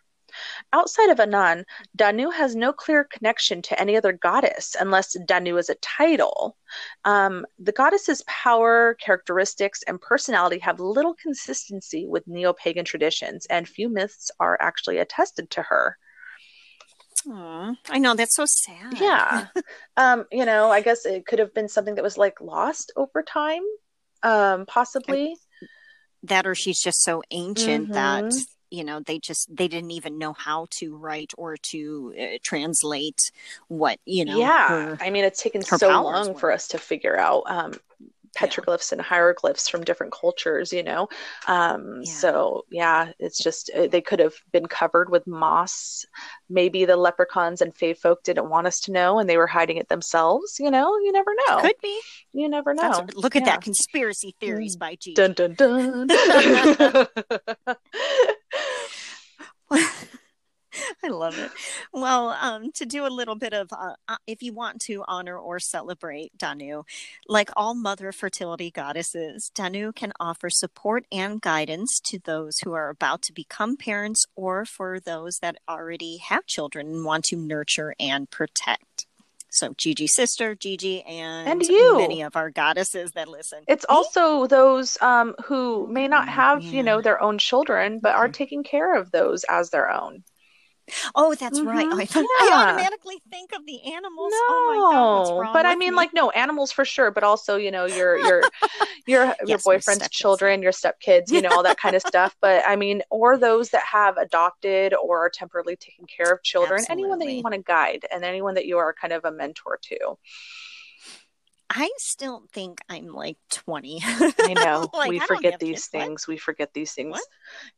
Outside 0.72 1.10
of 1.10 1.20
Anan, 1.20 1.66
Danu 1.96 2.30
has 2.30 2.56
no 2.56 2.74
clear 2.74 3.04
connection 3.04 3.62
to 3.64 3.80
any 3.80 3.96
other 3.96 4.14
goddess 4.14 4.76
unless 4.80 5.18
Danu 5.26 5.58
is 5.58 5.70
a 5.70 5.76
title. 5.76 6.58
Um, 7.06 7.46
the 7.60 7.72
goddess's 7.72 8.24
power, 8.28 8.96
characteristics, 9.00 9.84
and 9.88 10.02
personality 10.02 10.60
have 10.60 10.80
little 10.80 11.14
consistency 11.14 12.06
with 12.08 12.28
neo 12.28 12.54
pagan 12.54 12.86
traditions, 12.86 13.46
and 13.48 13.68
few 13.68 13.90
myths 13.90 14.32
are 14.40 14.58
actually 14.62 14.98
attested 14.98 15.50
to 15.52 15.62
her. 15.64 15.98
Aww, 17.28 17.76
I 17.90 18.00
know 18.00 18.16
that's 18.16 18.36
so 18.36 18.46
sad. 18.46 19.00
Yeah. 19.00 19.48
um, 19.98 20.26
you 20.32 20.46
know, 20.46 20.72
I 20.72 20.82
guess 20.82 21.06
it 21.06 21.26
could 21.26 21.40
have 21.40 21.54
been 21.54 21.70
something 21.70 21.96
that 21.96 22.04
was 22.04 22.18
like 22.18 22.42
lost 22.42 22.92
over 22.96 23.24
time, 23.24 23.64
um, 24.24 24.66
possibly. 24.66 25.30
I, 25.30 25.68
that 26.24 26.48
or 26.48 26.56
she's 26.56 26.82
just 26.82 27.04
so 27.04 27.22
ancient 27.32 27.92
mm-hmm. 27.92 27.94
that 27.94 28.34
you 28.74 28.84
know 28.84 29.00
they 29.00 29.20
just 29.20 29.56
they 29.56 29.68
didn't 29.68 29.92
even 29.92 30.18
know 30.18 30.34
how 30.34 30.66
to 30.72 30.98
write 30.98 31.32
or 31.38 31.56
to 31.58 32.14
uh, 32.20 32.38
translate 32.42 33.32
what 33.68 34.00
you 34.06 34.26
know 34.26 34.38
yeah 34.38 34.68
her, 34.68 34.98
i 35.00 35.12
mean 35.12 35.24
it's 35.24 35.42
taken 35.42 35.62
so 35.62 35.88
long 36.02 36.34
were. 36.34 36.40
for 36.40 36.52
us 36.52 36.68
to 36.68 36.80
figure 36.80 37.18
out 37.18 37.44
um 37.46 37.74
petroglyphs 38.36 38.92
yeah. 38.92 38.98
and 38.98 39.02
hieroglyphs 39.06 39.70
from 39.70 39.84
different 39.84 40.12
cultures, 40.12 40.74
you 40.74 40.84
know. 40.84 41.08
Um, 41.48 42.02
yeah. 42.04 42.12
So 42.12 42.66
yeah, 42.72 43.12
it's 43.20 43.42
just 43.42 43.70
uh, 43.76 43.88
they 43.88 44.02
could 44.02 44.20
have 44.20 44.34
been 44.52 44.66
covered 44.66 45.10
with 45.10 45.28
moss. 45.28 46.06
Maybe 46.50 46.86
the 46.86 46.98
leprechauns 46.98 47.62
and 47.62 47.76
fae 47.76 47.94
folk 47.94 48.24
didn't 48.24 48.50
want 48.50 48.68
us 48.68 48.80
to 48.82 48.92
know, 48.92 49.20
and 49.20 49.30
they 49.30 49.38
were 49.38 49.48
hiding 49.48 49.78
it 49.78 49.90
themselves. 49.90 50.60
You 50.60 50.72
know, 50.72 50.98
you 50.98 51.12
never 51.12 51.32
know. 51.48 51.62
Could 51.62 51.80
be. 51.82 52.00
You 52.32 52.50
never 52.50 52.74
know. 52.74 53.06
That's, 53.06 53.16
look 53.16 53.36
at 53.36 53.44
yeah. 53.44 53.52
that 53.52 53.62
conspiracy 53.62 54.36
theories 54.40 54.76
mm. 54.76 54.80
by 54.80 54.96
G. 54.96 55.14
Dun 55.14 55.34
dun 55.34 55.54
dun. 55.54 56.10
I 61.04 61.10
love 61.10 61.38
it. 61.38 61.52
Well, 61.92 62.30
um, 62.30 62.72
to 62.74 62.86
do 62.86 63.06
a 63.06 63.10
little 63.10 63.36
bit 63.36 63.54
of, 63.54 63.70
uh, 63.72 63.94
uh, 64.08 64.16
if 64.26 64.42
you 64.42 64.54
want 64.54 64.82
to 64.82 65.04
honor 65.08 65.38
or 65.38 65.60
celebrate 65.60 66.36
Danu, 66.38 66.84
like 67.28 67.50
all 67.56 67.76
mother 67.76 68.12
fertility 68.12 68.72
goddesses, 68.72 69.52
Danu 69.54 69.92
can 69.92 70.14
offer 70.20 70.50
support 70.50 71.06
and 71.12 71.42
guidance 71.42 72.00
to 72.06 72.20
those 72.24 72.60
who 72.60 72.74
are 72.74 72.90
about 72.90 73.22
to 73.24 73.34
become 73.34 73.78
parents 73.78 74.26
or 74.36 74.66
for 74.66 75.00
those 75.00 75.38
that 75.40 75.58
already 75.70 76.18
have 76.18 76.46
children 76.48 76.88
and 76.88 77.06
want 77.06 77.26
to 77.26 77.36
nurture 77.36 77.94
and 78.00 78.30
protect. 78.32 79.06
So 79.54 79.76
Gigi's 79.78 80.16
sister, 80.16 80.56
Gigi, 80.56 81.04
and, 81.04 81.48
and 81.48 81.62
you. 81.62 81.98
many 81.98 82.24
of 82.24 82.36
our 82.36 82.50
goddesses 82.50 83.12
that 83.12 83.28
listen. 83.28 83.64
It's 83.68 83.86
Me? 83.88 83.96
also 83.96 84.48
those 84.48 84.98
um, 85.00 85.36
who 85.46 85.88
may 85.88 86.08
not 86.08 86.28
have, 86.28 86.64
yeah. 86.64 86.72
you 86.72 86.84
know, 86.84 87.02
their 87.02 87.22
own 87.22 87.38
children, 87.38 88.00
but 88.02 88.16
are 88.16 88.30
taking 88.30 88.64
care 88.64 88.96
of 88.96 89.12
those 89.12 89.44
as 89.44 89.70
their 89.70 89.92
own. 89.92 90.24
Oh, 91.16 91.34
that's 91.36 91.60
mm-hmm. 91.60 91.68
right. 91.68 91.88
Oh, 91.90 91.98
I, 91.98 92.06
thought, 92.06 92.26
yeah. 92.42 92.56
I, 92.56 92.70
automatically 92.70 93.22
think 93.30 93.52
of 93.54 93.66
the 93.66 93.82
animals. 93.94 94.32
No, 94.32 94.38
oh 94.50 95.42
God, 95.44 95.54
but 95.54 95.66
I 95.66 95.76
mean, 95.76 95.92
me? 95.92 95.96
like, 95.96 96.14
no 96.14 96.30
animals 96.32 96.72
for 96.72 96.84
sure, 96.86 97.12
but 97.12 97.24
also, 97.24 97.56
you 97.56 97.72
know, 97.72 97.86
your 97.86 98.18
your 98.18 98.44
your 99.08 99.26
yes, 99.26 99.36
your 99.48 99.58
boyfriend's 99.60 100.10
children, 100.10 100.62
your 100.62 100.72
stepkids, 100.72 101.32
you 101.32 101.42
know, 101.42 101.50
all 101.50 101.64
that 101.64 101.80
kind 101.80 101.96
of 101.96 102.02
stuff. 102.02 102.36
But 102.44 102.64
I 102.68 102.76
mean, 102.76 103.04
or 103.10 103.38
those 103.38 103.70
that 103.70 103.84
have 103.84 104.18
adopted 104.18 104.94
or 104.94 105.26
are 105.26 105.30
temporarily 105.30 105.78
taking 105.78 106.06
care 106.06 106.32
of 106.34 106.44
children. 106.44 106.80
Absolutely. 106.82 107.04
Anyone 107.04 107.20
that 107.20 107.32
you 107.32 107.42
want 107.42 107.56
to 107.56 107.62
guide, 107.62 108.06
and 108.12 108.26
anyone 108.26 108.56
that 108.56 108.66
you 108.66 108.78
are 108.78 108.94
kind 108.94 109.14
of 109.14 109.24
a 109.24 109.32
mentor 109.32 109.80
to. 109.84 110.18
I 111.76 111.90
still 111.98 112.44
think 112.54 112.82
I'm 112.88 113.08
like 113.08 113.38
20. 113.50 114.00
I 114.04 114.54
know. 114.54 114.88
like, 114.94 115.10
we 115.10 115.20
I 115.20 115.26
forget 115.26 115.60
these 115.60 115.88
things. 115.88 116.28
What? 116.28 116.34
We 116.34 116.38
forget 116.38 116.74
these 116.74 116.94
things. 116.94 117.12
What? 117.12 117.24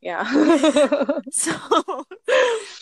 Yeah. 0.02 0.22
so, 1.30 2.04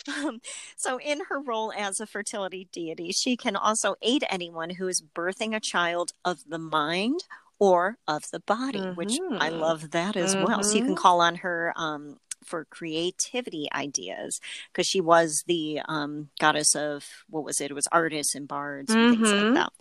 um, 0.09 0.41
so, 0.75 0.99
in 0.99 1.21
her 1.29 1.39
role 1.39 1.71
as 1.75 2.01
a 2.01 2.05
fertility 2.05 2.67
deity, 2.69 3.13
she 3.13 3.37
can 3.37 3.55
also 3.55 3.95
aid 4.01 4.25
anyone 4.29 4.71
who 4.71 4.89
is 4.89 5.01
birthing 5.01 5.55
a 5.55 5.61
child 5.61 6.11
of 6.25 6.39
the 6.49 6.59
mind 6.59 7.23
or 7.59 7.97
of 8.09 8.29
the 8.31 8.41
body, 8.41 8.79
mm-hmm. 8.79 8.95
which 8.95 9.13
I 9.39 9.49
mm-hmm. 9.49 9.59
love 9.59 9.91
that 9.91 10.17
as 10.17 10.35
mm-hmm. 10.35 10.43
well. 10.43 10.63
So, 10.63 10.75
you 10.75 10.81
can 10.81 10.95
mm-hmm. 10.95 11.01
call 11.01 11.21
on 11.21 11.35
her 11.35 11.71
um, 11.77 12.17
for 12.43 12.65
creativity 12.65 13.69
ideas 13.73 14.41
because 14.73 14.85
she 14.85 14.99
was 14.99 15.45
the 15.47 15.79
um, 15.87 16.27
goddess 16.41 16.75
of 16.75 17.05
what 17.29 17.45
was 17.45 17.61
it? 17.61 17.71
It 17.71 17.73
was 17.73 17.87
artists 17.89 18.35
and 18.35 18.49
bards 18.49 18.93
and 18.93 19.13
mm-hmm. 19.13 19.23
things 19.23 19.31
like 19.31 19.41
mm-hmm. 19.43 19.53
that 19.53 19.71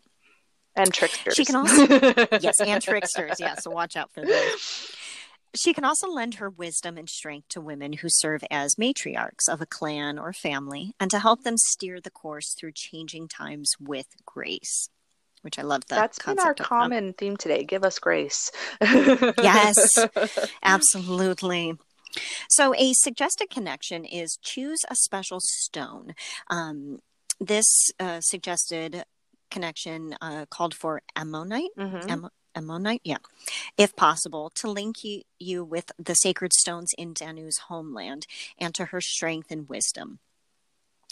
and 0.77 0.93
tricksters. 0.93 1.35
She 1.35 1.45
can 1.45 1.57
also 1.57 1.87
yes, 2.41 2.61
and 2.61 2.83
tricksters. 2.83 3.39
Yeah, 3.39 3.55
so 3.55 3.71
watch 3.71 3.97
out 3.97 4.11
for 4.13 4.25
those. 4.25 4.91
She 5.55 5.73
can 5.73 5.85
also 5.85 6.09
lend 6.09 6.35
her 6.35 6.51
wisdom 6.51 6.99
and 6.99 7.09
strength 7.09 7.49
to 7.51 7.61
women 7.61 7.95
who 7.95 8.09
serve 8.11 8.43
as 8.51 8.75
matriarchs 8.75 9.49
of 9.49 9.61
a 9.61 9.67
clan 9.67 10.19
or 10.19 10.33
family 10.33 10.95
and 10.99 11.11
to 11.13 11.21
help 11.21 11.45
them 11.45 11.57
steer 11.57 12.01
the 12.01 12.11
course 12.11 12.55
through 12.55 12.73
changing 12.73 13.29
times 13.29 13.75
with 13.79 14.09
grace. 14.27 14.89
Which 15.43 15.59
I 15.59 15.63
love 15.63 15.83
that. 15.89 15.97
That's 15.97 16.19
been 16.19 16.39
our 16.41 16.55
common 16.55 17.13
theme 17.13 17.37
today. 17.37 17.65
Give 17.65 17.85
us 17.85 17.99
grace. 17.99 18.51
yes, 18.81 19.99
absolutely. 20.63 21.75
So, 22.49 22.75
a 22.77 22.95
suggested 22.95 23.51
connection 23.51 24.05
is 24.07 24.39
choose 24.43 24.81
a 24.89 24.95
special 24.95 25.41
stone. 25.41 26.15
Um, 26.49 27.01
this 27.41 27.93
uh, 28.01 28.21
suggested 28.21 29.05
connection 29.51 30.17
uh, 30.21 30.47
called 30.51 30.75
for 30.75 31.03
ammonite. 31.17 31.71
Mm-hmm. 31.79 32.11
Am- 32.11 32.29
ammonite, 32.55 33.01
yeah, 33.05 33.19
if 33.77 33.97
possible, 33.97 34.51
to 34.55 34.71
link 34.71 35.03
you, 35.03 35.23
you 35.39 35.65
with 35.65 35.91
the 35.99 36.15
sacred 36.15 36.53
stones 36.53 36.93
in 36.97 37.13
Danu's 37.13 37.59
homeland 37.69 38.27
and 38.59 38.75
to 38.75 38.87
her 38.87 39.01
strength 39.01 39.51
and 39.51 39.69
wisdom. 39.69 40.21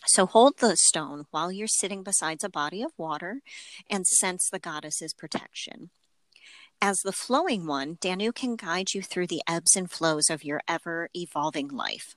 So 0.07 0.27
hold 0.27 0.59
the 0.59 0.77
stone 0.77 1.27
while 1.31 1.53
you're 1.53 1.69
sitting 1.69 2.03
beside 2.03 2.39
a 2.43 2.49
body 2.49 2.83
of 2.83 2.93
water 2.97 3.41
and 3.89 4.07
sense 4.07 4.49
the 4.51 4.59
goddess's 4.59 5.15
protection. 5.15 5.91
As 6.81 6.99
the 6.99 7.13
flowing 7.13 7.67
one, 7.67 7.99
Danu 8.01 8.33
can 8.33 8.57
guide 8.57 8.93
you 8.93 9.03
through 9.03 9.29
the 9.29 9.43
ebbs 9.49 9.77
and 9.77 9.89
flows 9.89 10.29
of 10.29 10.43
your 10.43 10.61
ever 10.67 11.09
evolving 11.15 11.69
life. 11.69 12.17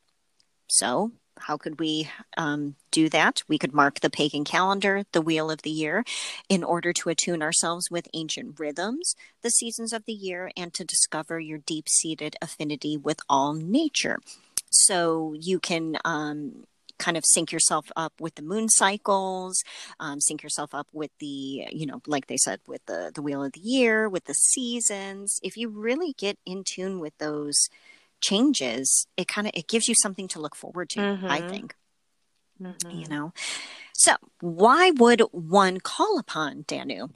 So 0.68 1.12
how 1.40 1.58
could 1.58 1.80
we 1.80 2.10
um, 2.38 2.76
do 2.92 3.10
that? 3.10 3.44
We 3.48 3.58
could 3.58 3.74
mark 3.74 4.00
the 4.00 4.10
pagan 4.10 4.44
calendar, 4.44 5.04
the 5.12 5.22
wheel 5.22 5.52
of 5.52 5.62
the 5.62 5.70
year, 5.70 6.04
in 6.50 6.64
order 6.64 6.94
to 6.94 7.10
attune 7.10 7.42
ourselves 7.42 7.92
with 7.92 8.08
ancient 8.14 8.60
rhythms, 8.60 9.16
the 9.42 9.50
seasons 9.50 9.94
of 9.94 10.06
the 10.06 10.14
year, 10.14 10.52
and 10.56 10.74
to 10.74 10.84
discover 10.84 11.40
your 11.40 11.60
deep 11.60 11.90
seated 11.90 12.36
affinity 12.42 12.98
with 12.98 13.20
all 13.30 13.54
nature. 13.54 14.20
So 14.70 15.36
you 15.40 15.60
can 15.60 15.98
um, 16.04 16.66
kind 16.98 17.18
of 17.18 17.26
sync 17.26 17.52
yourself 17.52 17.92
up 17.96 18.14
with 18.20 18.36
the 18.36 18.42
moon 18.42 18.70
cycles, 18.70 19.64
um, 20.00 20.20
sync 20.22 20.44
yourself 20.44 20.74
up 20.74 20.88
with 20.94 21.12
the, 21.20 21.68
you 21.72 21.86
know, 21.86 22.02
like 22.08 22.28
they 22.28 22.38
said, 22.38 22.60
with 22.68 22.86
the, 22.86 23.12
the 23.14 23.22
wheel 23.22 23.44
of 23.44 23.54
the 23.54 23.60
year, 23.60 24.08
with 24.10 24.26
the 24.26 24.34
seasons. 24.34 25.40
If 25.44 25.58
you 25.58 25.70
really 25.70 26.14
get 26.18 26.38
in 26.46 26.64
tune 26.64 27.00
with 27.00 27.18
those 27.18 27.70
changes, 28.22 29.08
it 29.18 29.28
kind 29.28 29.48
of 29.48 29.54
it 29.56 29.68
gives 29.68 29.88
you 29.88 29.96
something 29.96 30.28
to 30.30 30.40
look 30.40 30.56
forward 30.56 30.90
to. 30.92 31.00
Mm-hmm. 31.00 31.28
I 31.28 31.42
think, 31.42 31.76
mm-hmm. 32.62 32.90
you 32.90 33.08
know. 33.08 33.34
So, 33.94 34.16
why 34.42 34.92
would 34.92 35.22
one 35.32 35.80
call 35.80 36.20
upon 36.20 36.66
Danu? 36.68 37.08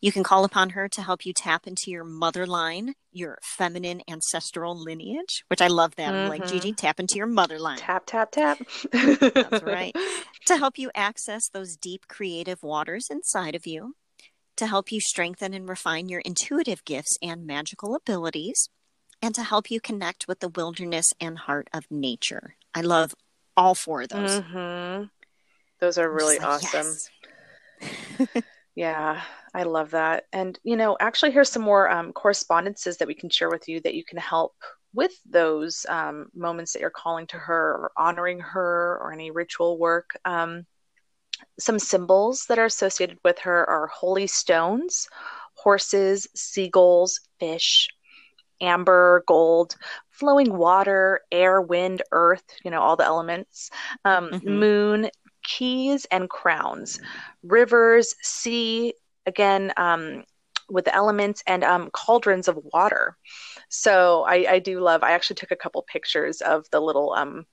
You 0.00 0.12
can 0.12 0.22
call 0.22 0.44
upon 0.44 0.70
her 0.70 0.88
to 0.88 1.02
help 1.02 1.24
you 1.26 1.32
tap 1.32 1.66
into 1.66 1.90
your 1.90 2.04
mother 2.04 2.46
line, 2.46 2.94
your 3.12 3.38
feminine 3.42 4.02
ancestral 4.08 4.80
lineage, 4.80 5.44
which 5.48 5.60
I 5.60 5.68
love 5.68 5.96
that. 5.96 6.12
Mm-hmm. 6.12 6.28
Like 6.28 6.46
Gigi, 6.46 6.72
tap 6.72 7.00
into 7.00 7.16
your 7.16 7.26
mother 7.26 7.58
line. 7.58 7.78
Tap, 7.78 8.06
tap, 8.06 8.30
tap. 8.30 8.58
That's 8.92 9.62
right. 9.62 9.94
to 10.46 10.56
help 10.56 10.78
you 10.78 10.90
access 10.94 11.48
those 11.48 11.76
deep 11.76 12.08
creative 12.08 12.62
waters 12.62 13.08
inside 13.10 13.54
of 13.54 13.66
you, 13.66 13.94
to 14.56 14.66
help 14.66 14.90
you 14.92 15.00
strengthen 15.00 15.54
and 15.54 15.68
refine 15.68 16.08
your 16.08 16.20
intuitive 16.20 16.84
gifts 16.84 17.18
and 17.22 17.46
magical 17.46 17.94
abilities, 17.94 18.68
and 19.22 19.34
to 19.34 19.42
help 19.42 19.70
you 19.70 19.80
connect 19.80 20.28
with 20.28 20.40
the 20.40 20.48
wilderness 20.48 21.12
and 21.20 21.38
heart 21.38 21.68
of 21.72 21.90
nature. 21.90 22.56
I 22.74 22.82
love 22.82 23.14
all 23.56 23.74
four 23.74 24.02
of 24.02 24.08
those. 24.08 24.40
Mm-hmm. 24.40 25.04
Those 25.80 25.98
are 25.98 26.10
really 26.10 26.38
like, 26.38 26.46
awesome. 26.46 26.86
Yes. 27.80 28.42
yeah, 28.74 29.20
I 29.54 29.62
love 29.64 29.90
that. 29.90 30.24
And, 30.32 30.58
you 30.62 30.76
know, 30.76 30.96
actually, 31.00 31.32
here's 31.32 31.50
some 31.50 31.62
more 31.62 31.90
um, 31.90 32.12
correspondences 32.12 32.96
that 32.98 33.08
we 33.08 33.14
can 33.14 33.30
share 33.30 33.50
with 33.50 33.68
you 33.68 33.80
that 33.80 33.94
you 33.94 34.04
can 34.04 34.18
help 34.18 34.54
with 34.94 35.12
those 35.28 35.84
um, 35.88 36.28
moments 36.34 36.72
that 36.72 36.80
you're 36.80 36.90
calling 36.90 37.26
to 37.28 37.36
her 37.36 37.72
or 37.74 37.92
honoring 37.96 38.40
her 38.40 38.98
or 39.00 39.12
any 39.12 39.30
ritual 39.30 39.78
work. 39.78 40.18
Um, 40.24 40.66
some 41.58 41.78
symbols 41.78 42.46
that 42.48 42.58
are 42.58 42.64
associated 42.64 43.18
with 43.24 43.38
her 43.40 43.68
are 43.68 43.86
holy 43.88 44.26
stones, 44.26 45.08
horses, 45.54 46.26
seagulls, 46.34 47.20
fish, 47.38 47.88
amber, 48.60 49.24
gold, 49.26 49.76
flowing 50.10 50.56
water, 50.56 51.20
air, 51.30 51.60
wind, 51.60 52.02
earth, 52.12 52.44
you 52.64 52.70
know, 52.70 52.80
all 52.80 52.96
the 52.96 53.04
elements, 53.04 53.70
um, 54.04 54.30
mm-hmm. 54.30 54.48
moon, 54.48 55.10
keys, 55.42 56.06
and 56.10 56.28
crowns, 56.28 57.00
rivers, 57.42 58.14
sea, 58.22 58.94
again, 59.26 59.72
um, 59.76 60.24
with 60.68 60.84
the 60.84 60.94
elements 60.94 61.42
and 61.46 61.64
um, 61.64 61.90
cauldrons 61.90 62.48
of 62.48 62.58
water. 62.72 63.16
So 63.68 64.24
I, 64.24 64.52
I, 64.52 64.58
do 64.58 64.80
love. 64.80 65.02
I 65.02 65.12
actually 65.12 65.36
took 65.36 65.50
a 65.50 65.56
couple 65.56 65.82
pictures 65.82 66.42
of 66.42 66.66
the 66.70 66.80
little 66.80 67.12
um, 67.12 67.46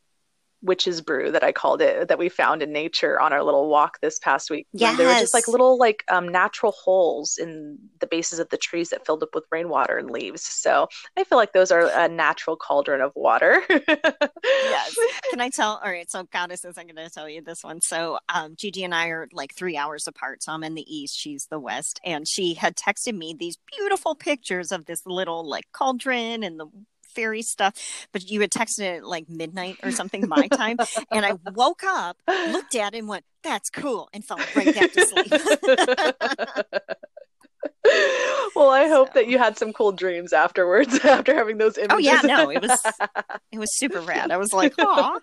witch's 0.66 1.00
brew 1.00 1.32
that 1.32 1.44
I 1.44 1.52
called 1.52 1.82
it 1.82 2.08
that 2.08 2.18
we 2.18 2.28
found 2.28 2.62
in 2.62 2.74
nature 2.74 3.20
on 3.20 3.32
our 3.32 3.44
little 3.44 3.70
walk 3.70 4.00
this 4.02 4.20
past 4.20 4.50
week. 4.50 4.68
Yeah, 4.74 4.96
there 4.96 5.08
were 5.08 5.14
just 5.14 5.34
like 5.34 5.48
little 5.48 5.78
like 5.78 6.04
um, 6.10 6.28
natural 6.28 6.74
holes 6.74 7.38
in 7.38 7.78
the 8.00 8.08
bases 8.08 8.40
of 8.40 8.50
the 8.50 8.58
trees 8.58 8.90
that 8.90 9.06
filled 9.06 9.24
up 9.24 9.30
with 9.34 9.46
rainwater 9.52 9.98
and 9.98 10.10
leaves. 10.10 10.44
So 10.44 10.88
I 11.18 11.24
feel 11.24 11.38
like 11.38 11.54
those 11.54 11.72
are 11.72 11.88
a 11.88 12.08
natural 12.08 12.58
cauldron 12.58 13.02
of 13.02 13.12
water. 13.16 13.62
yes. 13.70 14.96
Can 15.30 15.40
I 15.40 15.50
tell? 15.50 15.80
All 15.84 15.92
right. 15.92 16.10
So 16.10 16.24
goddesses, 16.24 16.78
I'm 16.78 16.88
going 16.88 16.96
to 16.96 17.10
tell 17.10 17.30
you 17.30 17.42
this 17.42 17.64
one. 17.64 17.82
So 17.82 18.18
um, 18.34 18.56
Gigi 18.58 18.84
and 18.84 18.96
I 18.96 19.08
are 19.08 19.28
like 19.32 19.54
three 19.56 19.78
hours 19.78 20.08
apart. 20.08 20.44
So 20.44 20.52
I'm 20.52 20.64
in 20.64 20.76
the 20.76 20.94
east, 20.94 21.18
she's 21.18 21.48
the 21.48 21.60
west, 21.60 22.00
and 22.04 22.28
she 22.28 22.56
had 22.56 22.76
texted 22.76 23.16
me 23.16 23.36
these 23.38 23.58
beautiful 23.78 24.16
pictures 24.16 24.72
of 24.72 24.86
this 24.86 25.06
little 25.06 25.48
like 25.48 25.66
cauldron 25.72 26.44
and 26.44 26.60
the 26.60 26.68
fairy 27.16 27.42
stuff, 27.42 28.08
but 28.12 28.30
you 28.30 28.42
had 28.42 28.52
texted 28.52 28.80
it 28.80 28.98
at 28.98 29.06
like 29.06 29.30
midnight 29.30 29.78
or 29.84 29.92
something 29.92 30.28
my 30.28 30.48
time. 30.50 30.78
and 31.12 31.26
I 31.26 31.34
woke 31.54 31.84
up, 31.84 32.18
looked 32.28 32.76
at 32.76 32.94
it, 32.94 33.00
and 33.00 33.08
went, 33.08 33.26
that's 33.44 33.70
cool, 33.70 34.10
and 34.14 34.24
fell 34.24 34.40
right 34.56 34.76
back 34.76 34.92
to 34.92 35.06
sleep. 35.06 35.32
well, 38.56 38.70
I 38.70 38.88
hope 38.88 39.10
so. 39.10 39.14
that 39.16 39.28
you 39.28 39.38
had 39.38 39.58
some 39.58 39.74
cool 39.74 39.92
dreams 39.92 40.34
afterwards 40.34 41.00
after 41.06 41.36
having 41.36 41.58
those 41.58 41.78
images. 41.78 41.96
Oh 41.96 41.98
yeah, 41.98 42.22
no, 42.24 42.50
it 42.50 42.62
was 42.62 42.82
it 43.52 43.60
was 43.60 43.76
super 43.76 44.02
rad. 44.02 44.32
I 44.32 44.38
was 44.38 44.54
like, 44.54 44.74
"Aw." 44.80 45.20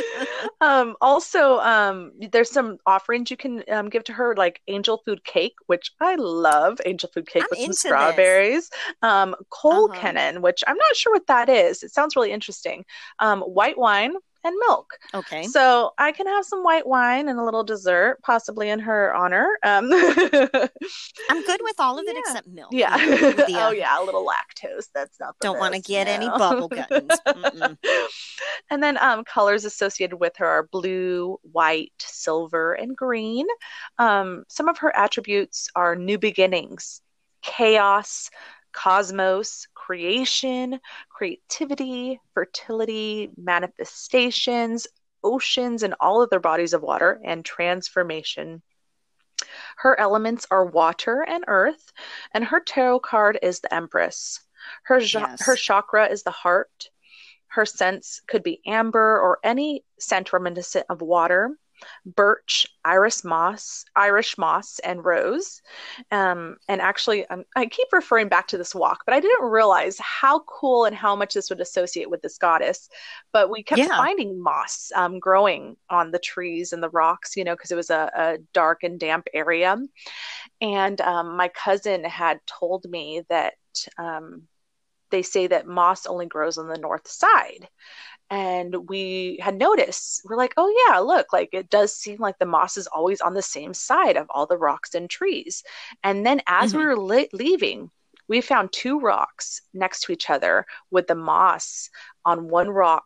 um, 0.60 0.96
also, 1.00 1.58
um, 1.58 2.12
there's 2.32 2.50
some 2.50 2.78
offerings 2.86 3.30
you 3.30 3.36
can 3.36 3.62
um, 3.70 3.88
give 3.88 4.04
to 4.04 4.12
her, 4.12 4.34
like 4.36 4.60
angel 4.68 5.02
food 5.04 5.24
cake, 5.24 5.54
which 5.66 5.92
I 6.00 6.16
love. 6.16 6.80
Angel 6.84 7.10
food 7.12 7.26
cake 7.26 7.44
I'm 7.44 7.48
with 7.50 7.60
some 7.60 7.72
strawberries. 7.72 8.70
Um, 9.02 9.34
Cole 9.50 9.90
uh-huh. 9.90 10.40
which 10.40 10.62
I'm 10.66 10.76
not 10.76 10.96
sure 10.96 11.12
what 11.12 11.26
that 11.26 11.48
is. 11.48 11.82
It 11.82 11.92
sounds 11.92 12.16
really 12.16 12.32
interesting. 12.32 12.84
Um, 13.18 13.40
white 13.40 13.78
wine, 13.78 14.14
and 14.44 14.54
milk. 14.68 14.90
Okay. 15.14 15.44
So 15.44 15.92
I 15.98 16.12
can 16.12 16.26
have 16.26 16.44
some 16.44 16.62
white 16.62 16.86
wine 16.86 17.28
and 17.28 17.38
a 17.38 17.44
little 17.44 17.64
dessert, 17.64 18.18
possibly 18.22 18.70
in 18.70 18.78
her 18.80 19.14
honor. 19.14 19.58
Um, 19.62 19.90
I'm 19.92 21.42
good 21.44 21.60
with 21.62 21.76
all 21.78 21.98
of 21.98 22.04
it 22.06 22.14
yeah. 22.14 22.20
except 22.20 22.46
milk. 22.48 22.68
Yeah. 22.72 22.96
The, 22.96 23.44
uh, 23.58 23.68
oh 23.68 23.70
yeah, 23.72 24.00
a 24.00 24.04
little 24.04 24.26
lactose. 24.26 24.86
That's 24.94 25.18
not. 25.18 25.36
don't 25.40 25.58
want 25.58 25.74
to 25.74 25.80
get 25.80 26.06
no. 26.06 26.12
any 26.12 26.28
bubble 26.28 26.68
guts. 26.68 27.18
and 28.70 28.82
then 28.82 28.96
um, 28.98 29.24
colors 29.24 29.64
associated 29.64 30.16
with 30.16 30.36
her 30.36 30.46
are 30.46 30.68
blue, 30.70 31.38
white, 31.42 31.92
silver, 31.98 32.74
and 32.74 32.96
green. 32.96 33.46
Um, 33.98 34.44
some 34.48 34.68
of 34.68 34.78
her 34.78 34.94
attributes 34.94 35.68
are 35.74 35.96
new 35.96 36.18
beginnings, 36.18 37.00
chaos, 37.42 38.30
cosmos, 38.76 39.66
creation, 39.74 40.78
creativity, 41.08 42.20
fertility, 42.34 43.30
manifestations, 43.36 44.86
oceans 45.24 45.82
and 45.82 45.94
all 45.98 46.20
other 46.20 46.38
bodies 46.38 46.74
of 46.74 46.82
water 46.82 47.20
and 47.24 47.44
transformation. 47.44 48.62
Her 49.78 49.98
elements 49.98 50.46
are 50.50 50.64
water 50.64 51.24
and 51.26 51.44
earth, 51.48 51.92
and 52.32 52.44
her 52.44 52.60
tarot 52.60 53.00
card 53.00 53.38
is 53.42 53.60
the 53.60 53.72
Empress. 53.72 54.40
Her 54.84 54.98
yes. 54.98 55.44
her 55.46 55.56
chakra 55.56 56.06
is 56.06 56.22
the 56.22 56.30
heart. 56.30 56.90
Her 57.48 57.64
scents 57.64 58.20
could 58.26 58.42
be 58.42 58.60
amber 58.66 59.20
or 59.20 59.38
any 59.42 59.84
scent 59.98 60.32
reminiscent 60.32 60.86
of 60.90 61.00
water 61.00 61.56
birch, 62.04 62.66
iris 62.84 63.24
moss, 63.24 63.84
Irish 63.94 64.38
moss, 64.38 64.78
and 64.80 65.04
rose. 65.04 65.60
Um, 66.10 66.56
and 66.68 66.80
actually, 66.80 67.26
um, 67.26 67.44
I 67.54 67.66
keep 67.66 67.88
referring 67.92 68.28
back 68.28 68.48
to 68.48 68.58
this 68.58 68.74
walk, 68.74 69.02
but 69.04 69.14
I 69.14 69.20
didn't 69.20 69.44
realize 69.44 69.98
how 69.98 70.40
cool 70.40 70.84
and 70.84 70.94
how 70.94 71.16
much 71.16 71.34
this 71.34 71.50
would 71.50 71.60
associate 71.60 72.10
with 72.10 72.22
this 72.22 72.38
goddess. 72.38 72.88
But 73.32 73.50
we 73.50 73.62
kept 73.62 73.80
yeah. 73.80 73.88
finding 73.88 74.42
moss 74.42 74.90
um, 74.94 75.18
growing 75.18 75.76
on 75.90 76.10
the 76.10 76.18
trees 76.18 76.72
and 76.72 76.82
the 76.82 76.90
rocks, 76.90 77.36
you 77.36 77.44
know, 77.44 77.54
because 77.54 77.70
it 77.70 77.76
was 77.76 77.90
a, 77.90 78.10
a, 78.16 78.38
dark 78.52 78.82
and 78.82 78.98
damp 78.98 79.26
area. 79.34 79.76
And 80.60 81.00
um, 81.00 81.36
my 81.36 81.48
cousin 81.48 82.04
had 82.04 82.40
told 82.46 82.84
me 82.88 83.22
that 83.28 83.54
um, 83.98 84.42
they 85.10 85.22
say 85.22 85.46
that 85.46 85.66
moss 85.66 86.06
only 86.06 86.26
grows 86.26 86.58
on 86.58 86.68
the 86.68 86.78
north 86.78 87.08
side 87.08 87.68
and 88.30 88.88
we 88.88 89.38
had 89.40 89.56
noticed 89.56 90.22
we're 90.24 90.36
like 90.36 90.54
oh 90.56 90.86
yeah 90.88 90.98
look 90.98 91.32
like 91.32 91.48
it 91.52 91.70
does 91.70 91.94
seem 91.94 92.16
like 92.18 92.38
the 92.38 92.46
moss 92.46 92.76
is 92.76 92.86
always 92.88 93.20
on 93.20 93.34
the 93.34 93.42
same 93.42 93.72
side 93.72 94.16
of 94.16 94.26
all 94.30 94.46
the 94.46 94.56
rocks 94.56 94.94
and 94.94 95.08
trees 95.08 95.62
and 96.02 96.26
then 96.26 96.40
as 96.46 96.70
mm-hmm. 96.70 96.78
we 96.78 96.84
were 96.86 96.96
le- 96.96 97.26
leaving 97.32 97.90
we 98.28 98.40
found 98.40 98.72
two 98.72 98.98
rocks 98.98 99.62
next 99.72 100.00
to 100.00 100.12
each 100.12 100.28
other 100.28 100.66
with 100.90 101.06
the 101.06 101.14
moss 101.14 101.88
on 102.24 102.48
one 102.48 102.68
rock 102.68 103.04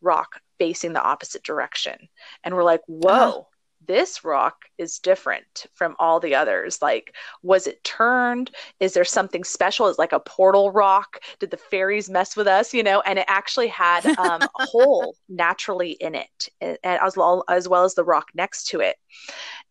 rock 0.00 0.40
facing 0.58 0.92
the 0.92 1.02
opposite 1.02 1.42
direction 1.42 2.08
and 2.44 2.54
we're 2.54 2.64
like 2.64 2.80
uh-huh. 2.80 2.98
whoa 3.02 3.28
uh-huh 3.40 3.42
this 3.86 4.24
rock 4.24 4.56
is 4.78 4.98
different 4.98 5.66
from 5.74 5.96
all 5.98 6.20
the 6.20 6.34
others. 6.34 6.80
Like, 6.82 7.14
was 7.42 7.66
it 7.66 7.82
turned? 7.84 8.50
Is 8.80 8.94
there 8.94 9.04
something 9.04 9.44
special? 9.44 9.88
Is 9.88 9.98
like 9.98 10.12
a 10.12 10.20
portal 10.20 10.70
rock? 10.70 11.20
Did 11.38 11.50
the 11.50 11.56
fairies 11.56 12.10
mess 12.10 12.36
with 12.36 12.46
us? 12.46 12.72
You 12.74 12.82
know, 12.82 13.00
and 13.02 13.18
it 13.18 13.24
actually 13.28 13.68
had 13.68 14.06
um, 14.18 14.42
a 14.42 14.48
hole 14.66 15.16
naturally 15.28 15.92
in 15.92 16.14
it, 16.14 16.48
and, 16.60 16.78
as 16.84 17.16
well 17.16 17.44
as 17.48 17.68
well 17.68 17.84
as 17.84 17.94
the 17.94 18.04
rock 18.04 18.28
next 18.34 18.68
to 18.68 18.80
it. 18.80 18.96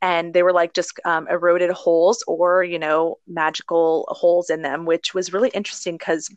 And 0.02 0.34
they 0.34 0.44
were 0.44 0.54
like 0.54 0.74
just 0.74 1.00
um, 1.06 1.28
eroded 1.28 1.72
holes 1.72 2.24
or 2.28 2.64
you 2.64 2.80
know 2.80 3.18
magical 3.28 4.06
holes 4.10 4.50
in 4.50 4.62
them, 4.62 4.86
which 4.86 5.14
was 5.14 5.34
really 5.34 5.50
interesting 5.50 5.96
because 5.96 6.30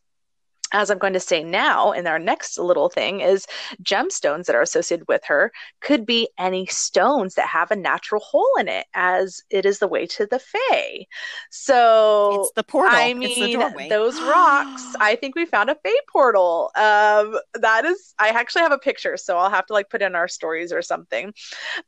as 0.74 0.90
I'm 0.90 0.98
going 0.98 1.12
to 1.12 1.20
say 1.20 1.42
now 1.44 1.92
in 1.92 2.06
our 2.06 2.18
next 2.18 2.58
little 2.58 2.88
thing, 2.88 3.20
is 3.20 3.46
gemstones 3.82 4.46
that 4.46 4.56
are 4.56 4.60
associated 4.60 5.06
with 5.08 5.24
her 5.24 5.52
could 5.80 6.04
be 6.04 6.28
any 6.36 6.66
stones 6.66 7.36
that 7.36 7.46
have 7.46 7.70
a 7.70 7.76
natural 7.76 8.20
hole 8.20 8.56
in 8.58 8.66
it, 8.66 8.86
as 8.92 9.40
it 9.50 9.64
is 9.64 9.78
the 9.78 9.86
way 9.86 10.04
to 10.06 10.26
the 10.26 10.40
Fae. 10.40 11.06
So 11.50 12.40
it's 12.40 12.52
the 12.56 12.64
portal. 12.64 12.98
I 12.98 13.14
mean, 13.14 13.88
those 13.88 14.20
rocks. 14.20 14.94
I 15.00 15.14
think 15.14 15.36
we 15.36 15.46
found 15.46 15.70
a 15.70 15.76
Fae 15.76 15.90
portal. 16.10 16.70
Um, 16.74 17.38
that 17.54 17.84
is, 17.84 18.12
I 18.18 18.30
actually 18.30 18.62
have 18.62 18.72
a 18.72 18.78
picture, 18.78 19.16
so 19.16 19.38
I'll 19.38 19.50
have 19.50 19.66
to 19.66 19.72
like 19.72 19.88
put 19.90 20.02
in 20.02 20.16
our 20.16 20.26
stories 20.26 20.72
or 20.72 20.82
something. 20.82 21.32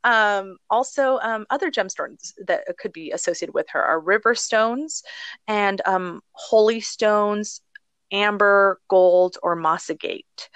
Um, 0.05 0.57
also, 0.69 1.19
um, 1.21 1.45
other 1.49 1.69
gemstones 1.69 2.31
that 2.47 2.63
could 2.79 2.93
be 2.93 3.11
associated 3.11 3.53
with 3.53 3.67
her 3.69 3.83
are 3.83 3.99
river 3.99 4.33
stones 4.33 5.03
and 5.45 5.81
um, 5.85 6.21
holy 6.31 6.79
stones 6.79 7.61
amber, 8.11 8.79
gold, 8.87 9.37
or 9.43 9.55
moss 9.55 9.89
agate. 9.89 10.49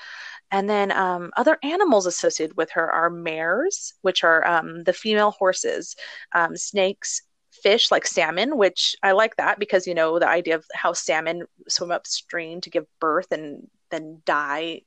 And 0.52 0.70
then 0.70 0.91
um, 0.91 1.32
other 1.38 1.58
animals 1.64 2.06
associated 2.06 2.58
with 2.58 2.72
her 2.72 2.91
are 2.91 3.10
mares, 3.10 3.93
which 4.02 4.24
are 4.24 4.45
um, 4.45 4.84
the 4.84 4.93
female 4.93 5.32
horses, 5.32 5.95
um, 6.34 6.58
snakes, 6.58 7.22
fish 7.52 7.91
like 7.91 8.06
salmon, 8.06 8.58
which 8.58 8.95
I 9.04 9.12
like 9.14 9.38
that 9.38 9.60
because, 9.60 9.88
you 9.88 9.93
know, 9.93 10.20
the 10.20 10.28
idea 10.28 10.56
of 10.56 10.66
how 10.74 10.93
salmon 10.93 11.43
swim 11.68 11.91
upstream 11.91 12.62
to 12.62 12.70
give 12.70 12.86
birth 12.99 13.32
and 13.32 13.68
then 13.91 14.22
die 14.26 14.82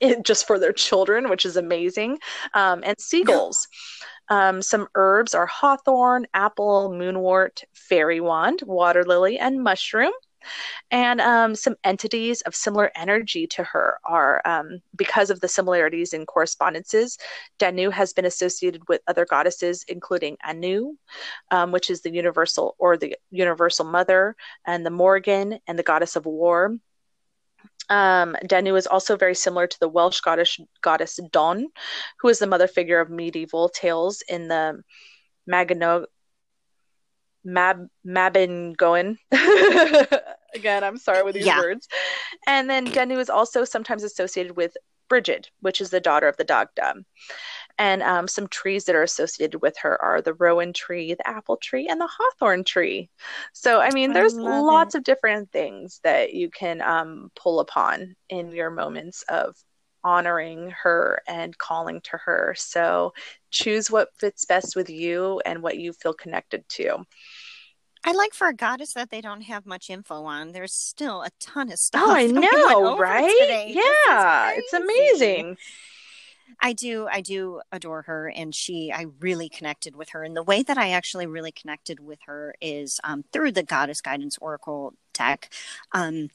just 0.22 0.46
for 0.46 0.58
their 0.58 0.72
children, 0.72 1.28
which 1.28 1.46
is 1.46 1.56
amazing, 1.56 2.18
um, 2.54 2.82
and 2.84 2.98
seagulls. 3.00 3.68
Um, 4.28 4.62
some 4.62 4.88
herbs 4.94 5.34
are 5.34 5.46
hawthorn, 5.46 6.26
apple, 6.32 6.90
moonwort, 6.90 7.64
fairy 7.74 8.20
wand, 8.20 8.62
water 8.64 9.04
lily, 9.04 9.38
and 9.38 9.62
mushroom. 9.62 10.12
And 10.90 11.20
um, 11.20 11.54
some 11.54 11.76
entities 11.84 12.42
of 12.42 12.54
similar 12.54 12.90
energy 12.94 13.46
to 13.48 13.64
her 13.64 13.98
are, 14.04 14.42
um, 14.44 14.80
because 14.96 15.30
of 15.30 15.40
the 15.40 15.48
similarities 15.48 16.12
in 16.12 16.26
correspondences, 16.26 17.18
Danu 17.58 17.90
has 17.90 18.12
been 18.12 18.24
associated 18.24 18.88
with 18.88 19.00
other 19.06 19.24
goddesses, 19.24 19.84
including 19.88 20.36
Anu, 20.44 20.96
um, 21.50 21.72
which 21.72 21.90
is 21.90 22.02
the 22.02 22.12
universal 22.12 22.74
or 22.78 22.96
the 22.96 23.16
universal 23.30 23.84
mother, 23.84 24.36
and 24.66 24.84
the 24.84 24.90
Morrigan, 24.90 25.58
and 25.66 25.78
the 25.78 25.82
goddess 25.82 26.16
of 26.16 26.26
war. 26.26 26.76
Um, 27.88 28.36
Danu 28.46 28.76
is 28.76 28.86
also 28.86 29.16
very 29.16 29.34
similar 29.34 29.66
to 29.66 29.80
the 29.80 29.88
Welsh 29.88 30.20
goddess, 30.20 30.58
goddess 30.80 31.18
Don, 31.30 31.68
who 32.20 32.28
is 32.28 32.38
the 32.38 32.46
mother 32.46 32.68
figure 32.68 33.00
of 33.00 33.10
medieval 33.10 33.68
tales 33.68 34.22
in 34.28 34.48
the 34.48 34.82
Magno- 35.46 36.06
Mab 37.44 37.88
Mabinogion. 38.06 39.16
Again, 40.54 40.84
I'm 40.84 40.98
sorry 40.98 41.22
with 41.22 41.34
these 41.34 41.46
yeah. 41.46 41.58
words. 41.58 41.88
And 42.46 42.68
then 42.68 42.84
Danu 42.84 43.18
is 43.18 43.30
also 43.30 43.64
sometimes 43.64 44.02
associated 44.02 44.56
with 44.56 44.76
Brigid, 45.08 45.48
which 45.60 45.80
is 45.80 45.90
the 45.90 46.00
daughter 46.00 46.28
of 46.28 46.36
the 46.36 46.44
Dagda. 46.44 46.94
And 47.78 48.02
um, 48.02 48.28
some 48.28 48.48
trees 48.48 48.84
that 48.84 48.94
are 48.94 49.02
associated 49.02 49.60
with 49.62 49.76
her 49.78 50.00
are 50.00 50.20
the 50.20 50.34
rowan 50.34 50.72
tree, 50.72 51.14
the 51.14 51.28
apple 51.28 51.56
tree, 51.56 51.88
and 51.88 52.00
the 52.00 52.08
hawthorn 52.10 52.64
tree. 52.64 53.10
So, 53.52 53.80
I 53.80 53.90
mean, 53.90 54.12
there's 54.12 54.36
I 54.36 54.60
lots 54.60 54.94
it. 54.94 54.98
of 54.98 55.04
different 55.04 55.50
things 55.52 56.00
that 56.04 56.34
you 56.34 56.50
can 56.50 56.82
um, 56.82 57.30
pull 57.34 57.60
upon 57.60 58.14
in 58.28 58.52
your 58.52 58.70
moments 58.70 59.22
of 59.28 59.56
honoring 60.04 60.72
her 60.82 61.22
and 61.26 61.56
calling 61.58 62.00
to 62.02 62.16
her. 62.24 62.54
So 62.56 63.12
choose 63.50 63.90
what 63.90 64.16
fits 64.18 64.44
best 64.44 64.74
with 64.76 64.90
you 64.90 65.40
and 65.44 65.62
what 65.62 65.78
you 65.78 65.92
feel 65.92 66.14
connected 66.14 66.68
to. 66.70 67.04
I 68.04 68.12
like 68.12 68.34
for 68.34 68.48
a 68.48 68.54
goddess 68.54 68.94
that 68.94 69.10
they 69.10 69.20
don't 69.20 69.42
have 69.42 69.64
much 69.64 69.88
info 69.88 70.24
on. 70.24 70.52
There's 70.52 70.74
still 70.74 71.22
a 71.22 71.30
ton 71.38 71.70
of 71.70 71.78
stuff. 71.78 72.02
Oh, 72.04 72.12
I 72.12 72.26
know, 72.26 72.98
right? 72.98 73.66
Yeah, 73.68 74.52
it's 74.56 74.72
amazing. 74.72 75.56
I 76.60 76.74
do 76.74 77.08
I 77.10 77.22
do 77.22 77.60
adore 77.72 78.02
her 78.02 78.28
and 78.28 78.54
she 78.54 78.92
I 78.94 79.06
really 79.20 79.48
connected 79.48 79.96
with 79.96 80.10
her 80.10 80.22
and 80.22 80.36
the 80.36 80.42
way 80.42 80.62
that 80.62 80.76
I 80.76 80.90
actually 80.90 81.26
really 81.26 81.50
connected 81.50 81.98
with 81.98 82.18
her 82.26 82.54
is 82.60 83.00
um, 83.04 83.24
through 83.32 83.52
the 83.52 83.62
goddess 83.62 84.02
guidance 84.02 84.36
oracle 84.38 84.92
deck 85.14 85.50
um, 85.92 86.28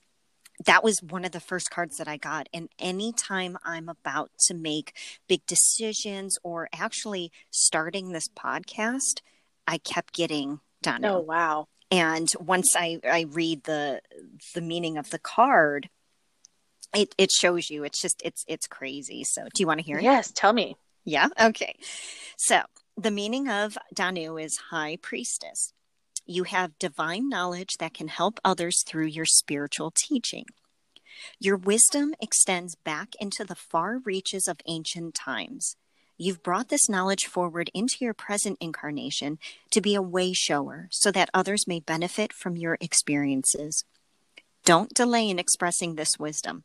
that 0.66 0.84
was 0.84 1.04
one 1.04 1.24
of 1.24 1.32
the 1.32 1.40
first 1.40 1.70
cards 1.70 1.98
that 1.98 2.08
I 2.08 2.18
got. 2.18 2.50
And 2.54 2.70
anytime 2.80 3.58
I'm 3.64 3.90
about 3.90 4.32
to 4.48 4.54
make 4.54 4.94
big 5.28 5.46
decisions 5.46 6.40
or 6.44 6.68
actually 6.74 7.32
starting 7.52 8.12
this 8.12 8.28
podcast, 8.28 9.22
I 9.68 9.78
kept 9.78 10.14
getting 10.14 10.62
Danu. 10.82 11.08
Oh 11.08 11.20
wow. 11.20 11.68
And 11.90 12.28
once 12.40 12.76
I, 12.76 13.00
I 13.10 13.22
read 13.30 13.64
the 13.64 14.02
the 14.54 14.62
meaning 14.62 14.98
of 14.98 15.10
the 15.10 15.20
card, 15.20 15.90
it, 16.94 17.16
it 17.18 17.32
shows 17.32 17.70
you. 17.70 17.84
It's 17.84 18.02
just 18.02 18.22
it's 18.24 18.44
it's 18.48 18.68
crazy. 18.68 19.24
So 19.24 19.44
do 19.54 19.62
you 19.64 19.68
want 19.68 19.80
to 19.80 19.86
hear 19.86 19.98
it? 19.98 20.04
Yes, 20.04 20.32
tell 20.32 20.54
me. 20.54 20.76
Yeah. 21.06 21.30
Okay. 21.40 21.78
So 22.38 22.62
the 22.98 23.12
meaning 23.12 23.48
of 23.48 23.78
Danu 23.94 24.38
is 24.38 24.58
high 24.70 24.98
priestess. 25.02 25.74
You 26.26 26.44
have 26.44 26.78
divine 26.78 27.30
knowledge 27.30 27.76
that 27.80 27.94
can 27.94 28.10
help 28.10 28.40
others 28.44 28.84
through 28.86 29.06
your 29.06 29.26
spiritual 29.26 29.94
teaching. 29.96 30.46
Your 31.40 31.56
wisdom 31.56 32.14
extends 32.20 32.76
back 32.76 33.10
into 33.20 33.46
the 33.46 33.56
far 33.56 34.00
reaches 34.04 34.48
of 34.48 34.60
ancient 34.68 35.16
times. 35.16 35.78
You've 36.18 36.42
brought 36.42 36.70
this 36.70 36.90
knowledge 36.90 37.26
forward 37.26 37.70
into 37.76 37.98
your 38.02 38.16
present 38.16 38.58
incarnation 38.60 39.38
to 39.70 39.82
be 39.82 39.94
a 39.94 40.02
way 40.02 40.34
shower 40.34 40.88
so 40.92 41.12
that 41.12 41.30
others 41.32 41.68
may 41.68 41.80
benefit 41.80 42.34
from 42.34 42.58
your 42.58 42.78
experiences. 42.82 43.86
Don't 44.66 44.94
delay 44.94 45.30
in 45.30 45.38
expressing 45.38 45.96
this 45.96 46.18
wisdom. 46.18 46.64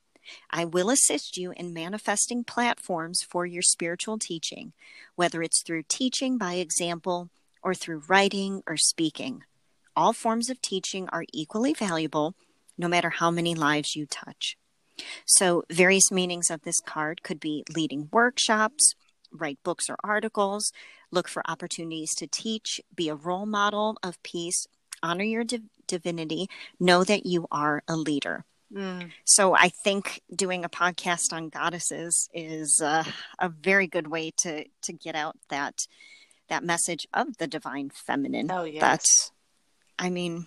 I 0.51 0.65
will 0.65 0.89
assist 0.89 1.37
you 1.37 1.53
in 1.57 1.75
manifesting 1.75 2.45
platforms 2.45 3.21
for 3.29 3.45
your 3.45 3.63
spiritual 3.63 4.19
teaching, 4.19 4.73
whether 5.17 5.43
it's 5.43 5.63
through 5.63 5.85
teaching 5.89 6.39
by 6.39 6.55
example 6.55 7.29
or 7.63 7.75
through 7.75 8.05
writing 8.09 8.63
or 8.67 8.77
speaking. 8.77 9.43
All 9.95 10.15
forms 10.15 10.49
of 10.49 10.63
teaching 10.63 11.09
are 11.11 11.25
equally 11.33 11.75
valuable, 11.75 12.35
no 12.79 12.89
matter 12.89 13.11
how 13.11 13.31
many 13.31 13.55
lives 13.55 13.95
you 13.95 14.07
touch. 14.07 14.57
So, 15.27 15.65
various 15.71 16.11
meanings 16.11 16.51
of 16.51 16.63
this 16.63 16.81
card 16.81 17.23
could 17.23 17.41
be 17.41 17.65
leading 17.75 18.09
workshops, 18.13 18.95
write 19.33 19.59
books 19.63 19.89
or 19.89 19.97
articles, 20.05 20.73
look 21.11 21.29
for 21.29 21.43
opportunities 21.49 22.15
to 22.17 22.27
teach, 22.27 22.81
be 22.95 23.09
a 23.09 23.15
role 23.15 23.47
model 23.47 23.99
of 24.03 24.23
peace, 24.23 24.67
honor 25.03 25.25
your 25.25 25.45
div- 25.45 25.63
divinity, 25.87 26.49
know 26.79 27.05
that 27.05 27.27
you 27.27 27.47
are 27.51 27.83
a 27.89 27.97
leader. 27.97 28.45
Mm. 28.73 29.11
So 29.25 29.55
I 29.55 29.69
think 29.69 30.23
doing 30.35 30.65
a 30.65 30.69
podcast 30.69 31.33
on 31.33 31.51
goddesses 31.51 32.29
is 32.33 32.81
uh, 32.83 33.05
a 33.39 33.49
very 33.49 33.87
good 33.87 34.07
way 34.07 34.33
to 34.39 34.65
to 34.83 34.93
get 34.93 35.15
out 35.15 35.37
that 35.51 35.87
that 36.49 36.65
message 36.65 37.07
of 37.13 37.37
the 37.37 37.47
divine 37.47 37.91
feminine. 37.91 38.51
Oh 38.51 38.65
yes. 38.65 38.81
That's 38.81 39.33
I 39.99 40.11
mean, 40.11 40.47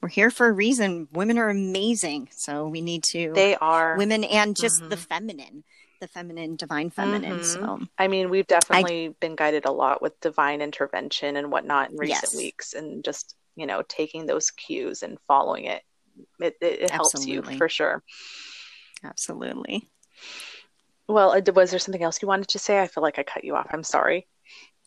we're 0.00 0.08
here 0.08 0.30
for 0.30 0.46
a 0.46 0.52
reason. 0.52 1.08
Women 1.12 1.38
are 1.38 1.48
amazing, 1.48 2.28
so 2.32 2.68
we 2.68 2.80
need 2.80 3.02
to. 3.10 3.32
They 3.34 3.56
are 3.56 3.96
women 3.96 4.24
and 4.24 4.54
just 4.54 4.80
mm-hmm. 4.80 4.90
the 4.90 4.96
feminine, 4.96 5.64
the 6.00 6.08
feminine, 6.08 6.56
divine 6.56 6.90
feminine. 6.90 7.38
Mm-hmm. 7.38 7.42
So 7.42 7.80
I 7.98 8.08
mean, 8.08 8.30
we've 8.30 8.46
definitely 8.46 9.06
I, 9.06 9.14
been 9.20 9.36
guided 9.36 9.64
a 9.64 9.72
lot 9.72 10.02
with 10.02 10.18
divine 10.20 10.60
intervention 10.60 11.36
and 11.36 11.50
whatnot 11.50 11.90
in 11.90 11.96
recent 11.96 12.32
yes. 12.32 12.36
weeks, 12.36 12.74
and 12.74 13.04
just 13.04 13.34
you 13.56 13.66
know 13.66 13.82
taking 13.88 14.26
those 14.26 14.50
cues 14.50 15.02
and 15.02 15.18
following 15.26 15.64
it 15.64 15.82
it, 16.40 16.56
it, 16.60 16.80
it 16.82 16.90
helps 16.90 17.26
you 17.26 17.42
for 17.42 17.68
sure. 17.68 18.02
Absolutely. 19.04 19.88
Well, 21.06 21.30
uh, 21.30 21.40
was 21.54 21.70
there 21.70 21.78
something 21.78 22.02
else 22.02 22.20
you 22.20 22.28
wanted 22.28 22.48
to 22.48 22.58
say? 22.58 22.80
I 22.80 22.86
feel 22.86 23.02
like 23.02 23.18
I 23.18 23.22
cut 23.22 23.44
you 23.44 23.56
off. 23.56 23.68
I'm 23.70 23.84
sorry. 23.84 24.26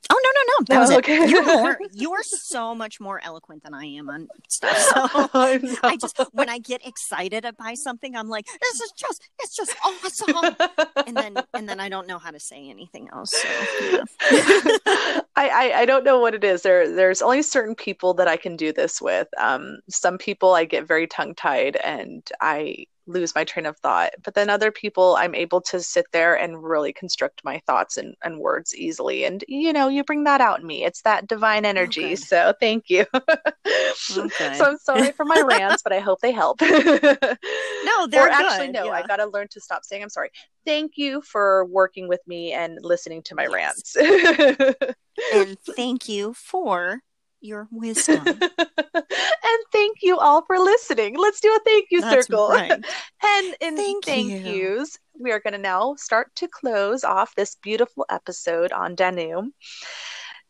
Oh 0.10 0.20
no 0.24 0.30
no 0.30 0.42
no! 0.48 0.66
That 0.68 0.80
was 0.80 0.92
okay. 0.98 1.18
it. 1.24 1.30
You're 1.30 1.46
more. 1.46 1.80
You're 1.94 2.24
so 2.24 2.74
much 2.74 3.00
more 3.00 3.22
eloquent 3.24 3.64
than 3.64 3.74
I 3.74 3.86
am 3.86 4.10
on 4.10 4.28
stuff. 4.48 4.72
So 5.32 5.78
I 5.84 5.98
just 5.98 6.20
when 6.32 6.50
I 6.50 6.60
get 6.60 6.86
excited 6.86 7.46
by 7.58 7.76
something, 7.76 8.16
I'm 8.16 8.28
like, 8.28 8.46
"This 8.46 8.82
is 8.82 8.92
just, 8.94 9.30
it's 9.40 9.56
just 9.56 9.76
awesome," 9.86 10.56
and 11.08 11.16
then 11.16 11.38
and 11.54 11.70
then 11.70 11.80
I 11.80 11.90
don't 11.90 12.08
know 12.08 12.20
how 12.20 12.32
to 12.32 12.40
say 12.40 12.70
anything 12.70 13.10
else. 13.14 13.32
So, 13.32 13.48
yeah. 13.92 14.04
I, 15.36 15.50
I, 15.50 15.72
I 15.78 15.86
don't 15.86 16.04
know 16.04 16.20
what 16.20 16.34
it 16.34 16.44
is. 16.44 16.64
There 16.64 16.94
there's 16.94 17.22
only 17.22 17.42
certain 17.42 17.76
people 17.76 18.14
that 18.16 18.28
I 18.28 18.38
can 18.38 18.56
do 18.56 18.74
this 18.74 19.02
with. 19.02 19.28
Um, 19.38 19.80
some 19.90 20.18
people 20.18 20.54
I 20.54 20.66
get 20.66 20.88
very 20.88 21.08
tongue 21.08 21.36
tied, 21.36 21.76
and 21.78 22.28
I 22.42 22.86
lose 23.08 23.36
my 23.36 23.44
train 23.44 23.66
of 23.66 23.78
thought. 23.78 24.12
But 24.24 24.36
then 24.36 24.50
other 24.50 24.72
people, 24.72 25.16
I'm 25.18 25.36
able 25.36 25.62
to 25.62 25.80
sit 25.80 26.06
there 26.12 26.36
and 26.36 26.64
really 26.64 26.94
construct 26.94 27.44
my 27.44 27.60
thoughts 27.66 27.98
and, 27.98 28.16
and 28.24 28.40
words 28.40 28.76
easily. 28.76 29.26
And, 29.26 29.44
you 29.48 29.74
know, 29.74 29.88
you 29.88 30.04
bring 30.04 30.24
that 30.26 30.42
out 30.42 30.60
in 30.60 30.68
me. 30.68 30.84
It's 30.84 31.02
that 31.04 31.28
divine 31.28 31.66
oh, 31.66 31.70
energy. 31.70 32.12
Oh, 32.12 32.16
so 32.16 32.54
thank 32.60 32.90
you. 32.90 33.06
Oh, 33.14 33.22
okay. 34.18 34.54
so 34.56 34.66
I'm 34.66 34.78
sorry 34.78 35.12
for 35.12 35.26
my 35.26 35.42
rants, 35.46 35.84
but 35.84 35.94
I 35.94 36.00
hope 36.00 36.20
they 36.22 36.32
help. 36.32 36.62
no, 36.62 38.08
they're 38.08 38.28
or 38.28 38.30
actually, 38.30 38.68
good. 38.68 38.74
no, 38.74 38.86
yeah. 38.86 38.92
I 38.92 39.08
got 39.08 39.18
to 39.18 39.26
learn 39.26 39.48
to 39.52 39.62
stop 39.62 39.84
saying 39.84 40.04
I'm 40.04 40.10
sorry. 40.10 40.32
Thank 40.66 40.94
you 40.96 41.22
for 41.22 41.66
working 41.66 42.08
with 42.08 42.22
me 42.28 42.54
and 42.54 42.78
listening 42.82 43.24
to 43.24 43.36
my 43.36 43.48
yes. 43.50 43.96
rants. 43.96 43.96
and 45.34 45.58
thank 45.76 46.08
you 46.08 46.34
for 46.34 47.02
your 47.42 47.68
wisdom. 47.72 48.24
and 48.28 49.60
thank 49.72 49.98
you 50.02 50.18
all 50.18 50.44
for 50.46 50.60
listening. 50.60 51.18
Let's 51.18 51.42
do 51.42 51.50
a 51.50 51.60
thank 51.66 51.88
you 51.92 52.02
That's 52.02 52.28
circle. 52.28 52.48
Right. 52.52 52.72
and 52.72 53.56
in 53.62 53.76
thank, 53.76 54.06
thank 54.06 54.30
you. 54.30 54.38
yous, 54.38 54.98
we 55.20 55.32
are 55.32 55.40
going 55.40 55.54
to 55.54 55.60
now 55.60 55.96
start 55.96 56.34
to 56.36 56.48
close 56.48 57.04
off 57.04 57.36
this 57.36 57.56
beautiful 57.56 58.06
episode 58.10 58.72
on 58.72 58.96
Danu. 58.96 59.52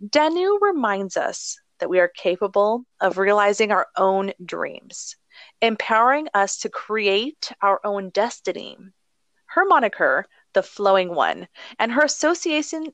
Danu 0.09 0.57
reminds 0.61 1.17
us 1.17 1.57
that 1.79 1.89
we 1.89 1.99
are 1.99 2.11
capable 2.15 2.85
of 2.99 3.17
realizing 3.17 3.71
our 3.71 3.87
own 3.97 4.31
dreams, 4.45 5.15
empowering 5.61 6.27
us 6.33 6.57
to 6.59 6.69
create 6.69 7.51
our 7.61 7.79
own 7.83 8.09
destiny. 8.09 8.77
Her 9.47 9.65
moniker, 9.65 10.25
the 10.53 10.63
flowing 10.63 11.13
one, 11.13 11.47
and 11.79 11.91
her 11.91 12.03
association 12.03 12.87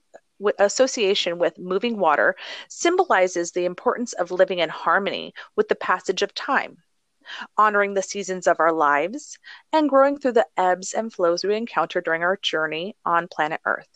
association 0.59 1.37
with 1.37 1.57
moving 1.57 1.97
water 1.97 2.35
symbolizes 2.69 3.51
the 3.51 3.65
importance 3.65 4.13
of 4.13 4.31
living 4.31 4.59
in 4.59 4.69
harmony 4.69 5.33
with 5.55 5.67
the 5.67 5.75
passage 5.75 6.21
of 6.21 6.33
time, 6.33 6.77
honoring 7.57 7.93
the 7.93 8.01
seasons 8.01 8.47
of 8.47 8.59
our 8.59 8.71
lives, 8.71 9.37
and 9.73 9.89
growing 9.89 10.17
through 10.17 10.33
the 10.33 10.47
ebbs 10.57 10.93
and 10.93 11.11
flows 11.13 11.43
we 11.43 11.55
encounter 11.55 12.01
during 12.01 12.23
our 12.23 12.37
journey 12.37 12.95
on 13.05 13.27
planet 13.27 13.61
Earth. 13.65 13.89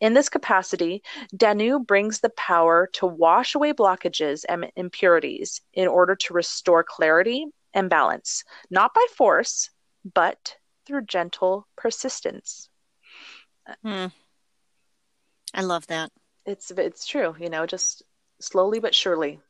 In 0.00 0.14
this 0.14 0.28
capacity, 0.28 1.02
Danu 1.36 1.78
brings 1.78 2.20
the 2.20 2.30
power 2.30 2.88
to 2.94 3.06
wash 3.06 3.54
away 3.54 3.72
blockages 3.72 4.44
and 4.48 4.70
impurities 4.76 5.60
in 5.74 5.88
order 5.88 6.16
to 6.16 6.34
restore 6.34 6.82
clarity 6.82 7.46
and 7.74 7.90
balance, 7.90 8.42
not 8.70 8.94
by 8.94 9.06
force, 9.14 9.70
but 10.14 10.56
through 10.86 11.04
gentle 11.04 11.68
persistence. 11.76 12.68
Hmm. 13.82 14.06
I 15.54 15.62
love 15.62 15.86
that. 15.88 16.10
It's 16.46 16.70
it's 16.70 17.06
true, 17.06 17.34
you 17.38 17.50
know, 17.50 17.66
just 17.66 18.02
slowly 18.40 18.80
but 18.80 18.94
surely. 18.94 19.40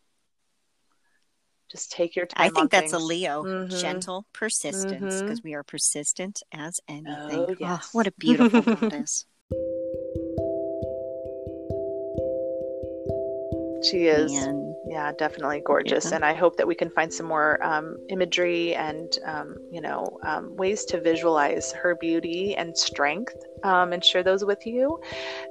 Just 1.71 1.93
take 1.93 2.17
your 2.17 2.27
time. 2.27 2.47
I 2.47 2.51
think 2.51 2.73
that's 2.73 2.91
things. 2.91 3.03
a 3.03 3.07
Leo, 3.07 3.45
mm-hmm. 3.45 3.77
gentle 3.77 4.27
persistence, 4.33 5.23
because 5.23 5.39
mm-hmm. 5.39 5.49
we 5.49 5.55
are 5.55 5.63
persistent 5.63 6.43
as 6.53 6.81
anything. 6.89 7.47
Oh, 7.49 7.55
yes. 7.61 7.85
oh 7.85 7.89
what 7.93 8.09
a 8.09 8.13
beautiful 8.13 8.61
goddess. 8.75 9.25
She 13.89 14.07
is. 14.07 14.33
And, 14.33 14.70
yeah, 14.91 15.13
definitely 15.13 15.63
gorgeous. 15.65 16.07
Yeah. 16.07 16.17
And 16.17 16.25
I 16.25 16.35
hope 16.35 16.57
that 16.57 16.67
we 16.67 16.75
can 16.75 16.91
find 16.91 17.15
some 17.15 17.27
more 17.27 17.63
um, 17.63 17.97
imagery 18.09 18.75
and, 18.75 19.17
um, 19.25 19.55
you 19.71 19.81
know, 19.81 20.19
um, 20.25 20.57
ways 20.57 20.85
to 20.87 21.01
visualize 21.01 21.71
her 21.71 21.95
beauty 22.01 22.57
and 22.57 22.77
strength 22.77 23.37
um, 23.63 23.93
and 23.93 24.05
share 24.05 24.25
those 24.25 24.45
with 24.45 24.67
you. 24.67 25.01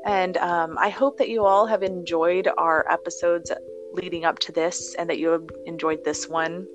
And 0.06 0.36
um, 0.38 0.78
I 0.78 0.90
hope 0.90 1.18
that 1.20 1.30
you 1.30 1.46
all 1.46 1.66
have 1.68 1.84
enjoyed 1.84 2.50
our 2.58 2.86
episodes 2.92 3.50
leading 3.94 4.26
up 4.26 4.40
to 4.40 4.52
this 4.52 4.94
and 4.96 5.10
that 5.10 5.20
you 5.20 5.30
have 5.30 5.48
enjoyed 5.66 6.04
this 6.04 6.28
one. 6.28 6.68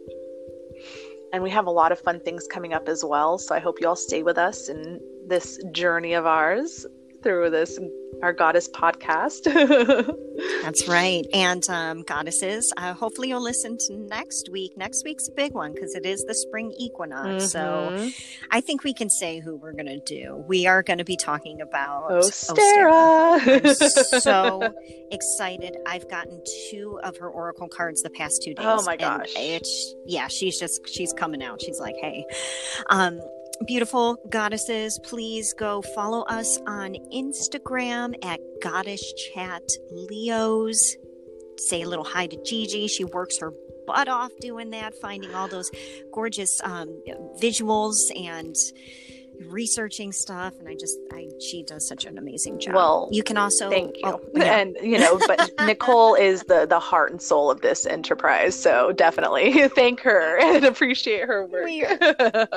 And 1.34 1.42
we 1.42 1.50
have 1.50 1.66
a 1.66 1.70
lot 1.70 1.92
of 1.92 2.00
fun 2.00 2.18
things 2.20 2.46
coming 2.50 2.72
up 2.72 2.88
as 2.88 3.04
well. 3.04 3.36
So 3.36 3.54
I 3.54 3.58
hope 3.58 3.78
you 3.78 3.88
all 3.88 3.94
stay 3.94 4.22
with 4.22 4.38
us 4.38 4.70
in 4.70 5.00
this 5.26 5.62
journey 5.72 6.14
of 6.14 6.24
ours 6.24 6.86
through 7.24 7.50
this 7.50 7.78
our 8.22 8.32
goddess 8.32 8.68
podcast. 8.68 9.44
That's 10.62 10.88
right. 10.88 11.24
And 11.32 11.62
um, 11.68 12.02
goddesses, 12.02 12.72
uh, 12.76 12.94
hopefully 12.94 13.28
you'll 13.28 13.42
listen 13.42 13.76
to 13.86 13.96
next 13.96 14.48
week. 14.50 14.76
Next 14.76 15.04
week's 15.04 15.28
a 15.28 15.32
big 15.32 15.52
one 15.52 15.72
because 15.72 15.94
it 15.94 16.06
is 16.06 16.24
the 16.24 16.34
spring 16.34 16.72
equinox. 16.78 17.26
Mm-hmm. 17.26 17.46
So 17.46 18.10
I 18.50 18.60
think 18.60 18.84
we 18.84 18.94
can 18.94 19.10
say 19.10 19.40
who 19.40 19.56
we're 19.56 19.72
going 19.72 19.86
to 19.86 20.00
do. 20.00 20.44
We 20.48 20.66
are 20.66 20.82
going 20.82 20.98
to 20.98 21.04
be 21.04 21.16
talking 21.16 21.60
about. 21.60 22.10
Ostara. 22.10 23.40
I'm 23.46 24.20
so 24.20 24.74
excited. 25.10 25.76
I've 25.86 26.08
gotten 26.08 26.42
two 26.70 26.98
of 27.02 27.16
her 27.18 27.28
oracle 27.28 27.68
cards 27.68 28.02
the 28.02 28.10
past 28.10 28.42
two 28.42 28.54
days. 28.54 28.66
Oh 28.66 28.82
my 28.84 28.96
gosh. 28.96 29.32
It's, 29.36 29.94
yeah, 30.06 30.28
she's 30.28 30.58
just, 30.58 30.88
she's 30.88 31.12
coming 31.12 31.42
out. 31.42 31.60
She's 31.60 31.80
like, 31.80 31.96
hey. 32.00 32.24
Um, 32.90 33.20
beautiful 33.66 34.16
goddesses, 34.30 34.98
please 35.05 35.55
go 35.55 35.82
follow 35.94 36.22
us 36.22 36.59
on 36.66 36.94
Instagram 37.12 38.14
at 38.24 38.40
Goddess 38.62 39.12
Chat 39.14 39.62
Leos. 39.90 40.96
Say 41.59 41.82
a 41.82 41.88
little 41.88 42.05
hi 42.05 42.26
to 42.26 42.36
Gigi. 42.44 42.88
She 42.88 43.05
works 43.05 43.38
her 43.38 43.52
butt 43.86 44.09
off 44.09 44.32
doing 44.40 44.70
that, 44.70 44.94
finding 45.00 45.34
all 45.34 45.48
those 45.48 45.70
gorgeous 46.12 46.61
um, 46.64 47.02
visuals 47.40 47.96
and 48.16 48.57
researching 49.49 50.12
stuff 50.12 50.55
and 50.59 50.68
i 50.68 50.74
just 50.74 50.99
i 51.12 51.28
she 51.41 51.62
does 51.62 51.87
such 51.87 52.05
an 52.05 52.18
amazing 52.18 52.59
job. 52.59 52.74
Well 52.74 53.09
you 53.12 53.22
can 53.22 53.37
also 53.37 53.68
thank 53.70 53.97
you. 53.97 54.03
oh, 54.05 54.20
yeah. 54.35 54.59
and 54.59 54.76
you 54.82 54.99
know 54.99 55.18
but 55.26 55.51
nicole 55.66 56.14
is 56.14 56.45
the 56.45 56.66
the 56.66 56.78
heart 56.78 57.11
and 57.11 57.20
soul 57.20 57.51
of 57.51 57.61
this 57.61 57.87
enterprise 57.87 58.61
so 58.61 58.93
definitely 58.93 59.68
thank 59.74 60.01
her 60.01 60.39
and 60.41 60.64
appreciate 60.64 61.26
her 61.26 61.47
work. 61.47 61.64
We're, 61.64 62.49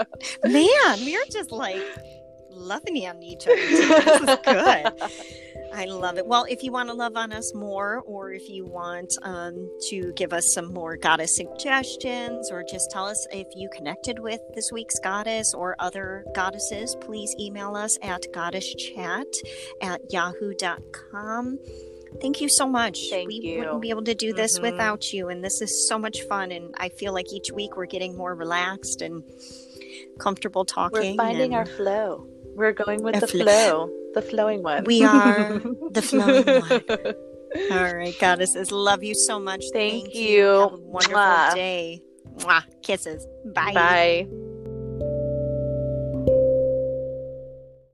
man 0.43 1.05
we're 1.05 1.25
just 1.31 1.51
like 1.51 1.83
loving 2.51 3.05
on 3.07 3.21
each 3.21 3.47
other 3.47 3.55
this 3.55 4.21
is 4.21 4.37
good 4.43 4.93
I 5.73 5.85
love 5.85 6.17
it. 6.17 6.25
Well, 6.25 6.45
if 6.49 6.63
you 6.63 6.71
want 6.71 6.89
to 6.89 6.95
love 6.95 7.15
on 7.15 7.31
us 7.31 7.53
more, 7.53 8.01
or 8.05 8.31
if 8.31 8.49
you 8.49 8.65
want 8.65 9.13
um, 9.23 9.69
to 9.89 10.13
give 10.13 10.33
us 10.33 10.53
some 10.53 10.73
more 10.73 10.97
goddess 10.97 11.35
suggestions, 11.35 12.49
or 12.51 12.63
just 12.63 12.91
tell 12.91 13.05
us 13.05 13.27
if 13.31 13.47
you 13.55 13.69
connected 13.69 14.19
with 14.19 14.39
this 14.55 14.71
week's 14.71 14.99
goddess 14.99 15.53
or 15.53 15.75
other 15.79 16.25
goddesses, 16.35 16.95
please 17.01 17.35
email 17.39 17.75
us 17.75 17.97
at 18.01 18.25
goddesschat 18.33 19.33
at 19.81 20.01
yahoo.com. 20.11 21.59
Thank 22.21 22.41
you 22.41 22.49
so 22.49 22.67
much. 22.67 23.09
Thank 23.09 23.27
we 23.27 23.35
you. 23.35 23.59
wouldn't 23.59 23.81
be 23.81 23.89
able 23.89 24.03
to 24.03 24.15
do 24.15 24.33
this 24.33 24.55
mm-hmm. 24.55 24.71
without 24.71 25.13
you. 25.13 25.29
And 25.29 25.43
this 25.43 25.61
is 25.61 25.87
so 25.87 25.99
much 25.99 26.21
fun. 26.23 26.51
And 26.51 26.73
I 26.77 26.89
feel 26.89 27.13
like 27.13 27.31
each 27.31 27.51
week 27.51 27.75
we're 27.75 27.85
getting 27.85 28.15
more 28.15 28.33
relaxed 28.33 29.01
and 29.01 29.23
comfortable 30.19 30.65
talking. 30.65 31.17
We're 31.17 31.23
finding 31.23 31.53
and... 31.53 31.55
our 31.55 31.65
flow. 31.65 32.27
We're 32.55 32.73
going 32.73 33.03
with 33.03 33.19
the 33.19 33.27
flow 33.27 33.91
the 34.17 34.27
flowing 34.29 34.63
one. 34.63 34.83
We 34.85 35.03
are 35.03 35.59
the 35.91 36.01
flowing 36.01 36.45
one. 36.45 36.83
All 37.71 37.95
right, 37.95 38.15
goddesses, 38.19 38.71
love 38.71 39.03
you 39.03 39.13
so 39.13 39.39
much. 39.39 39.63
Thank, 39.73 40.03
Thank 40.05 40.15
you. 40.15 40.29
you. 40.29 40.43
Have 40.43 40.73
a 40.73 40.77
wonderful 40.77 41.17
Mwah. 41.17 41.53
day. 41.55 42.01
Mwah. 42.39 42.63
Kisses. 42.83 43.25
Bye. 43.53 43.73
Bye. 43.73 44.46